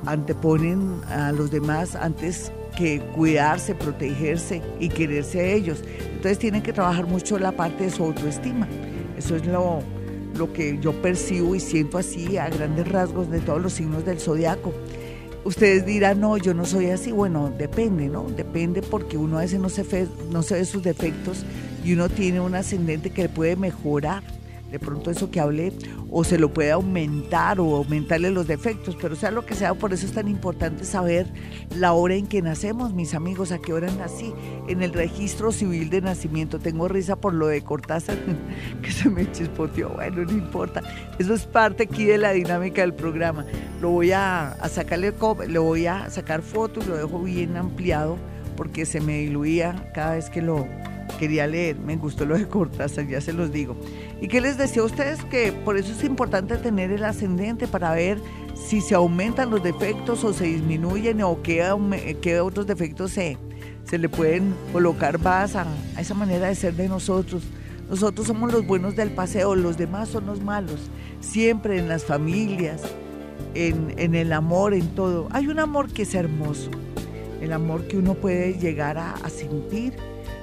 anteponen 0.05 1.01
a 1.09 1.31
los 1.31 1.51
demás 1.51 1.95
antes 1.95 2.51
que 2.75 2.99
cuidarse, 3.15 3.75
protegerse 3.75 4.61
y 4.79 4.89
quererse 4.89 5.39
a 5.39 5.45
ellos. 5.45 5.83
Entonces 6.15 6.39
tienen 6.39 6.63
que 6.63 6.73
trabajar 6.73 7.05
mucho 7.05 7.37
la 7.37 7.51
parte 7.51 7.85
de 7.85 7.91
su 7.91 8.03
autoestima. 8.03 8.67
Eso 9.19 9.35
es 9.35 9.45
lo, 9.45 9.81
lo 10.37 10.53
que 10.53 10.79
yo 10.79 10.93
percibo 11.01 11.53
y 11.53 11.59
siento 11.59 11.97
así 11.97 12.37
a 12.37 12.47
grandes 12.49 12.87
rasgos 12.87 13.29
de 13.29 13.41
todos 13.41 13.61
los 13.61 13.73
signos 13.73 14.05
del 14.05 14.17
zodiaco. 14.17 14.73
Ustedes 15.43 15.85
dirán, 15.85 16.21
no, 16.21 16.37
yo 16.37 16.53
no 16.53 16.63
soy 16.63 16.89
así. 16.89 17.11
Bueno, 17.11 17.51
depende, 17.57 18.07
¿no? 18.07 18.23
Depende 18.23 18.81
porque 18.81 19.17
uno 19.17 19.37
a 19.37 19.41
veces 19.41 19.59
no 19.59 19.67
se, 19.67 20.07
no 20.31 20.41
se 20.41 20.55
ve 20.55 20.63
sus 20.63 20.83
defectos 20.83 21.45
y 21.83 21.93
uno 21.93 22.07
tiene 22.07 22.39
un 22.39 22.55
ascendente 22.55 23.09
que 23.09 23.23
le 23.23 23.29
puede 23.29 23.57
mejorar 23.57 24.23
de 24.71 24.79
pronto 24.79 25.11
eso 25.11 25.31
que 25.31 25.39
hablé, 25.39 25.73
o 26.11 26.23
se 26.23 26.37
lo 26.37 26.53
puede 26.53 26.71
aumentar 26.71 27.59
o 27.59 27.75
aumentarle 27.75 28.31
los 28.31 28.47
defectos, 28.47 28.95
pero 28.99 29.15
sea 29.15 29.31
lo 29.31 29.45
que 29.45 29.55
sea, 29.55 29.73
por 29.73 29.93
eso 29.93 30.05
es 30.05 30.13
tan 30.13 30.27
importante 30.27 30.83
saber 30.83 31.27
la 31.75 31.93
hora 31.93 32.15
en 32.15 32.27
que 32.27 32.41
nacemos, 32.41 32.93
mis 32.93 33.13
amigos, 33.13 33.51
a 33.51 33.59
qué 33.59 33.73
hora 33.73 33.91
nací, 33.91 34.33
en 34.67 34.81
el 34.81 34.93
registro 34.93 35.51
civil 35.51 35.89
de 35.89 36.01
nacimiento. 36.01 36.59
Tengo 36.59 36.87
risa 36.87 37.15
por 37.15 37.33
lo 37.33 37.47
de 37.47 37.61
Cortázar, 37.61 38.17
que 38.81 38.91
se 38.91 39.09
me 39.09 39.31
chispoteó, 39.31 39.89
bueno, 39.89 40.23
no 40.23 40.31
importa, 40.31 40.81
eso 41.17 41.33
es 41.33 41.45
parte 41.45 41.83
aquí 41.83 42.05
de 42.05 42.17
la 42.17 42.31
dinámica 42.31 42.81
del 42.81 42.93
programa. 42.93 43.45
Lo 43.81 43.89
voy 43.89 44.11
a, 44.11 44.57
sacarle, 44.69 45.13
le 45.47 45.59
voy 45.59 45.87
a 45.87 46.09
sacar 46.09 46.41
fotos, 46.41 46.87
lo 46.87 46.97
dejo 46.97 47.19
bien 47.19 47.57
ampliado, 47.57 48.17
porque 48.55 48.85
se 48.85 48.99
me 48.99 49.19
diluía 49.19 49.89
cada 49.93 50.15
vez 50.15 50.29
que 50.29 50.41
lo 50.41 50.67
quería 51.17 51.47
leer. 51.47 51.77
Me 51.77 51.95
gustó 51.95 52.25
lo 52.25 52.37
de 52.37 52.47
Cortázar, 52.47 53.07
ya 53.07 53.21
se 53.21 53.33
los 53.33 53.51
digo. 53.51 53.75
¿Y 54.21 54.27
qué 54.27 54.41
les 54.41 54.57
decía 54.57 54.81
a 54.81 54.85
ustedes? 54.85 55.23
Que 55.25 55.51
por 55.51 55.77
eso 55.77 55.91
es 55.91 56.03
importante 56.03 56.57
tener 56.57 56.91
el 56.91 57.03
ascendente 57.03 57.67
para 57.67 57.93
ver 57.93 58.19
si 58.55 58.81
se 58.81 58.95
aumentan 58.95 59.49
los 59.49 59.63
defectos 59.63 60.23
o 60.23 60.33
se 60.33 60.45
disminuyen 60.45 61.21
o 61.21 61.41
qué, 61.41 62.39
otros 62.41 62.67
defectos 62.67 63.11
se, 63.11 63.37
se 63.85 63.97
le 63.97 64.09
pueden 64.09 64.53
colocar 64.71 65.19
más 65.19 65.55
a, 65.55 65.65
esa 65.97 66.13
manera 66.13 66.47
de 66.47 66.55
ser 66.55 66.73
de 66.75 66.87
nosotros. 66.87 67.43
Nosotros 67.89 68.27
somos 68.27 68.51
los 68.53 68.67
buenos 68.67 68.95
del 68.95 69.11
paseo, 69.11 69.55
los 69.55 69.77
demás 69.77 70.09
son 70.09 70.27
los 70.27 70.41
malos. 70.41 70.91
Siempre 71.21 71.79
en 71.79 71.87
las 71.87 72.05
familias, 72.05 72.81
en, 73.55 74.13
el 74.13 74.31
amor, 74.31 74.73
en 74.73 74.87
todo. 74.89 75.27
Hay 75.31 75.47
un 75.47 75.57
amor 75.57 75.91
que 75.91 76.03
es 76.03 76.13
hermoso, 76.13 76.69
el 77.41 77.51
amor 77.51 77.87
que 77.87 77.97
uno 77.97 78.13
puede 78.13 78.53
llegar 78.59 78.99
a 78.99 79.29
sentir 79.29 79.95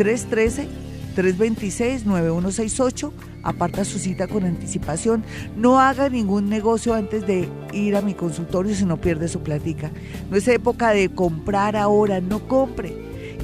313-326-9168 1.14 3.12
aparta 3.42 3.84
su 3.84 3.98
cita 3.98 4.26
con 4.26 4.44
anticipación. 4.44 5.24
No 5.56 5.78
haga 5.80 6.08
ningún 6.08 6.48
negocio 6.48 6.94
antes 6.94 7.26
de 7.26 7.48
ir 7.72 7.96
a 7.96 8.00
mi 8.00 8.14
consultorio 8.14 8.74
si 8.74 8.84
no 8.84 9.00
pierde 9.00 9.28
su 9.28 9.40
platica. 9.40 9.90
No 10.30 10.36
es 10.36 10.48
época 10.48 10.90
de 10.90 11.08
comprar 11.10 11.76
ahora, 11.76 12.20
no 12.20 12.48
compre. 12.48 12.96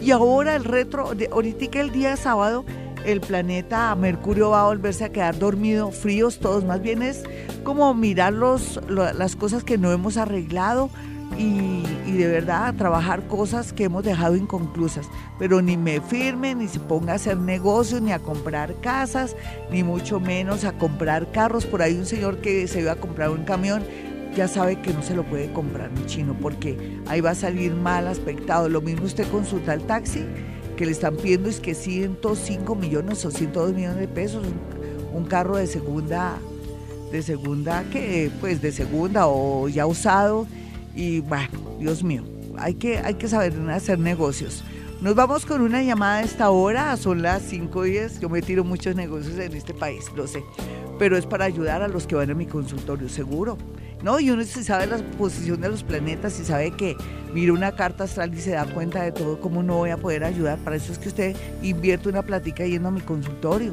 Y 0.02 0.10
ahora 0.12 0.56
el 0.56 0.64
retro, 0.64 1.12
ahorita 1.30 1.80
el 1.80 1.92
día 1.92 2.16
sábado, 2.16 2.64
el 3.04 3.20
planeta 3.20 3.94
Mercurio 3.94 4.50
va 4.50 4.62
a 4.62 4.66
volverse 4.66 5.04
a 5.04 5.10
quedar 5.10 5.38
dormido, 5.38 5.90
fríos 5.90 6.38
todos. 6.38 6.64
Más 6.64 6.80
bien 6.82 7.02
es 7.02 7.22
como 7.64 7.92
mirar 7.94 8.32
los, 8.32 8.80
las 8.88 9.36
cosas 9.36 9.64
que 9.64 9.78
no 9.78 9.92
hemos 9.92 10.16
arreglado, 10.16 10.90
y, 11.36 11.82
de 12.10 12.26
verdad 12.26 12.74
trabajar 12.74 13.26
cosas 13.28 13.72
que 13.72 13.84
hemos 13.84 14.04
dejado 14.04 14.36
inconclusas. 14.36 15.08
Pero 15.38 15.62
ni 15.62 15.76
me 15.76 16.00
firme, 16.00 16.54
ni 16.54 16.68
se 16.68 16.80
ponga 16.80 17.12
a 17.12 17.16
hacer 17.16 17.38
negocios, 17.38 18.02
ni 18.02 18.12
a 18.12 18.18
comprar 18.18 18.74
casas, 18.80 19.36
ni 19.70 19.82
mucho 19.82 20.20
menos 20.20 20.64
a 20.64 20.72
comprar 20.72 21.30
carros. 21.32 21.64
Por 21.64 21.82
ahí 21.82 21.96
un 21.96 22.06
señor 22.06 22.38
que 22.38 22.66
se 22.66 22.80
iba 22.80 22.92
a 22.92 22.96
comprar 22.96 23.30
un 23.30 23.44
camión 23.44 23.82
ya 24.34 24.46
sabe 24.46 24.80
que 24.80 24.92
no 24.92 25.02
se 25.02 25.14
lo 25.14 25.24
puede 25.24 25.52
comprar 25.52 25.90
un 25.90 26.06
chino 26.06 26.36
porque 26.40 27.00
ahí 27.06 27.20
va 27.20 27.30
a 27.30 27.34
salir 27.34 27.74
mal 27.74 28.06
aspectado. 28.06 28.68
Lo 28.68 28.80
mismo 28.80 29.04
usted 29.04 29.28
consulta 29.28 29.72
al 29.72 29.82
taxi 29.82 30.24
que 30.76 30.86
le 30.86 30.92
están 30.92 31.16
pidiendo 31.16 31.48
es 31.48 31.60
que 31.60 31.74
105 31.74 32.74
millones 32.74 33.24
o 33.24 33.30
102 33.30 33.74
millones 33.74 33.98
de 33.98 34.08
pesos, 34.08 34.46
un 35.12 35.24
carro 35.24 35.56
de 35.56 35.66
segunda, 35.66 36.38
de 37.10 37.22
segunda, 37.22 37.84
que 37.90 38.30
pues 38.40 38.62
de 38.62 38.72
segunda 38.72 39.26
o 39.26 39.68
ya 39.68 39.86
usado 39.86 40.46
y 40.94 41.20
bueno, 41.20 41.50
Dios 41.78 42.02
mío, 42.02 42.24
hay 42.58 42.74
que, 42.74 42.98
hay 42.98 43.14
que 43.14 43.28
saber 43.28 43.54
hacer 43.70 43.98
negocios. 43.98 44.64
Nos 45.00 45.14
vamos 45.14 45.46
con 45.46 45.62
una 45.62 45.82
llamada 45.82 46.18
a 46.18 46.22
esta 46.22 46.50
hora, 46.50 46.94
son 46.96 47.22
las 47.22 47.42
5 47.42 47.84
días. 47.84 48.20
Yo 48.20 48.28
me 48.28 48.42
tiro 48.42 48.64
muchos 48.64 48.94
negocios 48.96 49.38
en 49.38 49.54
este 49.54 49.72
país, 49.72 50.04
lo 50.14 50.26
sé, 50.26 50.42
pero 50.98 51.16
es 51.16 51.24
para 51.24 51.46
ayudar 51.46 51.82
a 51.82 51.88
los 51.88 52.06
que 52.06 52.16
van 52.16 52.30
a 52.30 52.34
mi 52.34 52.46
consultorio, 52.46 53.08
seguro. 53.08 53.56
¿no? 54.02 54.18
Y 54.20 54.30
uno 54.30 54.42
si 54.44 54.64
sabe 54.64 54.86
la 54.86 54.98
posición 55.18 55.60
de 55.60 55.68
los 55.68 55.82
planetas 55.82 56.38
y 56.40 56.44
sabe 56.44 56.70
que 56.70 56.96
mira 57.34 57.52
una 57.52 57.72
carta 57.72 58.04
astral 58.04 58.34
y 58.34 58.40
se 58.40 58.50
da 58.52 58.64
cuenta 58.66 59.02
de 59.02 59.12
todo, 59.12 59.40
¿cómo 59.40 59.62
no 59.62 59.76
voy 59.76 59.90
a 59.90 59.96
poder 59.96 60.24
ayudar? 60.24 60.58
Para 60.58 60.76
eso 60.76 60.92
es 60.92 60.98
que 60.98 61.08
usted 61.08 61.36
invierte 61.62 62.08
una 62.08 62.22
platica 62.22 62.64
yendo 62.64 62.88
a 62.88 62.92
mi 62.92 63.00
consultorio. 63.00 63.72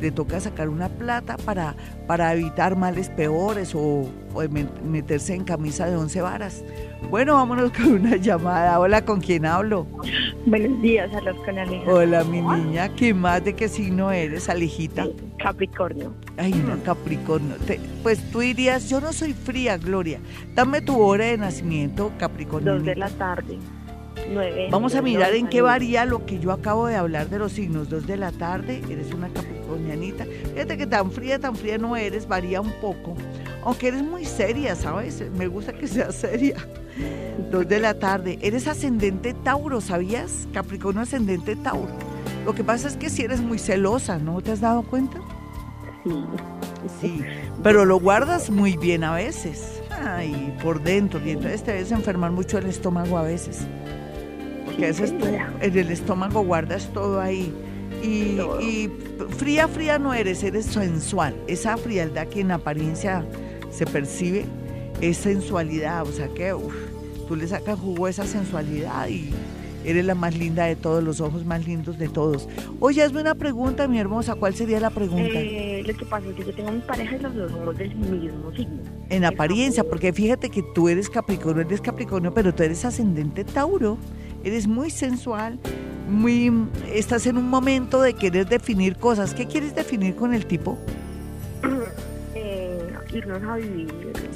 Le 0.00 0.10
toca 0.10 0.40
sacar 0.40 0.68
una 0.68 0.88
plata 0.88 1.36
para, 1.36 1.74
para 2.06 2.32
evitar 2.34 2.76
males 2.76 3.08
peores 3.10 3.74
o, 3.74 4.08
meterse 4.84 5.34
en 5.34 5.44
camisa 5.44 5.86
de 5.86 5.96
once 5.96 6.20
varas. 6.20 6.64
Bueno, 7.10 7.34
vámonos 7.34 7.72
con 7.76 7.92
una 7.92 8.16
llamada. 8.16 8.78
Hola, 8.78 9.04
¿con 9.04 9.20
quién 9.20 9.46
hablo? 9.46 9.86
Buenos 10.46 10.80
días, 10.80 11.12
a 11.14 11.20
los 11.20 11.36
con 11.38 11.58
Hola, 11.88 12.24
mi 12.24 12.40
niña. 12.40 12.88
¿Qué 12.94 13.12
más 13.12 13.44
de 13.44 13.54
qué 13.54 13.68
signo 13.68 14.12
eres, 14.12 14.48
Alejita? 14.48 15.06
Capricornio. 15.38 16.14
Ay, 16.36 16.52
no, 16.52 16.82
Capricornio. 16.82 17.56
pues 18.02 18.20
tú 18.30 18.40
dirías, 18.40 18.88
yo 18.88 19.00
no 19.00 19.12
soy 19.12 19.32
fría, 19.32 19.76
Gloria. 19.76 20.20
Dame 20.54 20.80
tu 20.80 21.00
hora 21.00 21.26
de 21.26 21.38
nacimiento, 21.38 22.12
Capricornio. 22.18 22.74
Dos 22.74 22.84
de 22.84 22.96
la 22.96 23.08
tarde. 23.10 23.58
Vamos 24.70 24.94
a 24.94 25.02
mirar 25.02 25.34
en 25.34 25.48
qué 25.48 25.62
varía 25.62 26.04
lo 26.04 26.26
que 26.26 26.38
yo 26.38 26.52
acabo 26.52 26.86
de 26.86 26.96
hablar 26.96 27.28
de 27.28 27.38
los 27.38 27.52
signos. 27.52 27.88
Dos 27.88 28.06
de 28.06 28.16
la 28.16 28.32
tarde, 28.32 28.82
eres 28.88 29.12
una 29.12 29.28
capricornianita. 29.28 30.26
Fíjate 30.54 30.76
que 30.76 30.86
tan 30.86 31.10
fría, 31.10 31.38
tan 31.38 31.56
fría 31.56 31.78
no 31.78 31.96
eres, 31.96 32.28
varía 32.28 32.60
un 32.60 32.72
poco. 32.80 33.14
Aunque 33.64 33.88
eres 33.88 34.02
muy 34.02 34.24
seria, 34.24 34.74
¿sabes? 34.74 35.22
Me 35.36 35.46
gusta 35.46 35.72
que 35.72 35.86
seas 35.86 36.14
seria. 36.14 36.56
Dos 37.50 37.68
de 37.68 37.80
la 37.80 37.94
tarde. 37.98 38.38
Eres 38.42 38.66
ascendente 38.68 39.34
Tauro, 39.34 39.80
¿sabías? 39.80 40.48
Capricornio 40.52 41.02
ascendente 41.02 41.56
Tauro. 41.56 41.92
Lo 42.44 42.54
que 42.54 42.64
pasa 42.64 42.88
es 42.88 42.96
que 42.96 43.10
si 43.10 43.22
eres 43.22 43.40
muy 43.40 43.58
celosa, 43.58 44.18
¿no 44.18 44.40
te 44.40 44.52
has 44.52 44.60
dado 44.60 44.82
cuenta? 44.82 45.18
Sí. 46.04 46.24
Sí, 47.00 47.20
pero 47.62 47.84
lo 47.84 47.98
guardas 47.98 48.50
muy 48.50 48.76
bien 48.76 49.04
a 49.04 49.14
veces. 49.14 49.82
Ay, 49.90 50.56
por 50.62 50.82
dentro. 50.82 51.20
Y 51.24 51.30
entonces 51.30 51.62
te 51.62 51.72
debes 51.72 51.92
enfermar 51.92 52.30
mucho 52.30 52.58
el 52.58 52.66
estómago 52.66 53.18
a 53.18 53.22
veces. 53.22 53.66
Porque 54.78 54.84
a 54.84 55.00
veces 55.00 55.12
en 55.60 55.76
el 55.76 55.90
estómago 55.90 56.40
guardas 56.44 56.88
todo 56.92 57.20
ahí. 57.20 57.52
Y, 58.00 58.38
y, 58.62 58.88
fría, 59.36 59.66
fría 59.66 59.98
no 59.98 60.14
eres, 60.14 60.44
eres 60.44 60.66
sensual. 60.66 61.34
Esa 61.48 61.76
frialdad 61.76 62.28
que 62.28 62.42
en 62.42 62.52
apariencia 62.52 63.24
se 63.72 63.86
percibe 63.86 64.44
es 65.00 65.16
sensualidad. 65.16 66.06
O 66.06 66.12
sea 66.12 66.28
que 66.28 66.54
tú 67.26 67.34
le 67.34 67.48
sacas 67.48 67.76
jugo 67.76 68.06
a 68.06 68.10
esa 68.10 68.24
sensualidad 68.24 69.08
y 69.08 69.32
Eres 69.84 70.04
la 70.04 70.14
más 70.14 70.36
linda 70.36 70.64
de 70.64 70.76
todos, 70.76 71.02
los 71.02 71.20
ojos 71.20 71.44
más 71.46 71.66
lindos 71.66 71.98
de 71.98 72.08
todos. 72.08 72.48
Oye, 72.80 73.02
hazme 73.02 73.20
una 73.20 73.34
pregunta, 73.34 73.86
mi 73.86 73.98
hermosa. 73.98 74.34
¿Cuál 74.34 74.54
sería 74.54 74.80
la 74.80 74.90
pregunta? 74.90 75.30
Eh, 75.32 75.82
lo 75.86 75.94
que 75.94 76.04
pasa 76.04 76.28
es 76.28 76.34
que 76.34 76.44
yo 76.44 76.54
tengo 76.54 76.72
mi 76.72 76.80
pareja 76.80 77.16
y 77.16 77.18
los 77.20 77.34
dos 77.34 77.52
somos 77.52 77.78
del 77.78 77.94
mismo 77.94 78.52
signo. 78.54 78.82
En 79.08 79.24
apariencia, 79.24 79.84
porque 79.84 80.12
fíjate 80.12 80.50
que 80.50 80.62
tú 80.74 80.88
eres 80.88 81.08
Capricornio, 81.08 81.62
eres 81.62 81.80
Capricornio, 81.80 82.34
pero 82.34 82.54
tú 82.54 82.64
eres 82.64 82.84
ascendente 82.84 83.44
Tauro. 83.44 83.98
Eres 84.48 84.66
muy 84.66 84.88
sensual, 84.88 85.58
muy 86.08 86.50
estás 86.90 87.26
en 87.26 87.36
un 87.36 87.50
momento 87.50 88.00
de 88.00 88.14
querer 88.14 88.48
definir 88.48 88.96
cosas. 88.96 89.34
¿Qué 89.34 89.46
quieres 89.46 89.74
definir 89.74 90.16
con 90.16 90.32
el 90.32 90.46
tipo? 90.46 90.78
irnos 93.14 93.42
a 93.42 93.56
vivir. 93.56 93.92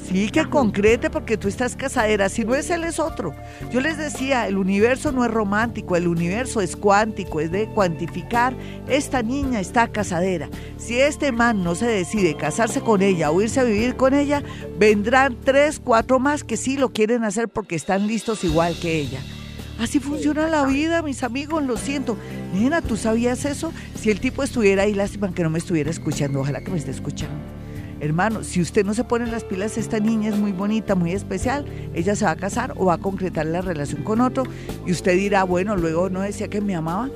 Sí, 0.06 0.28
que 0.28 0.44
concrete 0.44 1.08
porque 1.08 1.38
tú 1.38 1.48
estás 1.48 1.76
casadera. 1.76 2.28
Si 2.28 2.44
no 2.44 2.54
es 2.54 2.68
él, 2.68 2.84
es 2.84 2.98
otro. 2.98 3.34
Yo 3.70 3.80
les 3.80 3.96
decía, 3.96 4.46
el 4.46 4.58
universo 4.58 5.12
no 5.12 5.24
es 5.24 5.30
romántico, 5.30 5.96
el 5.96 6.08
universo 6.08 6.60
es 6.60 6.76
cuántico, 6.76 7.40
es 7.40 7.50
de 7.50 7.68
cuantificar. 7.68 8.54
Esta 8.86 9.22
niña 9.22 9.60
está 9.60 9.88
casadera. 9.88 10.50
Si 10.76 11.00
este 11.00 11.32
man 11.32 11.64
no 11.64 11.74
se 11.74 11.86
decide 11.86 12.36
casarse 12.36 12.82
con 12.82 13.00
ella 13.00 13.30
o 13.30 13.40
irse 13.40 13.60
a 13.60 13.64
vivir 13.64 13.96
con 13.96 14.12
ella, 14.12 14.42
vendrán 14.78 15.38
tres, 15.42 15.80
cuatro 15.80 16.18
más 16.18 16.44
que 16.44 16.58
sí 16.58 16.76
lo 16.76 16.92
quieren 16.92 17.24
hacer 17.24 17.48
porque 17.48 17.76
están 17.76 18.06
listos 18.06 18.44
igual 18.44 18.74
que 18.78 19.00
ella. 19.00 19.20
Así 19.78 19.98
funciona 20.00 20.48
la 20.48 20.64
vida, 20.64 21.02
mis 21.02 21.22
amigos, 21.22 21.62
lo 21.64 21.76
siento. 21.76 22.16
Nena, 22.54 22.82
¿tú 22.82 22.96
sabías 22.96 23.44
eso? 23.44 23.72
Si 23.94 24.10
el 24.10 24.20
tipo 24.20 24.42
estuviera 24.42 24.82
ahí, 24.82 24.94
lástima 24.94 25.32
que 25.32 25.42
no 25.42 25.50
me 25.50 25.58
estuviera 25.58 25.90
escuchando, 25.90 26.40
ojalá 26.40 26.60
que 26.60 26.70
me 26.70 26.78
esté 26.78 26.90
escuchando. 26.90 27.34
Hermano, 28.02 28.42
si 28.42 28.60
usted 28.60 28.84
no 28.84 28.94
se 28.94 29.04
pone 29.04 29.28
las 29.28 29.44
pilas, 29.44 29.78
esta 29.78 30.00
niña 30.00 30.30
es 30.30 30.36
muy 30.36 30.50
bonita, 30.50 30.96
muy 30.96 31.12
especial, 31.12 31.64
ella 31.94 32.16
se 32.16 32.24
va 32.24 32.32
a 32.32 32.36
casar 32.36 32.74
o 32.76 32.86
va 32.86 32.94
a 32.94 32.98
concretar 32.98 33.46
la 33.46 33.60
relación 33.60 34.02
con 34.02 34.20
otro 34.20 34.42
y 34.84 34.90
usted 34.90 35.16
dirá, 35.16 35.44
bueno, 35.44 35.76
luego 35.76 36.10
no 36.10 36.20
decía 36.20 36.48
que 36.48 36.60
me 36.60 36.74
amaba. 36.74 37.08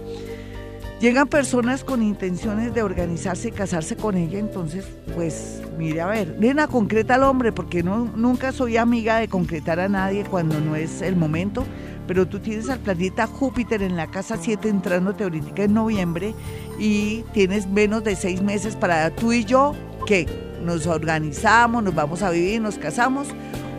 Llegan 1.01 1.27
personas 1.27 1.83
con 1.83 2.05
intenciones 2.05 2.73
de 2.73 2.83
organizarse 2.83 3.49
y 3.49 3.51
casarse 3.51 3.97
con 3.97 4.17
ella, 4.17 4.39
entonces, 4.39 4.87
pues, 5.15 5.61
mire, 5.77 6.01
a 6.01 6.07
ver, 6.07 6.37
nena, 6.39 6.69
concreta 6.69 7.17
al 7.17 7.25
hombre, 7.25 7.51
porque 7.51 7.83
no, 7.83 8.11
nunca 8.17 8.53
soy 8.53 8.77
amiga 8.77 9.19
de 9.19 9.27
concretar 9.27 9.81
a 9.81 9.89
nadie 9.89 10.25
cuando 10.25 10.61
no 10.61 10.77
es 10.77 11.03
el 11.03 11.17
momento, 11.17 11.67
pero 12.07 12.27
tú 12.27 12.39
tienes 12.41 12.69
al 12.69 12.79
planeta 12.79 13.27
Júpiter 13.27 13.83
en 13.83 13.97
la 13.97 14.07
casa 14.09 14.37
7 14.41 14.69
entrando 14.69 15.15
teórica 15.15 15.65
en 15.65 15.75
noviembre 15.75 16.35
y 16.79 17.23
tienes 17.33 17.67
menos 17.67 18.05
de 18.05 18.17
seis 18.17 18.43
meses 18.43 18.77
para 18.77 19.11
tú 19.11 19.33
y 19.33 19.45
yo, 19.45 19.75
¿qué? 20.07 20.27
nos 20.67 20.87
organizamos, 20.87 21.83
nos 21.83 21.95
vamos 21.95 22.23
a 22.23 22.31
vivir, 22.31 22.61
nos 22.61 22.77
casamos, 22.77 23.29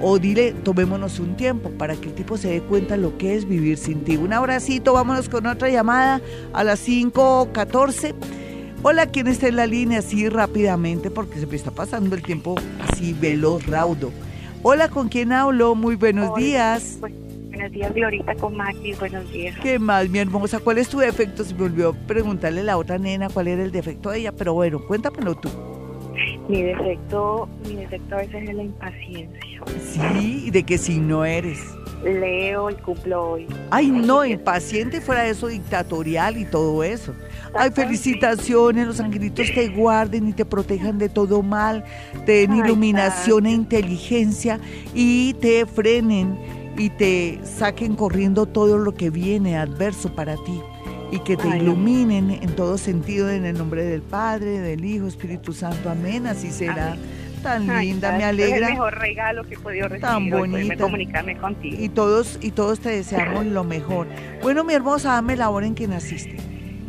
o 0.02 0.18
dile, 0.18 0.54
tomémonos 0.54 1.20
un 1.20 1.36
tiempo 1.36 1.70
para 1.72 1.96
que 1.96 2.08
el 2.08 2.16
tipo 2.16 2.38
se 2.38 2.50
dé 2.50 2.62
cuenta 2.62 2.98
lo 2.98 3.18
que 3.18 3.36
es 3.36 3.48
vivir 3.48 3.78
sin 3.78 4.04
ti. 4.04 4.16
Un 4.18 4.34
abracito, 4.34 4.94
vámonos 4.94 5.30
con 5.30 5.46
otra 5.46 5.70
llamada 5.70 6.22
a 6.54 6.64
las 6.64 6.88
5.14. 6.88 8.16
Hola, 8.84 9.08
¿quién 9.08 9.28
está 9.28 9.48
en 9.48 9.56
la 9.58 9.68
línea? 9.68 10.00
Así 10.00 10.30
rápidamente, 10.30 11.12
porque 11.12 11.40
se 11.40 11.48
me 11.48 11.56
está 11.56 11.72
pasando 11.72 12.16
el 12.16 12.22
tiempo 12.22 12.56
así 12.88 13.14
veloz, 13.14 13.66
raudo. 13.66 14.12
Hola, 14.64 14.90
¿con 14.90 15.10
quién 15.10 15.32
hablo? 15.32 15.76
Muy 15.76 15.96
buenos 15.96 16.36
días. 16.36 17.00
Buenos 17.58 17.72
días, 17.72 17.94
Glorita, 17.94 18.36
con 18.36 18.56
Magdi, 18.56 18.94
buenos 18.94 19.32
días. 19.32 19.58
¿Qué 19.62 19.80
más, 19.80 20.08
mi 20.10 20.20
hermosa? 20.20 20.60
¿Cuál 20.60 20.78
es 20.78 20.90
tu 20.90 21.00
defecto? 21.00 21.44
Se 21.44 21.56
me 21.56 21.64
olvidó 21.64 21.94
preguntarle 22.06 22.62
a 22.62 22.64
la 22.64 22.78
otra 22.78 23.00
nena 23.00 23.30
cuál 23.30 23.48
era 23.48 23.64
el 23.64 23.72
defecto 23.72 24.12
de 24.12 24.20
ella, 24.20 24.32
pero 24.32 24.54
bueno, 24.54 24.80
cuéntamelo 24.86 25.34
tú. 25.36 25.50
Mi 26.48 26.62
defecto, 26.62 27.50
mi 27.68 27.76
defecto 27.78 28.16
a 28.16 28.20
veces 28.20 28.50
es 28.50 28.56
la 28.56 28.64
impaciencia. 28.64 29.62
Sí, 29.84 30.44
¿y 30.46 30.52
de 30.52 30.64
qué 30.64 30.78
signo 30.78 31.26
eres? 31.26 31.60
Leo 32.04 32.70
y 32.70 32.76
cumplo 32.76 33.32
hoy. 33.32 33.48
Ay, 33.72 33.90
no, 33.90 34.24
impaciente 34.24 35.02
fuera 35.02 35.24
de 35.24 35.32
eso 35.32 35.48
dictatorial 35.48 36.38
y 36.38 36.46
todo 36.46 36.84
eso. 36.84 37.14
Ay, 37.56 37.72
felicitaciones, 37.72 38.86
los 38.86 39.00
angelitos 39.00 39.52
te 39.52 39.68
guarden 39.70 40.30
y 40.30 40.34
te 40.34 40.46
protejan 40.46 41.00
de 41.00 41.10
todo 41.10 41.42
mal, 41.42 41.84
te 42.26 42.34
den 42.34 42.56
iluminación 42.56 43.48
e 43.48 43.52
inteligencia 43.52 44.60
y 44.94 45.34
te 45.36 45.66
frenen 45.66 46.38
y 46.78 46.90
te 46.90 47.40
saquen 47.44 47.96
corriendo 47.96 48.46
todo 48.46 48.78
lo 48.78 48.94
que 48.94 49.10
viene 49.10 49.58
adverso 49.58 50.14
para 50.14 50.36
ti 50.36 50.62
y 51.12 51.20
que 51.20 51.38
te 51.38 51.58
iluminen 51.58 52.32
en 52.32 52.56
todo 52.56 52.78
sentido 52.78 53.30
en 53.30 53.46
el 53.46 53.58
nombre 53.58 53.84
del 53.84 54.02
Padre, 54.02 54.60
del 54.60 54.84
Hijo, 54.84 55.08
Espíritu 55.08 55.54
Santo. 55.54 55.90
Amén. 55.90 56.28
Así 56.28 56.52
será. 56.52 56.96
Tan 57.42 57.68
linda, 57.80 58.18
me 58.18 58.26
alegra. 58.26 58.56
Es 58.58 58.62
el 58.64 58.70
mejor 58.74 58.98
regalo 59.00 59.44
que 59.44 59.54
he 59.54 59.60
podido 59.60 59.88
recibir. 59.88 60.02
Tan 60.02 60.30
bonita. 60.30 60.76
comunicarme 60.78 61.38
contigo. 61.38 61.78
Y 61.80 61.90
todos, 61.90 62.40
y 62.42 62.52
todos 62.52 62.80
te 62.80 62.90
deseamos 62.90 63.46
lo 63.46 63.64
mejor. 63.64 64.08
Bueno, 64.42 64.64
mi 64.64 64.74
hermosa, 64.74 65.14
dame 65.14 65.36
la 65.36 65.50
hora 65.50 65.66
en 65.66 65.76
que 65.76 65.88
naciste. 65.88 66.36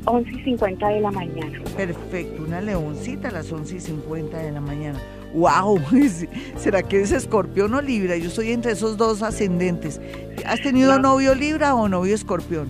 11 0.04 0.30
y 0.30 0.44
50 0.44 0.88
de 0.88 1.00
la 1.00 1.10
mañana. 1.10 1.60
Perfecto, 1.76 2.42
una 2.42 2.60
leoncita 2.60 3.28
a 3.28 3.30
las 3.30 3.52
11 3.52 3.76
y 3.76 3.80
50 3.80 4.38
de 4.38 4.52
la 4.52 4.60
mañana. 4.60 4.98
¡Wow! 5.34 5.80
¿Será 6.56 6.82
que 6.82 7.00
es 7.00 7.12
escorpión 7.12 7.74
o 7.74 7.82
libra? 7.82 8.16
Yo 8.16 8.30
soy 8.30 8.52
entre 8.52 8.72
esos 8.72 8.96
dos 8.96 9.22
ascendentes. 9.22 10.00
¿Has 10.46 10.60
tenido 10.62 10.98
novio 10.98 11.34
libra 11.34 11.74
o 11.74 11.88
novio 11.88 12.14
escorpión? 12.14 12.68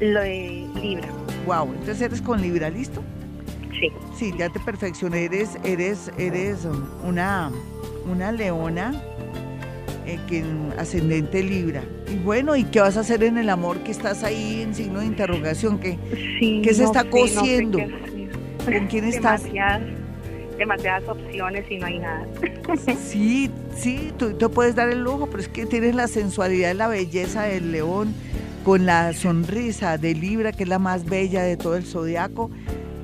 Lo 0.00 0.20
de 0.20 0.66
Libra. 0.80 1.08
Wow, 1.46 1.72
entonces 1.72 2.00
eres 2.00 2.22
con 2.22 2.40
Libra, 2.40 2.70
¿listo? 2.70 3.02
Sí. 3.78 3.88
Sí, 4.16 4.34
ya 4.38 4.48
te 4.48 4.58
perfeccioné. 4.60 5.24
Eres, 5.24 5.58
eres, 5.62 6.10
eres 6.16 6.66
una, 7.04 7.50
una 8.10 8.32
leona 8.32 8.94
eh, 10.06 10.18
que, 10.26 10.42
ascendente 10.78 11.42
Libra. 11.42 11.82
Y 12.10 12.16
bueno, 12.16 12.56
¿y 12.56 12.64
qué 12.64 12.80
vas 12.80 12.96
a 12.96 13.00
hacer 13.00 13.22
en 13.24 13.36
el 13.36 13.50
amor 13.50 13.78
que 13.80 13.90
estás 13.90 14.24
ahí 14.24 14.62
en 14.62 14.74
signo 14.74 15.00
de 15.00 15.06
interrogación? 15.06 15.78
¿Qué, 15.78 15.98
se 16.72 16.84
está 16.84 17.04
cociendo? 17.04 17.78
¿Con 17.78 18.86
quién 18.86 19.04
estás? 19.06 19.42
demasiadas 19.42 19.99
opciones 21.08 21.70
y 21.70 21.78
no 21.78 21.86
hay 21.86 21.98
nada. 21.98 22.26
Sí, 23.04 23.50
sí, 23.76 24.12
tú 24.16 24.32
te 24.34 24.48
puedes 24.48 24.76
dar 24.76 24.90
el 24.90 25.02
lujo, 25.02 25.26
pero 25.26 25.42
es 25.42 25.48
que 25.48 25.66
tienes 25.66 25.94
la 25.94 26.06
sensualidad 26.06 26.72
y 26.72 26.76
la 26.76 26.86
belleza 26.86 27.42
del 27.42 27.72
león 27.72 28.14
con 28.64 28.86
la 28.86 29.12
sonrisa 29.12 29.98
de 29.98 30.14
Libra, 30.14 30.52
que 30.52 30.62
es 30.62 30.68
la 30.68 30.78
más 30.78 31.04
bella 31.04 31.42
de 31.42 31.56
todo 31.56 31.76
el 31.76 31.84
zodiaco. 31.84 32.50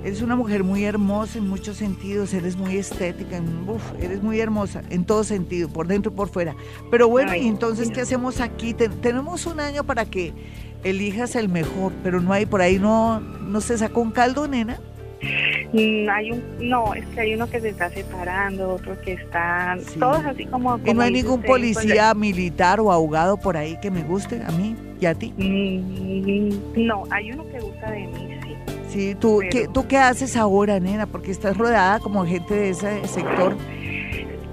Eres 0.05 0.23
una 0.23 0.37
mujer 0.37 0.63
muy 0.63 0.85
hermosa 0.85 1.39
en 1.39 1.49
muchos 1.49 1.79
sentidos, 1.79 2.33
eres 2.33 2.57
muy 2.57 2.77
estética, 2.77 3.43
eres 4.01 4.23
muy 4.23 4.39
hermosa 4.39 4.83
en 4.91 5.05
todo 5.05 5.25
sentido, 5.25 5.69
por 5.69 5.89
dentro 5.89 6.13
y 6.13 6.15
por 6.15 6.29
fuera. 6.29 6.55
Pero 6.93 7.09
bueno, 7.09 7.35
¿y 7.35 7.49
entonces 7.49 7.91
qué 7.91 8.03
hacemos 8.03 8.41
aquí? 8.41 8.73
tenemos 8.73 9.47
un 9.47 9.59
año 9.59 9.83
para 9.83 10.05
que 10.05 10.33
elijas 10.85 11.35
el 11.35 11.49
mejor, 11.49 11.93
pero 12.05 12.21
no 12.21 12.33
hay, 12.33 12.47
por 12.47 12.61
ahí 12.61 12.79
no, 12.79 13.19
no 13.19 13.61
se 13.61 13.77
sacó 13.79 14.01
un 14.01 14.13
caldo, 14.13 14.47
nena. 14.47 14.79
Mm, 15.73 16.09
hay 16.09 16.31
un, 16.33 16.43
no, 16.61 16.95
es 16.95 17.07
que 17.07 17.21
hay 17.21 17.35
uno 17.35 17.49
que 17.49 17.61
se 17.61 17.71
está 17.71 17.91
separando, 17.91 18.75
otro 18.75 19.01
que 19.01 19.15
está, 19.15 19.77
todos 19.99 20.25
así 20.25 20.47
como... 20.47 20.79
¿Y 20.85 20.95
no 20.95 21.03
hay 21.03 21.13
ningún 21.13 21.41
pues, 21.41 21.49
policía 21.49 22.15
militar 22.15 22.81
o 22.81 22.93
abogado 22.93 23.37
por 23.37 23.57
ahí 23.57 23.79
que 23.81 23.91
me 23.91 24.03
guste 24.03 24.43
a 24.45 24.51
mí 24.53 24.77
y 25.01 25.07
a 25.07 25.15
ti? 25.15 25.33
Mm, 25.37 26.87
no, 26.87 27.05
hay 27.11 27.33
uno 27.33 27.45
que 27.51 27.61
gusta 27.61 27.91
de 27.91 28.07
mí, 28.07 28.29
sí. 28.43 28.55
Sí, 28.89 29.15
¿tú, 29.19 29.41
¿qué, 29.51 29.69
¿tú 29.73 29.87
qué 29.89 29.99
haces 29.99 30.37
ahora, 30.37 30.79
nena? 30.81 31.07
Porque 31.07 31.31
estás 31.31 31.57
rodeada 31.57 31.99
como 31.99 32.25
gente 32.25 32.55
de 32.55 32.71
ese 32.71 33.07
sector 33.07 33.57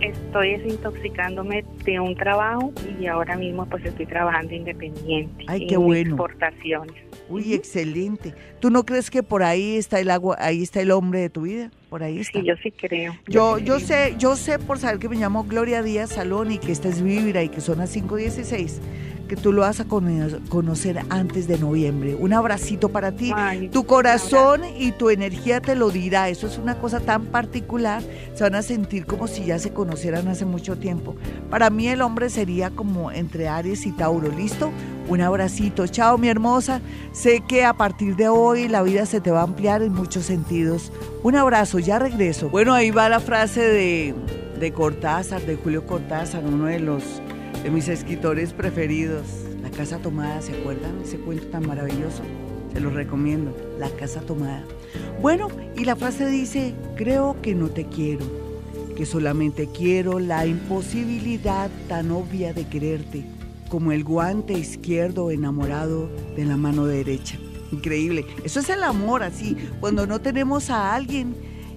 estoy 0.03 0.57
desintoxicándome 0.57 1.63
de 1.85 1.99
un 1.99 2.15
trabajo 2.15 2.71
y 2.99 3.07
ahora 3.07 3.35
mismo 3.37 3.65
pues 3.65 3.85
estoy 3.85 4.05
trabajando 4.05 4.53
independiente. 4.53 5.45
Ay, 5.47 5.67
qué 5.67 5.77
bueno. 5.77 6.11
Exportaciones. 6.11 6.95
Uy, 7.29 7.53
excelente. 7.53 8.33
¿Tú 8.59 8.69
no 8.69 8.85
crees 8.85 9.09
que 9.09 9.23
por 9.23 9.43
ahí 9.43 9.77
está 9.77 9.99
el 9.99 10.09
agua, 10.09 10.37
ahí 10.39 10.61
está 10.61 10.81
el 10.81 10.91
hombre 10.91 11.21
de 11.21 11.29
tu 11.29 11.43
vida? 11.43 11.71
Por 11.89 12.03
ahí 12.03 12.19
está. 12.19 12.39
Sí, 12.39 12.45
yo 12.45 12.55
sí 12.61 12.71
creo. 12.71 13.15
Yo, 13.27 13.59
yo, 13.59 13.79
sé, 13.79 14.15
yo 14.17 14.35
sé 14.35 14.59
por 14.59 14.79
saber 14.79 14.99
que 14.99 15.09
me 15.09 15.15
llamo 15.15 15.43
Gloria 15.43 15.81
Díaz 15.83 16.11
Salón 16.11 16.51
y 16.51 16.57
que 16.57 16.71
esta 16.71 16.89
es 16.89 17.01
Vibra 17.01 17.43
y 17.43 17.49
que 17.49 17.61
son 17.61 17.79
las 17.79 17.95
5.16 17.95 18.79
que 19.27 19.35
tú 19.35 19.51
lo 19.51 19.61
vas 19.61 19.79
a 19.79 19.85
conocer 19.85 20.99
antes 21.09 21.47
de 21.47 21.57
noviembre. 21.57 22.15
Un 22.15 22.33
abracito 22.33 22.89
para 22.89 23.11
ti. 23.11 23.33
tu 23.71 23.85
corazón 23.85 24.61
y 24.77 24.91
tu 24.91 25.09
energía 25.09 25.61
te 25.61 25.75
lo 25.75 25.89
dirá. 25.89 26.29
Eso 26.29 26.47
es 26.47 26.57
una 26.57 26.75
cosa 26.79 26.99
tan 26.99 27.25
particular. 27.25 28.01
Se 28.33 28.43
van 28.43 28.55
a 28.55 28.61
sentir 28.61 29.05
como 29.05 29.27
si 29.27 29.45
ya 29.45 29.59
se 29.59 29.71
conocieran 29.71 30.27
hace 30.27 30.45
mucho 30.45 30.77
tiempo. 30.77 31.15
Para 31.49 31.69
mí 31.69 31.87
el 31.87 32.01
hombre 32.01 32.29
sería 32.29 32.69
como 32.69 33.11
entre 33.11 33.47
Aries 33.47 33.85
y 33.85 33.91
Tauro. 33.91 34.29
¿Listo? 34.29 34.71
Un 35.07 35.21
abracito. 35.21 35.87
Chao, 35.87 36.17
mi 36.17 36.29
hermosa. 36.29 36.81
Sé 37.11 37.41
que 37.47 37.65
a 37.65 37.73
partir 37.73 38.15
de 38.15 38.29
hoy 38.29 38.67
la 38.67 38.83
vida 38.83 39.05
se 39.05 39.21
te 39.21 39.31
va 39.31 39.41
a 39.41 39.43
ampliar 39.43 39.81
en 39.81 39.93
muchos 39.93 40.25
sentidos. 40.25 40.91
Un 41.23 41.35
abrazo, 41.35 41.79
ya 41.79 41.99
regreso. 41.99 42.49
Bueno, 42.49 42.73
ahí 42.73 42.91
va 42.91 43.09
la 43.09 43.19
frase 43.19 43.61
de, 43.61 44.15
de 44.59 44.73
Cortázar, 44.73 45.41
de 45.41 45.55
Julio 45.55 45.85
Cortázar, 45.85 46.43
uno 46.45 46.65
de 46.65 46.79
los 46.79 47.21
de 47.63 47.71
mis 47.71 47.87
escritores 47.87 48.51
preferidos. 48.51 49.25
La 49.61 49.71
Casa 49.71 49.97
Tomada, 49.97 50.41
¿se 50.41 50.51
acuerdan? 50.51 51.01
Ese 51.01 51.17
cuento 51.17 51.47
tan 51.47 51.65
maravilloso. 51.65 52.21
Se 52.73 52.81
los 52.81 52.93
recomiendo. 52.93 53.55
La 53.79 53.89
Casa 53.89 54.19
Tomada. 54.21 54.63
Bueno, 55.21 55.47
y 55.77 55.85
la 55.85 55.95
frase 55.95 56.27
dice, 56.27 56.75
creo 56.95 57.41
que 57.41 57.55
no 57.55 57.69
te 57.69 57.85
quiero, 57.85 58.25
que 58.97 59.05
solamente 59.05 59.69
quiero 59.73 60.19
la 60.19 60.45
imposibilidad 60.45 61.71
tan 61.87 62.11
obvia 62.11 62.53
de 62.53 62.67
quererte, 62.67 63.23
como 63.69 63.93
el 63.93 64.03
guante 64.03 64.53
izquierdo 64.53 65.31
enamorado 65.31 66.09
de 66.35 66.45
la 66.45 66.57
mano 66.57 66.85
derecha. 66.85 67.37
Increíble. 67.71 68.25
Eso 68.43 68.59
es 68.59 68.69
el 68.69 68.83
amor 68.83 69.23
así. 69.23 69.55
Cuando 69.79 70.05
no 70.05 70.19
tenemos 70.19 70.69
a 70.69 70.93
alguien 70.93 71.33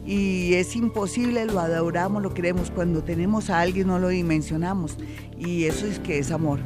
y 0.07 0.55
es 0.55 0.77
imposible, 0.77 1.45
lo 1.47 1.59
adoramos, 1.59 2.23
lo 2.23 2.33
queremos. 2.33 2.71
Cuando 2.71 3.03
tenemos 3.03 3.51
a 3.51 3.61
alguien 3.61 3.89
no 3.89 3.99
lo 3.99 4.09
dimensionamos 4.09 4.97
y 5.37 5.65
eso 5.65 5.87
es 5.87 5.99
que 5.99 6.19
es 6.19 6.31
amor. 6.31 6.61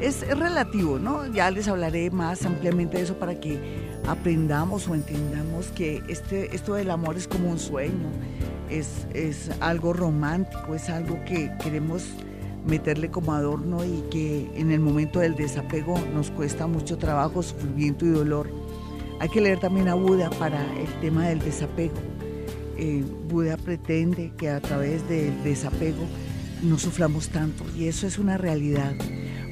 Es, 0.00 0.26
relativo, 0.26 0.98
¿no? 0.98 1.26
Ya 1.26 1.50
les 1.50 1.68
hablaré 1.68 2.10
más 2.10 2.44
ampliamente 2.46 2.96
de 2.96 3.04
eso 3.04 3.18
para 3.18 3.38
que 3.38 3.58
aprendamos 4.08 4.88
o 4.88 4.94
entendamos 4.94 5.66
que 5.68 6.02
este, 6.08 6.54
esto 6.54 6.74
del 6.74 6.90
amor 6.90 7.16
es 7.16 7.28
como 7.28 7.50
un 7.50 7.58
sueño, 7.58 8.08
es, 8.70 9.06
es 9.12 9.50
algo 9.60 9.92
romántico, 9.92 10.74
es 10.74 10.88
algo 10.88 11.22
que 11.24 11.50
queremos 11.62 12.04
meterle 12.66 13.10
como 13.10 13.32
adorno 13.32 13.84
y 13.84 14.04
que 14.10 14.50
en 14.54 14.70
el 14.70 14.80
momento 14.80 15.20
del 15.20 15.34
desapego 15.34 15.98
nos 16.14 16.30
cuesta 16.30 16.66
mucho 16.66 16.96
trabajo, 16.96 17.42
sufrimiento 17.42 18.06
y 18.06 18.10
dolor. 18.10 18.48
Hay 19.18 19.28
que 19.28 19.40
leer 19.40 19.60
también 19.60 19.88
a 19.88 19.94
Buda 19.94 20.30
para 20.30 20.62
el 20.78 21.00
tema 21.00 21.28
del 21.28 21.38
desapego 21.38 21.94
eh, 22.78 23.04
Buda 23.28 23.56
pretende 23.56 24.32
que 24.36 24.48
a 24.48 24.60
través 24.60 25.08
del 25.08 25.42
desapego 25.42 26.04
no 26.62 26.78
suframos 26.78 27.28
tanto 27.28 27.64
y 27.76 27.88
eso 27.88 28.06
es 28.06 28.18
una 28.18 28.38
realidad. 28.38 28.94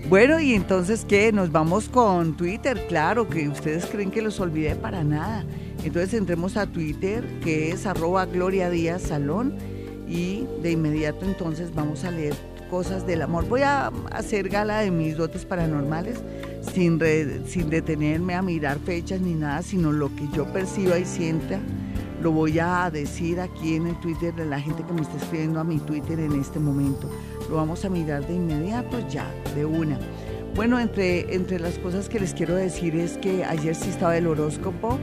Bueno, 0.09 0.39
y 0.39 0.53
entonces, 0.55 1.07
¿qué? 1.09 1.33
Nos 1.33 1.51
vamos 1.51 1.89
con 1.89 2.37
Twitter, 2.37 2.87
claro, 2.89 3.29
que 3.29 3.49
ustedes 3.49 3.87
creen 3.87 4.11
que 4.11 4.21
los 4.21 4.39
olvidé 4.39 4.77
para 4.77 5.03
nada. 5.03 5.45
Entonces 5.83 6.15
entremos 6.15 6.57
a 6.59 6.67
Twitter, 6.67 7.25
que 7.43 7.71
es 7.71 7.87
arroba 7.87 8.27
Gloria 8.27 8.99
Salón, 8.99 9.55
y 10.07 10.47
de 10.63 10.73
inmediato 10.73 11.25
entonces 11.25 11.75
vamos 11.75 12.05
a 12.05 12.11
leer 12.11 12.35
cosas 12.71 13.07
del 13.07 13.23
amor. 13.23 13.49
Voy 13.49 13.63
a 13.63 13.89
hacer 14.13 14.49
gala 14.51 14.81
de 14.81 14.91
mis 14.91 15.17
dotes 15.17 15.47
paranormales 15.47 16.19
sin, 16.75 17.01
sin 17.47 17.71
detenerme 17.71 18.35
a 18.35 18.43
mirar 18.43 18.79
fechas 18.81 19.21
ni 19.21 19.35
nada, 19.35 19.63
sino 19.63 19.93
lo 19.93 20.15
que 20.15 20.29
yo 20.35 20.45
perciba 20.53 20.99
y 20.99 21.05
sienta 21.05 21.61
lo 22.25 22.33
voy 22.33 22.59
a 22.59 22.91
decir 22.91 23.39
aquí 23.39 23.77
en 23.77 23.87
el 23.87 24.01
Twitter 24.01 24.35
de 24.35 24.47
la 24.47 24.59
gente 24.59 24.83
que 24.83 24.95
me 24.95 25.03
está 25.03 25.19
escribiendo 25.19 25.61
a 25.61 25.65
mi 25.65 25.79
Twitter 25.79 26.19
en 26.19 26.41
este 26.41 26.59
momento. 26.59 27.07
Lo 27.51 27.57
vamos 27.57 27.85
a 27.85 27.91
mirar 27.91 28.27
de 28.27 28.33
inmediato 28.33 29.07
ya, 29.11 29.31
de 29.55 29.67
una. 29.67 29.99
Bueno, 30.55 30.81
entre, 30.81 31.35
entre 31.35 31.59
las 31.59 31.79
cosas 31.79 32.09
que 32.09 32.19
les 32.19 32.33
quiero 32.33 32.55
decir 32.55 32.97
es 32.97 33.19
que 33.19 33.45
ayer 33.45 33.75
sí 33.75 33.91
estaba 33.91 34.17
el 34.17 34.27
horóscopo 34.27 34.99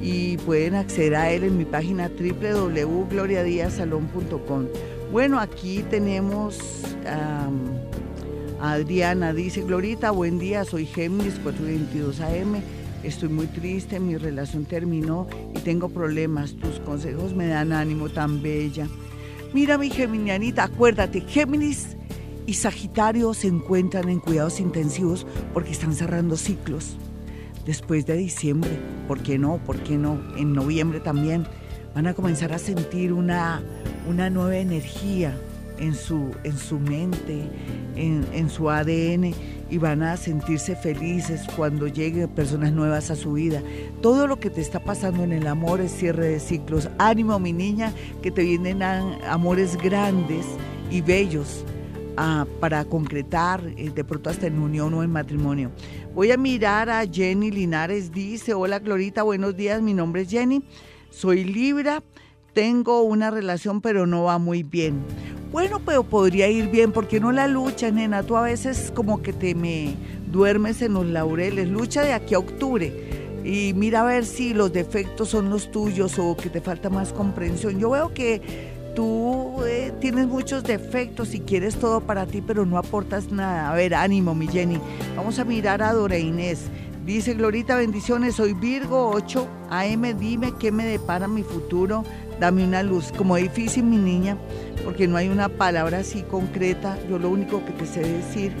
y 0.00 0.36
pueden 0.36 0.76
acceder 0.76 1.16
a 1.16 1.32
él 1.32 1.42
en 1.42 1.58
mi 1.58 1.64
página 1.64 2.08
www.gloriadiazalón.com. 2.08 4.66
Bueno, 5.10 5.40
aquí 5.40 5.84
tenemos 5.90 6.60
a 7.04 7.50
Adriana, 8.60 9.34
dice 9.34 9.62
Glorita, 9.62 10.12
buen 10.12 10.38
día, 10.38 10.64
soy 10.64 10.86
Géminis 10.86 11.40
422 11.40 12.20
AM 12.20 12.81
estoy 13.02 13.28
muy 13.28 13.46
triste, 13.46 14.00
mi 14.00 14.16
relación 14.16 14.64
terminó 14.64 15.26
y 15.54 15.60
tengo 15.60 15.88
problemas, 15.88 16.54
tus 16.54 16.80
consejos 16.80 17.34
me 17.34 17.46
dan 17.46 17.72
ánimo 17.72 18.08
tan 18.08 18.42
bella. 18.42 18.88
Mira 19.52 19.78
mi 19.78 19.90
geminianita, 19.90 20.64
acuérdate, 20.64 21.20
Géminis 21.20 21.96
y 22.46 22.54
Sagitario 22.54 23.34
se 23.34 23.48
encuentran 23.48 24.08
en 24.08 24.20
cuidados 24.20 24.60
intensivos 24.60 25.26
porque 25.52 25.72
están 25.72 25.94
cerrando 25.94 26.36
ciclos. 26.36 26.96
Después 27.66 28.06
de 28.06 28.16
diciembre, 28.16 28.70
¿por 29.06 29.20
qué 29.20 29.38
no? 29.38 29.58
¿Por 29.58 29.78
qué 29.80 29.96
no? 29.96 30.20
En 30.36 30.52
noviembre 30.52 31.00
también 31.00 31.46
van 31.94 32.06
a 32.06 32.14
comenzar 32.14 32.52
a 32.52 32.58
sentir 32.58 33.12
una, 33.12 33.62
una 34.08 34.30
nueva 34.30 34.56
energía 34.56 35.36
en 35.78 35.94
su, 35.94 36.30
en 36.44 36.56
su 36.56 36.78
mente, 36.80 37.42
en, 37.94 38.26
en 38.32 38.48
su 38.50 38.70
ADN 38.70 39.32
y 39.72 39.78
van 39.78 40.02
a 40.02 40.18
sentirse 40.18 40.76
felices 40.76 41.46
cuando 41.56 41.86
lleguen 41.86 42.28
personas 42.28 42.72
nuevas 42.72 43.10
a 43.10 43.16
su 43.16 43.32
vida. 43.32 43.62
Todo 44.02 44.26
lo 44.26 44.38
que 44.38 44.50
te 44.50 44.60
está 44.60 44.84
pasando 44.84 45.24
en 45.24 45.32
el 45.32 45.46
amor 45.46 45.80
es 45.80 45.92
cierre 45.92 46.28
de 46.28 46.40
ciclos. 46.40 46.90
Ánimo, 46.98 47.38
mi 47.38 47.54
niña, 47.54 47.90
que 48.20 48.30
te 48.30 48.42
vienen 48.42 48.82
amores 48.82 49.78
grandes 49.78 50.44
y 50.90 51.00
bellos. 51.00 51.64
Ah, 52.18 52.46
para 52.60 52.84
concretar 52.84 53.66
eh, 53.78 53.88
de 53.88 54.04
pronto 54.04 54.28
hasta 54.28 54.46
en 54.46 54.60
unión 54.60 54.92
o 54.92 55.02
en 55.02 55.10
matrimonio. 55.10 55.70
Voy 56.14 56.30
a 56.30 56.36
mirar 56.36 56.90
a 56.90 57.06
Jenny 57.06 57.50
Linares, 57.50 58.12
dice, 58.12 58.52
hola 58.52 58.78
Glorita, 58.78 59.22
buenos 59.22 59.56
días, 59.56 59.80
mi 59.80 59.94
nombre 59.94 60.20
es 60.20 60.28
Jenny, 60.28 60.62
soy 61.08 61.44
Libra, 61.44 62.02
tengo 62.52 63.02
una 63.02 63.30
relación 63.30 63.80
pero 63.80 64.06
no 64.06 64.24
va 64.24 64.38
muy 64.38 64.62
bien. 64.62 65.02
Bueno, 65.50 65.80
pero 65.84 66.02
podría 66.02 66.48
ir 66.48 66.70
bien, 66.70 66.92
porque 66.92 67.20
no 67.20 67.30
la 67.30 67.46
lucha, 67.46 67.90
nena? 67.90 68.22
Tú 68.22 68.36
a 68.36 68.42
veces 68.42 68.90
como 68.94 69.22
que 69.22 69.34
te 69.34 69.54
me 69.54 69.94
duermes 70.30 70.80
en 70.80 70.94
los 70.94 71.06
laureles. 71.06 71.68
Lucha 71.68 72.02
de 72.02 72.14
aquí 72.14 72.34
a 72.34 72.38
octubre 72.38 72.92
y 73.44 73.74
mira 73.74 74.00
a 74.00 74.04
ver 74.04 74.24
si 74.24 74.54
los 74.54 74.72
defectos 74.72 75.28
son 75.28 75.50
los 75.50 75.70
tuyos 75.70 76.18
o 76.18 76.36
que 76.36 76.48
te 76.48 76.60
falta 76.60 76.88
más 76.88 77.12
comprensión. 77.12 77.78
Yo 77.78 77.90
veo 77.90 78.14
que 78.14 78.40
tú 78.94 79.56
eh, 79.66 79.92
tienes 80.00 80.26
muchos 80.26 80.64
defectos 80.64 81.34
y 81.34 81.40
quieres 81.40 81.76
todo 81.76 82.00
para 82.00 82.26
ti, 82.26 82.40
pero 82.40 82.64
no 82.64 82.78
aportas 82.78 83.30
nada. 83.30 83.70
A 83.70 83.74
ver, 83.74 83.94
ánimo, 83.94 84.34
mi 84.34 84.48
Jenny. 84.48 84.78
Vamos 85.16 85.38
a 85.38 85.44
mirar 85.44 85.82
a 85.82 85.92
Dora 85.92 86.16
Inés. 86.16 86.70
Dice 87.04 87.34
Glorita, 87.34 87.76
bendiciones, 87.76 88.36
soy 88.36 88.54
Virgo 88.54 89.10
8 89.10 89.48
AM, 89.70 90.16
dime 90.18 90.52
qué 90.60 90.70
me 90.70 90.84
depara 90.84 91.26
mi 91.26 91.42
futuro, 91.42 92.04
dame 92.42 92.64
una 92.64 92.82
luz. 92.82 93.12
Como 93.16 93.36
difícil, 93.36 93.84
mi 93.84 93.98
niña, 93.98 94.36
porque 94.84 95.06
no 95.06 95.16
hay 95.16 95.28
una 95.28 95.48
palabra 95.48 95.98
así 95.98 96.22
concreta. 96.22 96.98
Yo 97.08 97.20
lo 97.20 97.30
único 97.30 97.64
que 97.64 97.70
te 97.70 97.86
sé 97.86 98.00
decir 98.00 98.52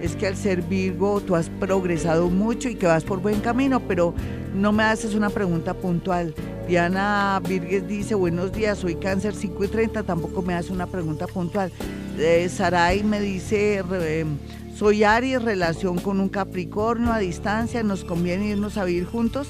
es 0.00 0.16
que 0.16 0.26
al 0.26 0.36
ser 0.36 0.62
Virgo 0.62 1.20
tú 1.20 1.36
has 1.36 1.50
progresado 1.50 2.30
mucho 2.30 2.70
y 2.70 2.76
que 2.76 2.86
vas 2.86 3.04
por 3.04 3.20
buen 3.20 3.40
camino, 3.40 3.80
pero 3.80 4.14
no 4.54 4.72
me 4.72 4.84
haces 4.84 5.14
una 5.14 5.28
pregunta 5.28 5.74
puntual. 5.74 6.34
Diana 6.66 7.38
Virgues 7.46 7.86
dice, 7.86 8.14
buenos 8.14 8.52
días, 8.52 8.78
soy 8.78 8.94
cáncer 8.94 9.34
5 9.34 9.64
y 9.64 9.68
30, 9.68 10.02
tampoco 10.04 10.40
me 10.40 10.54
hace 10.54 10.72
una 10.72 10.86
pregunta 10.86 11.26
puntual. 11.26 11.70
Eh, 12.18 12.48
Saray 12.48 13.04
me 13.04 13.20
dice, 13.20 13.84
em, 14.00 14.38
soy 14.74 15.04
Aries, 15.04 15.42
relación 15.42 15.98
con 15.98 16.20
un 16.20 16.30
Capricornio 16.30 17.12
a 17.12 17.18
distancia, 17.18 17.82
nos 17.82 18.02
conviene 18.02 18.48
irnos 18.48 18.78
a 18.78 18.84
vivir 18.84 19.04
juntos. 19.04 19.48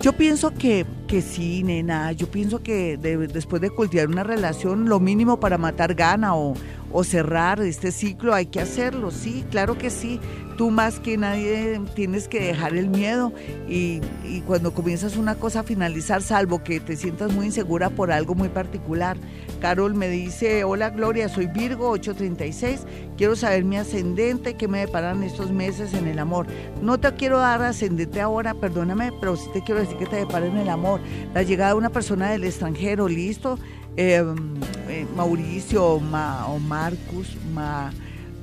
Yo 0.00 0.14
pienso 0.14 0.52
que, 0.52 0.86
que 1.14 1.22
sí, 1.22 1.62
nena, 1.62 2.10
yo 2.10 2.28
pienso 2.28 2.60
que 2.60 2.96
después 2.96 3.62
de 3.62 3.70
cultivar 3.70 4.08
una 4.08 4.24
relación, 4.24 4.88
lo 4.88 4.98
mínimo 4.98 5.38
para 5.38 5.58
matar 5.58 5.94
gana 5.94 6.34
o, 6.34 6.54
o 6.90 7.04
cerrar 7.04 7.60
este 7.60 7.92
ciclo 7.92 8.34
hay 8.34 8.46
que 8.46 8.58
hacerlo, 8.58 9.12
sí, 9.12 9.44
claro 9.48 9.78
que 9.78 9.90
sí 9.90 10.18
tú 10.56 10.70
más 10.70 11.00
que 11.00 11.16
nadie 11.16 11.80
tienes 11.94 12.28
que 12.28 12.40
dejar 12.40 12.74
el 12.76 12.88
miedo 12.88 13.32
y, 13.68 14.00
cuando 14.46 14.74
comienzas 14.74 15.16
una 15.16 15.36
cosa 15.36 15.60
a 15.60 15.62
finalizar, 15.62 16.20
salvo 16.20 16.62
que 16.62 16.80
te 16.80 16.96
sientas 16.96 17.32
muy 17.32 17.46
insegura 17.46 17.90
por 17.90 18.12
algo 18.12 18.34
muy 18.34 18.48
particular. 18.48 19.16
Carol 19.60 19.94
me 19.94 20.08
dice, 20.08 20.64
hola 20.64 20.90
Gloria, 20.90 21.28
soy 21.28 21.46
Virgo 21.46 21.88
836, 21.90 22.80
quiero 23.16 23.36
saber 23.36 23.64
mi 23.64 23.76
ascendente, 23.76 24.54
qué 24.54 24.68
me 24.68 24.80
deparan 24.80 25.22
estos 25.22 25.50
meses 25.50 25.94
en 25.94 26.06
el 26.08 26.18
amor. 26.18 26.46
No 26.82 26.98
te 26.98 27.12
quiero 27.14 27.38
dar 27.38 27.62
ascendente 27.62 28.20
ahora, 28.20 28.54
perdóname, 28.54 29.12
pero 29.20 29.36
sí 29.36 29.48
te 29.52 29.62
quiero 29.62 29.80
decir 29.80 29.96
que 29.96 30.06
te 30.06 30.16
deparen 30.16 30.56
el 30.58 30.68
amor. 30.68 31.00
La 31.32 31.42
llegada 31.42 31.70
de 31.70 31.78
una 31.78 31.90
persona 31.90 32.30
del 32.30 32.44
extranjero, 32.44 33.08
listo. 33.08 33.58
Em, 33.96 34.56
eh, 34.88 35.06
Mauricio 35.16 35.84
o 35.84 36.58
Marcus, 36.58 37.36
Ma, 37.52 37.92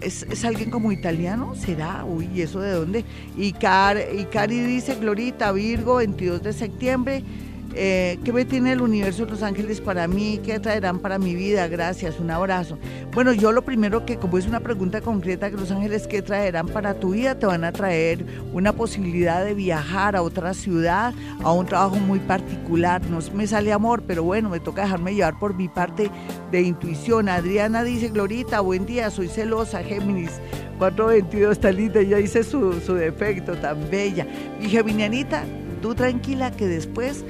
¿Es, 0.02 0.44
alguien 0.44 0.70
como 0.70 0.92
italiano? 0.92 1.54
¿Será? 1.56 2.04
Uy, 2.04 2.30
¿y 2.34 2.42
eso 2.42 2.60
de 2.60 2.72
dónde? 2.72 3.06
Y, 3.38 3.54
Car, 3.54 3.98
y 4.14 4.26
Cari 4.26 4.60
dice, 4.60 4.96
Glorita, 4.96 5.52
Virgo, 5.52 5.96
22 5.96 6.42
de 6.42 6.54
septiembre, 6.54 7.24
eh, 7.74 8.20
¿Qué 8.24 8.34
me 8.34 8.44
tiene 8.44 8.74
el 8.74 8.82
universo 8.82 9.26
de 9.26 9.32
Los 9.32 9.44
Ángeles 9.44 9.80
para 9.80 10.08
mí? 10.08 10.40
¿Qué 10.44 10.60
traerán 10.60 11.00
para 11.00 11.18
mi 11.18 11.36
vida? 11.36 11.68
Gracias, 11.68 12.20
un 12.20 12.30
abrazo. 12.30 12.78
Bueno, 13.14 13.34
yo 13.34 13.52
lo 13.52 13.62
primero 13.62 14.06
que, 14.06 14.18
como 14.18 14.38
es 14.38 14.46
una 14.46 14.60
pregunta 14.60 15.02
concreta, 15.02 15.50
Los 15.50 15.72
Ángeles, 15.72 16.08
¿qué 16.08 16.22
traerán 16.22 16.68
para 16.68 16.96
tu 16.96 17.12
vida? 17.12 17.40
Te 17.40 17.46
van 17.46 17.64
a 17.64 17.72
traer 17.72 18.26
una 18.54 18.74
posibilidad 18.74 19.46
de 19.46 19.54
viajar 19.54 20.16
a 20.16 20.22
otra 20.22 20.54
ciudad, 20.54 21.14
a 21.44 21.52
un 21.54 21.66
trabajo 21.66 21.96
muy 21.96 22.20
particular. 22.20 23.02
No 23.10 23.20
me 23.34 23.48
sale 23.48 23.72
amor, 23.72 24.04
pero 24.06 24.24
bueno, 24.24 24.50
me 24.50 24.60
toca 24.60 24.84
dejarme 24.84 25.16
llevar 25.16 25.40
por 25.40 25.56
mi 25.56 25.70
parte 25.70 26.12
de 26.52 26.62
intuición. 26.62 27.30
Adriana 27.30 27.84
dice, 27.84 28.10
Glorita, 28.10 28.60
buen 28.60 28.86
día, 28.86 29.10
soy 29.10 29.28
celosa, 29.28 29.84
Géminis. 29.84 30.42
422 30.78 31.52
está 31.52 31.72
linda, 31.72 32.02
ya 32.02 32.20
hice 32.20 32.44
su, 32.44 32.82
su 32.82 32.96
defecto, 32.96 33.56
tan 33.56 33.90
bella. 33.92 34.26
Y 34.60 34.68
Geminianita, 34.68 35.44
tú 35.82 35.94
tranquila 35.94 36.52
que 36.52 36.68
después 36.68 37.24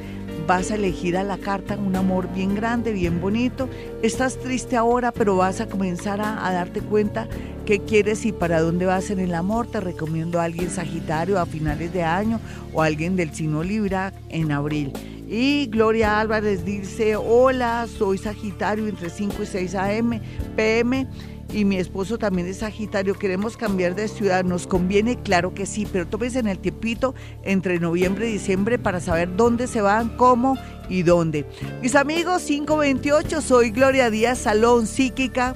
vas 0.51 0.69
a 0.69 0.75
elegir 0.75 1.15
a 1.15 1.23
la 1.23 1.37
carta 1.37 1.77
un 1.77 1.95
amor 1.95 2.27
bien 2.33 2.55
grande, 2.55 2.91
bien 2.91 3.21
bonito. 3.21 3.69
Estás 4.01 4.37
triste 4.37 4.75
ahora, 4.75 5.13
pero 5.13 5.37
vas 5.37 5.61
a 5.61 5.67
comenzar 5.67 6.19
a, 6.19 6.51
darte 6.51 6.81
cuenta 6.81 7.29
qué 7.65 7.79
quieres 7.79 8.25
y 8.25 8.33
para 8.33 8.59
dónde 8.59 8.85
vas 8.85 9.11
en 9.11 9.19
el 9.19 9.33
amor. 9.33 9.67
Te 9.67 9.79
recomiendo 9.79 10.41
a 10.41 10.43
alguien 10.43 10.69
Sagitario 10.69 11.39
a 11.39 11.45
finales 11.45 11.93
de 11.93 12.03
año 12.03 12.41
o 12.73 12.81
alguien 12.81 13.15
del 13.15 13.33
signo 13.33 13.63
Libra 13.63 14.11
en 14.27 14.51
abril. 14.51 14.91
Y 15.29 15.67
Gloria 15.67 16.19
Álvarez 16.19 16.65
dice, 16.65 17.15
hola, 17.15 17.87
soy 17.87 18.17
Sagitario 18.17 18.89
entre 18.89 19.09
5 19.09 19.43
y 19.43 19.45
6 19.45 19.75
AM, 19.75 20.19
PM 20.57 21.07
y 21.53 21.65
mi 21.65 21.77
esposo 21.77 22.17
también 22.17 22.47
es 22.47 22.57
Sagitario, 22.57 23.15
queremos 23.15 23.57
cambiar 23.57 23.95
de 23.95 24.07
ciudad, 24.07 24.43
¿nos 24.43 24.67
conviene? 24.67 25.17
Claro 25.17 25.53
que 25.53 25.65
sí, 25.65 25.87
pero 25.91 26.07
tómese 26.07 26.39
en 26.39 26.47
el 26.47 26.59
tiempito 26.59 27.13
entre 27.43 27.79
noviembre 27.79 28.29
y 28.29 28.33
diciembre 28.33 28.79
para 28.79 28.99
saber 28.99 29.35
dónde 29.35 29.67
se 29.67 29.81
van, 29.81 30.15
cómo 30.17 30.57
y 30.89 31.03
dónde. 31.03 31.45
Mis 31.81 31.95
amigos, 31.95 32.43
528, 32.43 33.41
soy 33.41 33.71
Gloria 33.71 34.09
Díaz 34.09 34.39
Salón, 34.39 34.87
psíquica, 34.87 35.55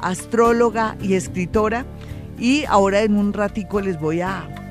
astróloga 0.00 0.96
y 1.00 1.14
escritora. 1.14 1.84
Y 2.38 2.64
ahora 2.64 3.02
en 3.02 3.16
un 3.16 3.32
ratico 3.32 3.80
les 3.80 4.00
voy 4.00 4.20
a 4.20 4.63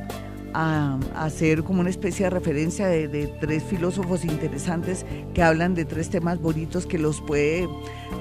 a, 0.53 0.99
hacer 1.15 1.63
como 1.63 1.81
una 1.81 1.89
especie 1.89 2.25
de 2.25 2.29
referencia 2.29 2.87
de, 2.87 3.27
tres 3.39 3.63
filósofos 3.63 4.23
interesantes 4.25 5.05
que 5.33 5.41
hablan 5.41 5.75
de 5.75 5.85
tres 5.85 6.09
temas 6.09 6.39
bonitos 6.39 6.85
que 6.85 6.97
los 6.97 7.21
puede, 7.21 7.67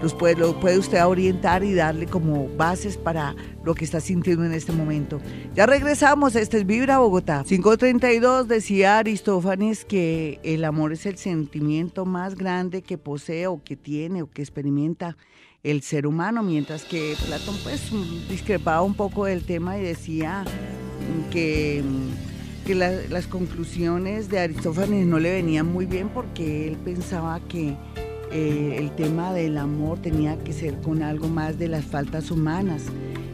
los 0.03 0.15
puede, 0.15 0.37
lo 0.37 0.59
puede 0.59 0.79
usted 0.79 1.05
orientar 1.05 1.65
y 1.65 1.75
darle 1.75 2.07
como 2.07 2.49
bases 2.57 2.97
para 2.97 3.35
lo 3.65 3.75
que 3.75 3.85
está 3.85 4.01
sintiendo 4.01 4.45
en 4.45 4.53
este 4.53 4.73
momento. 4.73 5.21
Ya 5.55 5.67
regresamos, 5.67 6.35
este 6.37 6.59
es 6.59 6.67
Vibra 6.67 6.99
Bogotá. 6.99 7.45
532 7.47 8.49
decía 8.49 8.99
Aristófanes 8.99 9.85
que 9.85 10.41
el 10.43 10.65
amor 10.65 10.93
es 10.93 11.07
el 11.07 11.19
sentimiento 11.19 12.05
más 12.05 12.35
grande 12.35 12.83
que 12.83 12.99
posee 12.99 13.47
o 13.47 13.63
que 13.63 13.77
tiene 13.77 14.23
o 14.23 14.31
que 14.31 14.43
experimenta 14.43 15.17
el 15.63 15.83
ser 15.83 16.07
humano, 16.07 16.43
mientras 16.43 16.85
que 16.85 17.15
Platón 17.27 17.55
pues 17.63 17.93
discrepaba 18.29 18.83
un 18.83 18.95
poco 18.95 19.27
del 19.27 19.45
tema 19.45 19.79
y 19.79 19.83
decía 19.83 20.45
que, 21.31 21.83
que 22.67 22.75
las 22.75 23.27
conclusiones 23.27 24.29
de 24.29 24.41
Aristófanes 24.41 25.07
no 25.07 25.19
le 25.19 25.33
venían 25.33 25.67
muy 25.67 25.87
bien 25.87 26.09
porque 26.09 26.69
él 26.69 26.77
pensaba 26.77 27.41
que 27.49 27.77
eh, 28.33 28.77
el 28.79 28.91
tema 28.93 29.35
del 29.35 29.59
amor 29.59 29.99
tenía 29.99 30.39
que 30.39 30.55
ser 30.55 30.81
con 30.81 31.03
algo 31.03 31.29
más 31.29 31.59
de 31.59 31.69
las 31.69 31.85
faltas 31.85 32.31
humanas, 32.31 32.85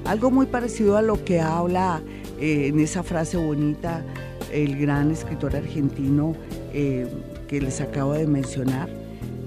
algo 0.05 0.33
muy 0.33 0.47
parecido 0.47 0.97
a 0.97 1.03
lo 1.03 1.25
que 1.25 1.41
habla 1.41 2.03
eh, 2.41 2.67
en 2.67 2.81
esa 2.81 3.05
frase 3.05 3.37
bonita 3.37 4.05
el 4.53 4.77
gran 4.77 5.13
escritor 5.13 5.55
argentino 5.55 6.35
eh, 6.73 7.07
que 7.47 7.61
les 7.61 7.81
acabo 7.81 8.15
de 8.15 8.27
mencionar 8.27 8.89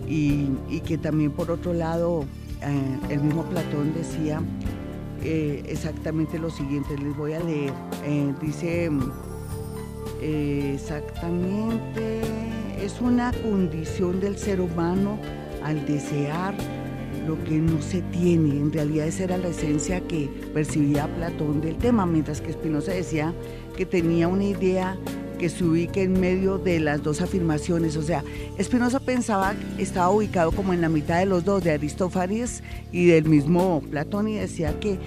y, 0.07 0.47
y 0.69 0.79
que 0.85 0.97
también 0.97 1.31
por 1.31 1.51
otro 1.51 1.73
lado 1.73 2.25
el 3.09 3.19
mismo 3.21 3.43
Platón 3.45 3.91
decía 3.95 4.39
eh, 5.23 5.63
exactamente 5.67 6.39
lo 6.39 6.49
siguiente, 6.49 6.97
les 6.97 7.15
voy 7.15 7.33
a 7.33 7.39
leer. 7.39 7.73
Eh, 8.05 8.33
dice 8.41 8.89
eh, 10.21 10.71
exactamente, 10.75 12.21
es 12.81 13.01
una 13.01 13.31
condición 13.31 14.19
del 14.19 14.37
ser 14.37 14.61
humano 14.61 15.17
al 15.63 15.85
desear 15.85 16.55
lo 17.27 17.41
que 17.43 17.57
no 17.57 17.81
se 17.81 18.01
tiene. 18.01 18.57
En 18.57 18.71
realidad 18.71 19.07
esa 19.07 19.23
era 19.23 19.37
la 19.37 19.49
esencia 19.49 20.01
que 20.01 20.29
percibía 20.53 21.07
Platón 21.15 21.61
del 21.61 21.77
tema, 21.77 22.05
mientras 22.05 22.41
que 22.41 22.53
Spinoza 22.53 22.91
decía 22.91 23.33
que 23.75 23.85
tenía 23.85 24.27
una 24.27 24.43
idea 24.43 24.97
que 25.41 25.49
se 25.49 25.63
ubique 25.63 26.03
en 26.03 26.19
medio 26.19 26.59
de 26.59 26.79
las 26.79 27.01
dos 27.01 27.19
afirmaciones. 27.19 27.97
O 27.97 28.03
sea, 28.03 28.23
Spinoza 28.61 28.99
pensaba 28.99 29.55
que 29.75 29.81
estaba 29.81 30.11
ubicado 30.11 30.51
como 30.51 30.71
en 30.71 30.81
la 30.81 30.87
mitad 30.87 31.17
de 31.17 31.25
los 31.25 31.43
dos, 31.43 31.63
de 31.63 31.71
Aristófanes 31.71 32.61
y 32.91 33.07
del 33.07 33.25
mismo 33.25 33.81
Platón, 33.89 34.27
y 34.27 34.35
decía 34.35 34.79
que 34.79 34.99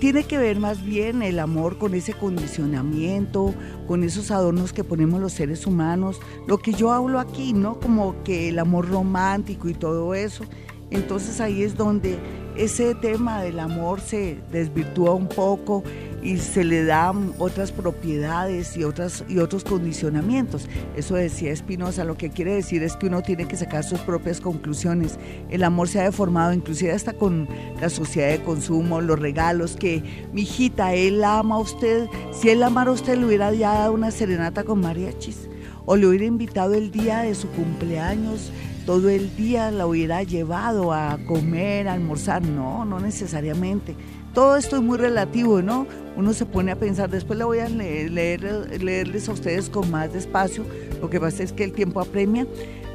tiene 0.00 0.24
que 0.24 0.38
ver 0.38 0.58
más 0.58 0.82
bien 0.82 1.22
el 1.22 1.38
amor 1.38 1.76
con 1.76 1.92
ese 1.92 2.14
condicionamiento, 2.14 3.54
con 3.86 4.04
esos 4.04 4.30
adornos 4.30 4.72
que 4.72 4.84
ponemos 4.84 5.20
los 5.20 5.34
seres 5.34 5.66
humanos, 5.66 6.18
lo 6.48 6.56
que 6.56 6.72
yo 6.72 6.90
hablo 6.90 7.20
aquí, 7.20 7.52
¿no? 7.52 7.78
Como 7.78 8.22
que 8.24 8.48
el 8.48 8.58
amor 8.60 8.88
romántico 8.88 9.68
y 9.68 9.74
todo 9.74 10.14
eso. 10.14 10.44
Entonces 10.90 11.42
ahí 11.42 11.62
es 11.62 11.76
donde 11.76 12.18
ese 12.56 12.94
tema 12.94 13.42
del 13.42 13.58
amor 13.58 14.00
se 14.00 14.38
desvirtúa 14.50 15.12
un 15.12 15.28
poco 15.28 15.82
y 16.24 16.38
se 16.38 16.64
le 16.64 16.84
dan 16.84 17.34
otras 17.38 17.70
propiedades 17.70 18.76
y, 18.76 18.82
otras, 18.82 19.24
y 19.28 19.38
otros 19.38 19.62
condicionamientos. 19.62 20.68
Eso 20.96 21.14
decía 21.14 21.54
Spinoza, 21.54 22.04
lo 22.04 22.16
que 22.16 22.30
quiere 22.30 22.54
decir 22.54 22.82
es 22.82 22.96
que 22.96 23.06
uno 23.06 23.22
tiene 23.22 23.46
que 23.46 23.56
sacar 23.56 23.84
sus 23.84 24.00
propias 24.00 24.40
conclusiones. 24.40 25.18
El 25.50 25.62
amor 25.62 25.88
se 25.88 26.00
ha 26.00 26.04
deformado, 26.04 26.54
inclusive 26.54 26.92
hasta 26.92 27.12
con 27.12 27.46
la 27.80 27.90
sociedad 27.90 28.30
de 28.30 28.42
consumo, 28.42 29.02
los 29.02 29.18
regalos, 29.18 29.76
que 29.76 30.02
mi 30.32 30.42
hijita, 30.42 30.94
él 30.94 31.22
ama 31.22 31.56
a 31.56 31.58
usted, 31.58 32.08
si 32.32 32.48
él 32.48 32.62
amara 32.62 32.90
a 32.90 32.94
usted 32.94 33.18
le 33.18 33.26
hubiera 33.26 33.52
ya 33.52 33.74
dado 33.74 33.92
una 33.92 34.10
serenata 34.10 34.64
con 34.64 34.80
mariachis 34.80 35.48
o 35.84 35.96
le 35.96 36.06
hubiera 36.06 36.24
invitado 36.24 36.72
el 36.72 36.90
día 36.90 37.18
de 37.18 37.34
su 37.34 37.48
cumpleaños 37.50 38.50
todo 38.86 39.08
el 39.08 39.34
día 39.34 39.70
la 39.70 39.86
hubiera 39.86 40.22
llevado 40.22 40.92
a 40.92 41.18
comer, 41.26 41.88
a 41.88 41.94
almorzar. 41.94 42.42
No, 42.42 42.84
no 42.84 43.00
necesariamente. 43.00 43.96
Todo 44.34 44.56
esto 44.56 44.76
es 44.76 44.82
muy 44.82 44.98
relativo, 44.98 45.62
¿no? 45.62 45.86
Uno 46.16 46.32
se 46.32 46.44
pone 46.44 46.72
a 46.72 46.76
pensar, 46.76 47.08
después 47.08 47.38
le 47.38 47.44
voy 47.44 47.60
a 47.60 47.68
leer, 47.68 48.42
leerles 48.82 49.28
a 49.28 49.32
ustedes 49.32 49.70
con 49.70 49.88
más 49.92 50.12
despacio, 50.12 50.64
lo 51.00 51.08
que 51.08 51.20
pasa 51.20 51.44
es 51.44 51.52
que 51.52 51.62
el 51.64 51.72
tiempo 51.72 52.00
apremia. 52.00 52.46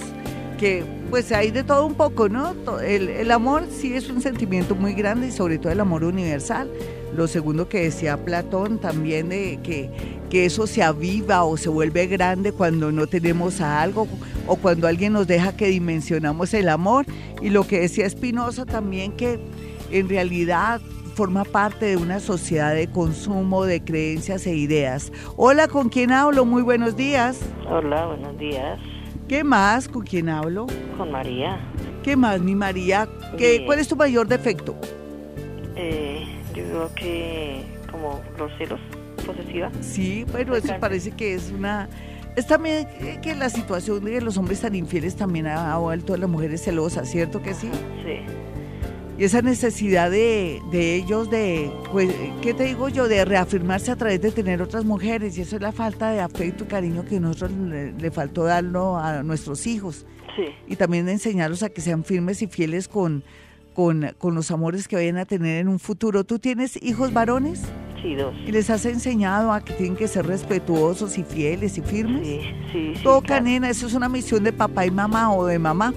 que 0.57 0.83
pues 1.09 1.31
hay 1.31 1.49
de 1.49 1.63
todo 1.63 1.85
un 1.85 1.95
poco, 1.95 2.29
¿no? 2.29 2.55
El, 2.81 3.09
el, 3.09 3.31
amor 3.31 3.63
sí 3.71 3.95
es 3.95 4.09
un 4.09 4.21
sentimiento 4.21 4.75
muy 4.75 4.93
grande 4.93 5.27
y 5.27 5.31
sobre 5.31 5.57
todo 5.57 5.71
el 5.71 5.79
amor 5.79 6.03
universal, 6.03 6.69
Lo 7.15 7.27
segundo 7.27 7.67
que 7.67 7.81
decía 7.81 8.23
Platón 8.23 8.77
también 8.77 9.29
de 9.29 9.59
que, 9.63 9.89
que 10.29 10.45
eso 10.45 10.67
se 10.67 10.83
aviva 10.83 11.43
o 11.43 11.57
se 11.57 11.67
vuelve 11.67 12.05
grande 12.05 12.51
cuando 12.51 12.91
no 12.91 13.07
tenemos 13.07 13.59
a 13.59 13.81
algo 13.81 14.07
o 14.47 14.55
cuando 14.55 14.87
alguien 14.87 15.13
nos 15.13 15.25
deja 15.25 15.57
que 15.57 15.67
dimensionamos 15.67 16.53
el 16.53 16.69
amor. 16.69 17.05
Y 17.41 17.49
lo 17.49 17.65
que 17.65 17.79
decía 17.79 18.05
Espinosa 18.05 18.65
también 18.65 19.13
que 19.13 19.39
en 19.91 20.07
realidad 20.09 20.79
forma 21.11 21.43
parte 21.43 21.85
de 21.87 21.97
una 21.97 22.19
sociedad 22.19 22.73
de 22.73 22.87
consumo 22.87 23.65
de 23.65 23.83
creencias 23.83 24.47
e 24.47 24.55
ideas. 24.55 25.11
Hola, 25.35 25.67
¿con 25.67 25.89
quién 25.89 26.11
hablo? 26.11 26.45
Muy 26.45 26.63
buenos 26.63 26.95
días. 26.95 27.39
Hola, 27.69 28.07
buenos 28.07 28.37
días. 28.39 28.79
¿Qué 29.27 29.43
más? 29.43 29.87
¿Con 29.87 30.03
quién 30.03 30.29
hablo? 30.29 30.67
Con 30.97 31.11
María. 31.11 31.59
¿Qué 32.03 32.15
más, 32.15 32.41
mi 32.41 32.55
María? 32.55 33.07
¿Qué, 33.37 33.63
¿Cuál 33.65 33.79
es 33.79 33.87
tu 33.87 33.95
mayor 33.95 34.27
defecto? 34.27 34.75
Eh, 35.75 36.25
yo 36.55 36.63
creo 36.63 36.95
que 36.95 37.63
como 37.91 38.21
los 38.37 38.51
celos, 38.57 38.79
posesiva. 39.25 39.69
Sí, 39.81 40.25
bueno, 40.31 40.55
eso 40.55 40.73
parece 40.79 41.11
que 41.11 41.35
es 41.35 41.51
una... 41.51 41.87
Es 42.35 42.47
también 42.47 42.87
que 43.21 43.35
la 43.35 43.49
situación 43.49 44.05
de 44.05 44.21
los 44.21 44.37
hombres 44.37 44.61
tan 44.61 44.73
infieles 44.73 45.17
también 45.17 45.47
ha 45.47 45.77
vuelto 45.77 46.13
a 46.13 46.17
las 46.17 46.29
mujeres 46.29 46.63
celosas, 46.63 47.09
¿cierto 47.09 47.41
que 47.41 47.53
sí? 47.53 47.69
Sí. 48.05 48.25
Y 49.17 49.23
esa 49.25 49.41
necesidad 49.41 50.09
de, 50.09 50.61
de, 50.71 50.95
ellos 50.95 51.29
de, 51.29 51.71
pues, 51.91 52.09
¿qué 52.41 52.53
te 52.53 52.63
digo 52.63 52.89
yo? 52.89 53.07
De 53.07 53.23
reafirmarse 53.25 53.91
a 53.91 53.95
través 53.95 54.21
de 54.21 54.31
tener 54.31 54.61
otras 54.61 54.83
mujeres. 54.83 55.37
Y 55.37 55.41
eso 55.41 55.57
es 55.57 55.61
la 55.61 55.71
falta 55.71 56.11
de 56.11 56.21
afecto 56.21 56.63
y 56.63 56.67
cariño 56.67 57.05
que 57.05 57.19
nosotros 57.19 57.51
le, 57.51 57.91
le 57.91 58.11
faltó 58.11 58.45
darlo 58.45 58.97
a 58.97 59.21
nuestros 59.21 59.67
hijos. 59.67 60.05
Sí. 60.35 60.45
Y 60.67 60.75
también 60.75 61.07
enseñarlos 61.09 61.61
a 61.61 61.69
que 61.69 61.81
sean 61.81 62.03
firmes 62.03 62.41
y 62.41 62.47
fieles 62.47 62.87
con, 62.87 63.23
con, 63.73 64.11
con 64.17 64.33
los 64.33 64.49
amores 64.49 64.87
que 64.87 64.95
vayan 64.95 65.17
a 65.17 65.25
tener 65.25 65.59
en 65.59 65.67
un 65.67 65.77
futuro. 65.77 66.23
¿Tú 66.23 66.39
tienes 66.39 66.81
hijos 66.81 67.13
varones? 67.13 67.61
Sí, 68.01 68.15
dos. 68.15 68.33
¿Y 68.47 68.51
les 68.51 68.69
has 68.71 68.85
enseñado 68.85 69.51
a 69.51 69.61
que 69.63 69.73
tienen 69.73 69.95
que 69.95 70.07
ser 70.07 70.25
respetuosos 70.25 71.17
y 71.17 71.23
fieles 71.23 71.77
y 71.77 71.81
firmes? 71.81 72.25
Sí, 72.25 72.41
sí. 72.71 72.93
sí 72.95 73.03
Toca, 73.03 73.39
nena, 73.39 73.69
eso 73.69 73.85
es 73.85 73.93
una 73.93 74.09
misión 74.09 74.43
de 74.43 74.53
papá 74.53 74.85
y 74.85 74.91
mamá 74.91 75.31
o 75.35 75.45
de 75.45 75.59
mamá. 75.59 75.93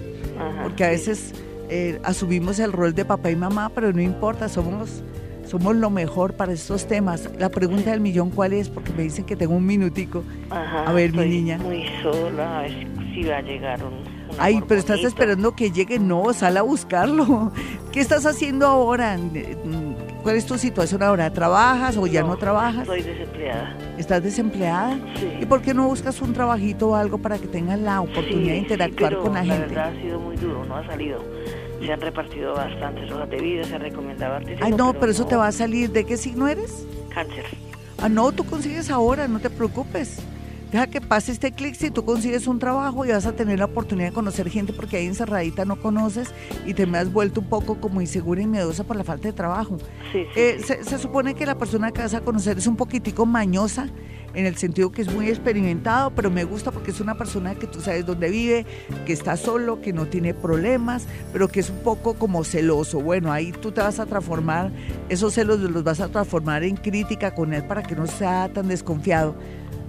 porque 0.62 0.84
a 0.84 0.88
veces 0.88 1.32
eh, 1.68 2.00
asumimos 2.04 2.58
el 2.58 2.72
rol 2.72 2.94
de 2.94 3.04
papá 3.04 3.30
y 3.30 3.36
mamá, 3.36 3.70
pero 3.74 3.92
no 3.92 4.00
importa, 4.02 4.48
somos, 4.48 5.02
somos 5.46 5.76
lo 5.76 5.90
mejor 5.90 6.34
para 6.34 6.52
estos 6.52 6.86
temas. 6.86 7.28
La 7.38 7.48
pregunta 7.50 7.90
del 7.90 8.00
millón, 8.00 8.30
¿cuál 8.30 8.52
es? 8.52 8.68
Porque 8.68 8.92
me 8.92 9.02
dicen 9.04 9.24
que 9.24 9.36
tengo 9.36 9.54
un 9.54 9.66
minutico. 9.66 10.22
Ajá, 10.50 10.84
a 10.88 10.92
ver, 10.92 11.12
mi 11.12 11.26
niña. 11.26 11.58
Muy 11.58 11.84
sola, 12.02 12.58
a 12.60 12.62
ver 12.62 12.86
si 13.14 13.22
va 13.24 13.36
a 13.38 13.42
llegar 13.42 13.82
un. 13.84 13.92
un 13.94 14.04
Ay, 14.38 14.60
pero 14.66 14.80
estás 14.80 15.00
esperando 15.04 15.54
que 15.54 15.70
llegue, 15.70 15.98
no, 15.98 16.32
sal 16.32 16.56
a 16.56 16.62
buscarlo. 16.62 17.52
¿Qué 17.92 18.00
estás 18.00 18.26
haciendo 18.26 18.66
ahora? 18.66 19.16
¿Cuál 20.24 20.36
es 20.36 20.46
tu 20.46 20.56
situación 20.58 21.02
ahora? 21.02 21.30
¿Trabajas 21.32 21.96
o 21.98 22.06
ya 22.06 22.22
no, 22.22 22.36
trabajas? 22.38 22.82
Estoy 22.82 23.02
desempleada. 23.02 23.76
¿Estás 23.98 24.22
desempleada? 24.22 24.98
Sí. 25.16 25.28
¿Y 25.42 25.44
por 25.46 25.60
qué 25.60 25.74
no 25.74 25.86
buscas 25.86 26.20
un 26.22 26.32
trabajito 26.32 26.88
o 26.88 26.94
algo 26.96 27.18
para 27.18 27.38
que 27.38 27.46
tengas 27.46 27.78
la 27.78 28.00
oportunidad 28.00 28.46
Sí, 28.46 28.50
de 28.50 28.56
interactuar 28.56 29.10
sí, 29.12 29.16
pero 29.16 29.22
con 29.22 29.34
la 29.34 29.44
gente? 29.44 29.66
verdad 29.74 29.92
ha 29.96 30.00
sido 30.02 30.18
muy 30.18 30.34
duro, 30.36 30.64
no 30.64 30.76
ha 30.76 30.86
salido. 30.86 31.22
Se 31.84 31.92
han 31.92 32.00
repartido 32.00 32.54
bastantes 32.54 33.10
hojas 33.12 33.28
de 33.30 33.36
vida, 33.40 33.64
se 33.64 33.74
ha 33.74 33.78
recomendado 33.78 34.38
Ay, 34.62 34.72
no, 34.72 34.94
pero 34.94 35.12
eso 35.12 35.26
te 35.26 35.36
va 35.36 35.48
a 35.48 35.52
salir. 35.52 35.90
¿De 35.90 36.04
qué 36.04 36.16
signo 36.16 36.48
eres? 36.48 36.86
Cáncer. 37.14 37.44
Ah, 38.00 38.08
no, 38.08 38.32
tú 38.32 38.44
consigues 38.44 38.90
ahora, 38.90 39.28
no 39.28 39.38
te 39.40 39.50
preocupes. 39.50 40.18
Deja 40.72 40.88
que 40.88 41.00
pase 41.00 41.30
este 41.30 41.52
clic 41.52 41.74
si 41.76 41.90
tú 41.90 42.04
consigues 42.04 42.48
un 42.48 42.58
trabajo 42.58 43.04
y 43.04 43.10
vas 43.10 43.26
a 43.26 43.36
tener 43.36 43.60
la 43.60 43.66
oportunidad 43.66 44.08
de 44.08 44.14
conocer 44.14 44.50
gente 44.50 44.72
porque 44.72 44.96
ahí 44.96 45.06
encerradita 45.06 45.64
no 45.64 45.76
conoces 45.80 46.34
y 46.66 46.74
te 46.74 46.84
me 46.86 46.98
has 46.98 47.12
vuelto 47.12 47.40
un 47.40 47.48
poco 47.48 47.76
como 47.80 48.00
insegura 48.00 48.42
y 48.42 48.46
miedosa 48.46 48.82
por 48.82 48.96
la 48.96 49.04
falta 49.04 49.28
de 49.28 49.34
trabajo. 49.34 49.78
Sí, 50.10 50.24
sí, 50.34 50.40
Eh, 50.40 50.56
sí. 50.58 50.64
se, 50.64 50.84
se 50.84 50.98
supone 50.98 51.34
que 51.34 51.46
la 51.46 51.56
persona 51.56 51.92
que 51.92 52.00
vas 52.02 52.14
a 52.14 52.22
conocer 52.22 52.58
es 52.58 52.66
un 52.66 52.74
poquitico 52.76 53.24
mañosa 53.24 53.88
en 54.34 54.46
el 54.46 54.56
sentido 54.56 54.92
que 54.92 55.02
es 55.02 55.12
muy 55.12 55.28
experimentado, 55.28 56.10
pero 56.10 56.30
me 56.30 56.44
gusta 56.44 56.70
porque 56.70 56.90
es 56.90 57.00
una 57.00 57.16
persona 57.16 57.54
que 57.54 57.66
tú 57.66 57.80
sabes 57.80 58.04
dónde 58.04 58.30
vive, 58.30 58.66
que 59.06 59.12
está 59.12 59.36
solo, 59.36 59.80
que 59.80 59.92
no 59.92 60.06
tiene 60.06 60.34
problemas, 60.34 61.06
pero 61.32 61.48
que 61.48 61.60
es 61.60 61.70
un 61.70 61.78
poco 61.78 62.14
como 62.14 62.44
celoso. 62.44 63.00
Bueno, 63.00 63.32
ahí 63.32 63.52
tú 63.52 63.72
te 63.72 63.80
vas 63.80 63.98
a 64.00 64.06
transformar, 64.06 64.70
esos 65.08 65.34
celos 65.34 65.60
los 65.60 65.84
vas 65.84 66.00
a 66.00 66.08
transformar 66.08 66.64
en 66.64 66.76
crítica 66.76 67.34
con 67.34 67.54
él 67.54 67.64
para 67.64 67.82
que 67.82 67.94
no 67.94 68.06
sea 68.06 68.50
tan 68.52 68.68
desconfiado. 68.68 69.34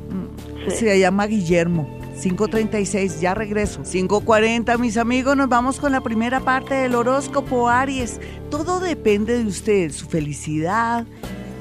Mm, 0.09 0.55
Sí. 0.69 0.77
Se 0.77 0.99
llama 0.99 1.27
Guillermo. 1.27 1.87
536, 2.21 3.19
ya 3.19 3.33
regreso. 3.33 3.83
540, 3.83 4.77
mis 4.77 4.97
amigos, 4.97 5.35
nos 5.35 5.49
vamos 5.49 5.79
con 5.79 5.91
la 5.91 6.01
primera 6.01 6.39
parte 6.39 6.73
del 6.73 6.95
horóscopo 6.95 7.69
Aries. 7.69 8.19
Todo 8.49 8.79
depende 8.79 9.37
de 9.37 9.45
usted, 9.45 9.91
su 9.91 10.07
felicidad, 10.07 11.05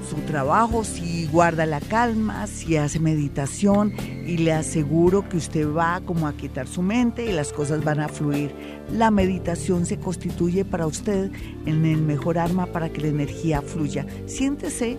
su 0.05 0.17
trabajo, 0.27 0.85
si 0.85 1.27
guarda 1.27 1.67
la 1.67 1.81
calma, 1.81 2.47
si 2.47 2.77
hace 2.77 3.01
meditación 3.01 3.93
y 4.27 4.39
le 4.39 4.53
aseguro 4.53 5.29
que 5.29 5.37
usted 5.37 5.73
va 5.73 6.01
como 6.05 6.29
a 6.29 6.35
quitar 6.35 6.67
su 6.67 6.83
mente 6.83 7.27
y 7.27 7.33
las 7.33 7.53
cosas 7.53 7.83
van 7.83 8.01
a 8.01 8.09
fluir. 8.09 8.55
La 8.93 9.11
meditación 9.11 9.87
se 9.87 9.99
constituye 9.99 10.65
para 10.65 10.87
usted 10.87 11.31
en 11.67 11.85
el 11.85 12.03
mejor 12.03 12.39
arma 12.39 12.67
para 12.67 12.91
que 12.91 13.01
la 13.01 13.09
energía 13.09 13.63
fluya. 13.63 14.07
Siéntese, 14.27 14.99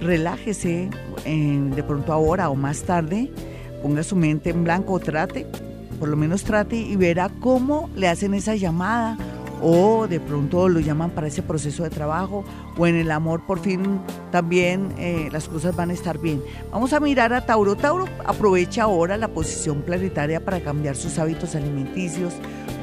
relájese 0.00 0.90
eh, 1.24 1.70
de 1.74 1.82
pronto 1.82 2.12
ahora 2.12 2.50
o 2.50 2.54
más 2.54 2.82
tarde, 2.82 3.30
ponga 3.82 4.02
su 4.02 4.16
mente 4.16 4.50
en 4.50 4.64
blanco 4.64 4.98
trate, 4.98 5.46
por 5.98 6.08
lo 6.08 6.16
menos 6.16 6.44
trate 6.44 6.76
y 6.76 6.96
verá 6.96 7.28
cómo 7.40 7.90
le 7.94 8.08
hacen 8.08 8.34
esa 8.34 8.54
llamada 8.54 9.18
o 9.62 10.06
de 10.08 10.20
pronto 10.20 10.68
lo 10.68 10.80
llaman 10.80 11.10
para 11.10 11.26
ese 11.26 11.42
proceso 11.42 11.82
de 11.82 11.90
trabajo 11.90 12.44
o 12.76 12.86
en 12.86 12.96
el 12.96 13.10
amor 13.10 13.44
por 13.46 13.60
fin 13.60 14.00
también 14.30 14.92
eh, 14.98 15.28
las 15.32 15.48
cosas 15.48 15.74
van 15.76 15.90
a 15.90 15.92
estar 15.92 16.18
bien. 16.18 16.42
Vamos 16.70 16.92
a 16.92 17.00
mirar 17.00 17.32
a 17.32 17.44
Tauro. 17.44 17.76
Tauro 17.76 18.06
aprovecha 18.24 18.84
ahora 18.84 19.16
la 19.16 19.28
posición 19.28 19.82
planetaria 19.82 20.44
para 20.44 20.60
cambiar 20.60 20.96
sus 20.96 21.18
hábitos 21.18 21.54
alimenticios. 21.54 22.34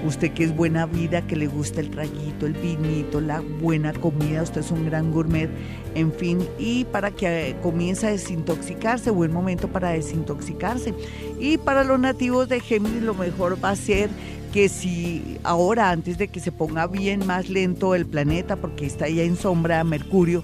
Usted 0.06 0.32
que 0.32 0.44
es 0.44 0.56
buena 0.56 0.86
vida, 0.86 1.26
que 1.26 1.36
le 1.36 1.48
gusta 1.48 1.82
el 1.82 1.90
traguito, 1.90 2.46
el 2.46 2.54
vinito, 2.54 3.20
la 3.20 3.42
buena 3.42 3.94
comida, 3.94 4.44
usted 4.44 4.62
es 4.62 4.70
un 4.70 4.86
gran 4.86 5.12
gourmet, 5.12 5.50
en 5.96 6.14
fin, 6.14 6.48
y 6.60 6.86
para 6.86 7.10
que 7.10 7.50
eh, 7.50 7.56
comience 7.64 8.06
a 8.06 8.12
desintoxicarse, 8.12 9.10
buen 9.10 9.34
momento 9.34 9.68
para 9.68 9.90
desintoxicarse. 9.90 10.94
Y 11.40 11.58
para 11.58 11.84
los 11.84 12.00
nativos 12.00 12.48
de 12.48 12.60
Géminis 12.60 13.02
lo 13.02 13.16
mejor 13.16 13.58
va 13.64 13.72
a 13.72 13.76
ser 13.76 14.10
que 14.58 14.70
si 14.70 15.38
ahora, 15.44 15.92
antes 15.92 16.18
de 16.18 16.30
que 16.30 16.40
se 16.40 16.52
ponga 16.52 16.88
bien 16.88 17.28
más 17.28 17.48
lento 17.48 17.94
el 17.94 18.08
planeta, 18.08 18.56
porque 18.56 18.88
está 18.88 19.08
ya 19.08 19.22
en 19.22 19.36
sombra 19.36 19.84
Mercurio, 19.84 20.44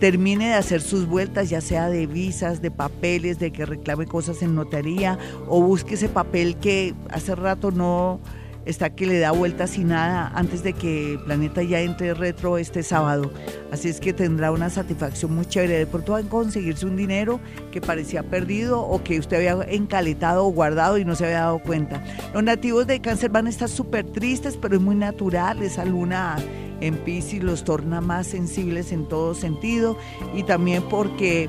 termine 0.00 0.48
de 0.48 0.54
hacer 0.54 0.80
sus 0.80 1.06
vueltas, 1.06 1.48
ya 1.48 1.60
sea 1.60 1.88
de 1.88 2.08
visas, 2.08 2.60
de 2.60 2.72
papeles, 2.72 3.38
de 3.38 3.52
que 3.52 3.64
reclame 3.64 4.06
cosas 4.06 4.42
en 4.42 4.56
notaría, 4.56 5.16
o 5.46 5.62
busque 5.62 5.94
ese 5.94 6.08
papel 6.08 6.56
que 6.56 6.92
hace 7.08 7.36
rato 7.36 7.70
no 7.70 8.18
está 8.64 8.90
que 8.90 9.06
le 9.06 9.18
da 9.18 9.32
vueltas 9.32 9.76
y 9.78 9.84
nada 9.84 10.30
antes 10.34 10.62
de 10.62 10.72
que 10.72 11.18
planeta 11.24 11.62
ya 11.62 11.80
entre 11.80 12.14
retro 12.14 12.58
este 12.58 12.82
sábado. 12.82 13.32
Así 13.70 13.88
es 13.88 14.00
que 14.00 14.12
tendrá 14.12 14.52
una 14.52 14.70
satisfacción 14.70 15.34
muy 15.34 15.46
chévere. 15.46 15.78
De 15.78 15.86
pronto 15.86 16.12
va 16.12 16.18
a 16.18 16.22
conseguirse 16.22 16.86
un 16.86 16.96
dinero 16.96 17.40
que 17.70 17.80
parecía 17.80 18.22
perdido 18.22 18.80
o 18.80 19.02
que 19.02 19.18
usted 19.18 19.36
había 19.36 19.64
encaletado 19.72 20.46
o 20.46 20.52
guardado 20.52 20.98
y 20.98 21.04
no 21.04 21.14
se 21.16 21.24
había 21.24 21.40
dado 21.40 21.58
cuenta. 21.60 22.02
Los 22.34 22.42
nativos 22.42 22.86
de 22.86 23.00
cáncer 23.00 23.30
van 23.30 23.46
a 23.46 23.50
estar 23.50 23.68
súper 23.68 24.04
tristes, 24.06 24.56
pero 24.56 24.76
es 24.76 24.82
muy 24.82 24.94
natural. 24.94 25.62
Esa 25.62 25.84
luna 25.84 26.36
en 26.80 26.96
Pisces 26.96 27.42
los 27.42 27.64
torna 27.64 28.00
más 28.00 28.26
sensibles 28.26 28.92
en 28.92 29.08
todo 29.08 29.34
sentido 29.34 29.96
y 30.34 30.42
también 30.42 30.82
porque 30.88 31.48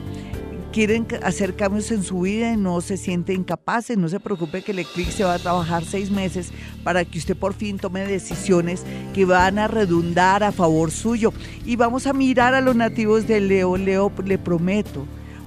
quieren 0.74 1.06
hacer 1.22 1.56
cambios 1.56 1.92
en 1.92 2.04
su 2.04 2.22
vida 2.22 2.52
y 2.52 2.58
no 2.58 2.82
se 2.82 2.98
sienten 2.98 3.44
capaces, 3.44 3.96
no 3.96 4.10
se 4.10 4.20
preocupe 4.20 4.64
que 4.64 4.72
el 4.72 4.80
eclipse 4.80 5.24
va 5.24 5.36
a 5.36 5.40
trabajar 5.40 5.86
seis 5.86 6.10
meses 6.10 6.52
para 6.84 7.06
que 7.06 7.20
usted 7.20 7.38
por 7.38 7.54
fin 7.54 7.78
tome 7.78 8.06
decisiones 8.08 8.84
que 9.14 9.24
van 9.24 9.60
a 9.60 9.68
redundar 9.68 10.44
a 10.44 10.52
favor 10.52 10.90
suyo. 10.90 11.32
Y 11.64 11.76
vamos 11.76 12.08
a 12.08 12.14
mirar 12.14 12.56
a 12.56 12.62
los 12.62 12.76
nativos 12.76 13.28
de 13.28 13.40
Leo. 13.40 13.78
Leo, 13.78 14.12
le 14.26 14.40
prometo 14.40 15.06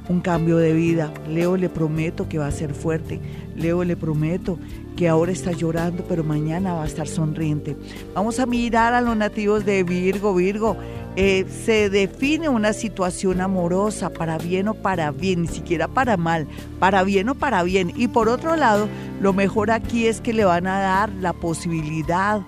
un 0.09 0.21
cambio 0.21 0.59
de 0.59 0.73
vida. 0.73 1.13
Leo, 1.29 1.57
le 1.57 1.69
prometo 1.69 2.29
que 2.29 2.39
va 2.39 2.47
a 2.47 2.53
ser 2.53 2.73
fuerte. 2.73 3.21
Leo, 3.57 3.83
le 3.83 3.97
prometo 3.97 4.61
que 4.97 5.09
ahora 5.09 5.33
está 5.33 5.51
llorando, 5.51 6.05
pero 6.09 6.23
mañana 6.23 6.75
va 6.75 6.85
a 6.85 6.87
estar 6.87 7.09
sonriente. 7.09 7.77
Vamos 8.15 8.39
a 8.39 8.47
mirar 8.47 8.95
a 8.95 9.01
los 9.01 9.17
nativos 9.17 9.65
de 9.65 9.83
Virgo. 9.83 10.35
Virgo, 10.35 10.77
eh, 11.17 11.47
se 11.65 11.89
define 11.89 12.51
una 12.51 12.75
situación 12.75 13.41
amorosa 13.41 14.11
para 14.11 14.37
bien 14.37 14.69
o 14.69 14.75
para 14.75 15.11
bien, 15.11 15.43
ni 15.43 15.49
siquiera 15.49 15.89
para 15.89 16.19
mal, 16.19 16.47
para 16.79 17.03
bien 17.05 17.31
o 17.31 17.35
para 17.35 17.63
bien. 17.63 17.93
Y 17.97 18.09
por 18.09 18.29
otro 18.29 18.55
lado, 18.55 18.87
lo 19.21 19.33
mejor 19.33 19.71
aquí 19.71 20.07
es 20.07 20.21
que 20.21 20.35
le 20.35 20.45
van 20.45 20.67
a 20.67 20.79
dar 20.79 21.09
la 21.21 21.33
posibilidad 21.33 22.43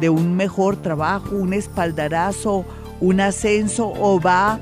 de 0.00 0.08
un 0.08 0.36
mejor 0.36 0.76
trabajo, 0.76 1.34
un 1.34 1.52
espaldarazo, 1.52 2.64
un 3.00 3.20
ascenso 3.20 3.92
o 3.98 4.20
va 4.20 4.60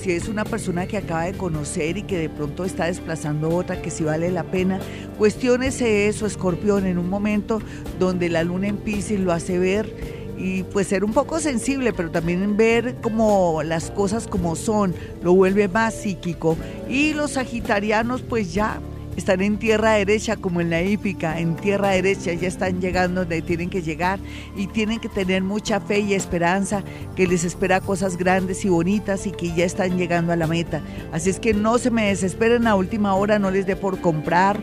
si 0.00 0.12
es 0.12 0.28
una 0.28 0.44
persona 0.44 0.86
que 0.86 0.96
acaba 0.96 1.24
de 1.24 1.34
conocer 1.34 1.96
y 1.96 2.02
que 2.02 2.18
de 2.18 2.28
pronto 2.28 2.64
está 2.64 2.86
desplazando 2.86 3.50
otra 3.50 3.80
que 3.80 3.90
si 3.90 4.04
vale 4.04 4.30
la 4.30 4.44
pena. 4.44 4.80
Cuestiónese 5.18 6.08
eso, 6.08 6.26
escorpión, 6.26 6.86
en 6.86 6.98
un 6.98 7.08
momento 7.08 7.60
donde 7.98 8.28
la 8.28 8.42
luna 8.42 8.68
en 8.68 8.76
Pisces 8.76 9.20
lo 9.20 9.32
hace 9.32 9.58
ver 9.58 10.21
y 10.36 10.62
pues 10.64 10.88
ser 10.88 11.04
un 11.04 11.12
poco 11.12 11.40
sensible, 11.40 11.92
pero 11.92 12.10
también 12.10 12.56
ver 12.56 12.96
como 13.00 13.62
las 13.62 13.90
cosas 13.90 14.26
como 14.26 14.56
son, 14.56 14.94
lo 15.22 15.34
vuelve 15.34 15.68
más 15.68 15.94
psíquico. 15.94 16.56
Y 16.88 17.12
los 17.12 17.32
sagitarianos 17.32 18.22
pues 18.22 18.52
ya 18.52 18.80
están 19.16 19.42
en 19.42 19.58
tierra 19.58 19.92
derecha 19.92 20.36
como 20.36 20.60
en 20.60 20.70
la 20.70 20.82
hípica, 20.82 21.38
en 21.38 21.56
tierra 21.56 21.90
derecha 21.90 22.32
ya 22.32 22.48
están 22.48 22.80
llegando 22.80 23.20
donde 23.20 23.42
tienen 23.42 23.68
que 23.68 23.82
llegar 23.82 24.18
y 24.56 24.68
tienen 24.68 25.00
que 25.00 25.08
tener 25.08 25.42
mucha 25.42 25.80
fe 25.80 26.00
y 26.00 26.14
esperanza 26.14 26.82
que 27.14 27.26
les 27.26 27.44
espera 27.44 27.80
cosas 27.80 28.16
grandes 28.16 28.64
y 28.64 28.68
bonitas 28.68 29.26
y 29.26 29.32
que 29.32 29.52
ya 29.52 29.64
están 29.64 29.98
llegando 29.98 30.32
a 30.32 30.36
la 30.36 30.46
meta. 30.46 30.80
Así 31.12 31.30
es 31.30 31.38
que 31.38 31.52
no 31.52 31.78
se 31.78 31.90
me 31.90 32.06
desesperen 32.06 32.66
a 32.66 32.74
última 32.74 33.14
hora, 33.14 33.38
no 33.38 33.50
les 33.50 33.66
dé 33.66 33.76
por 33.76 34.00
comprar 34.00 34.60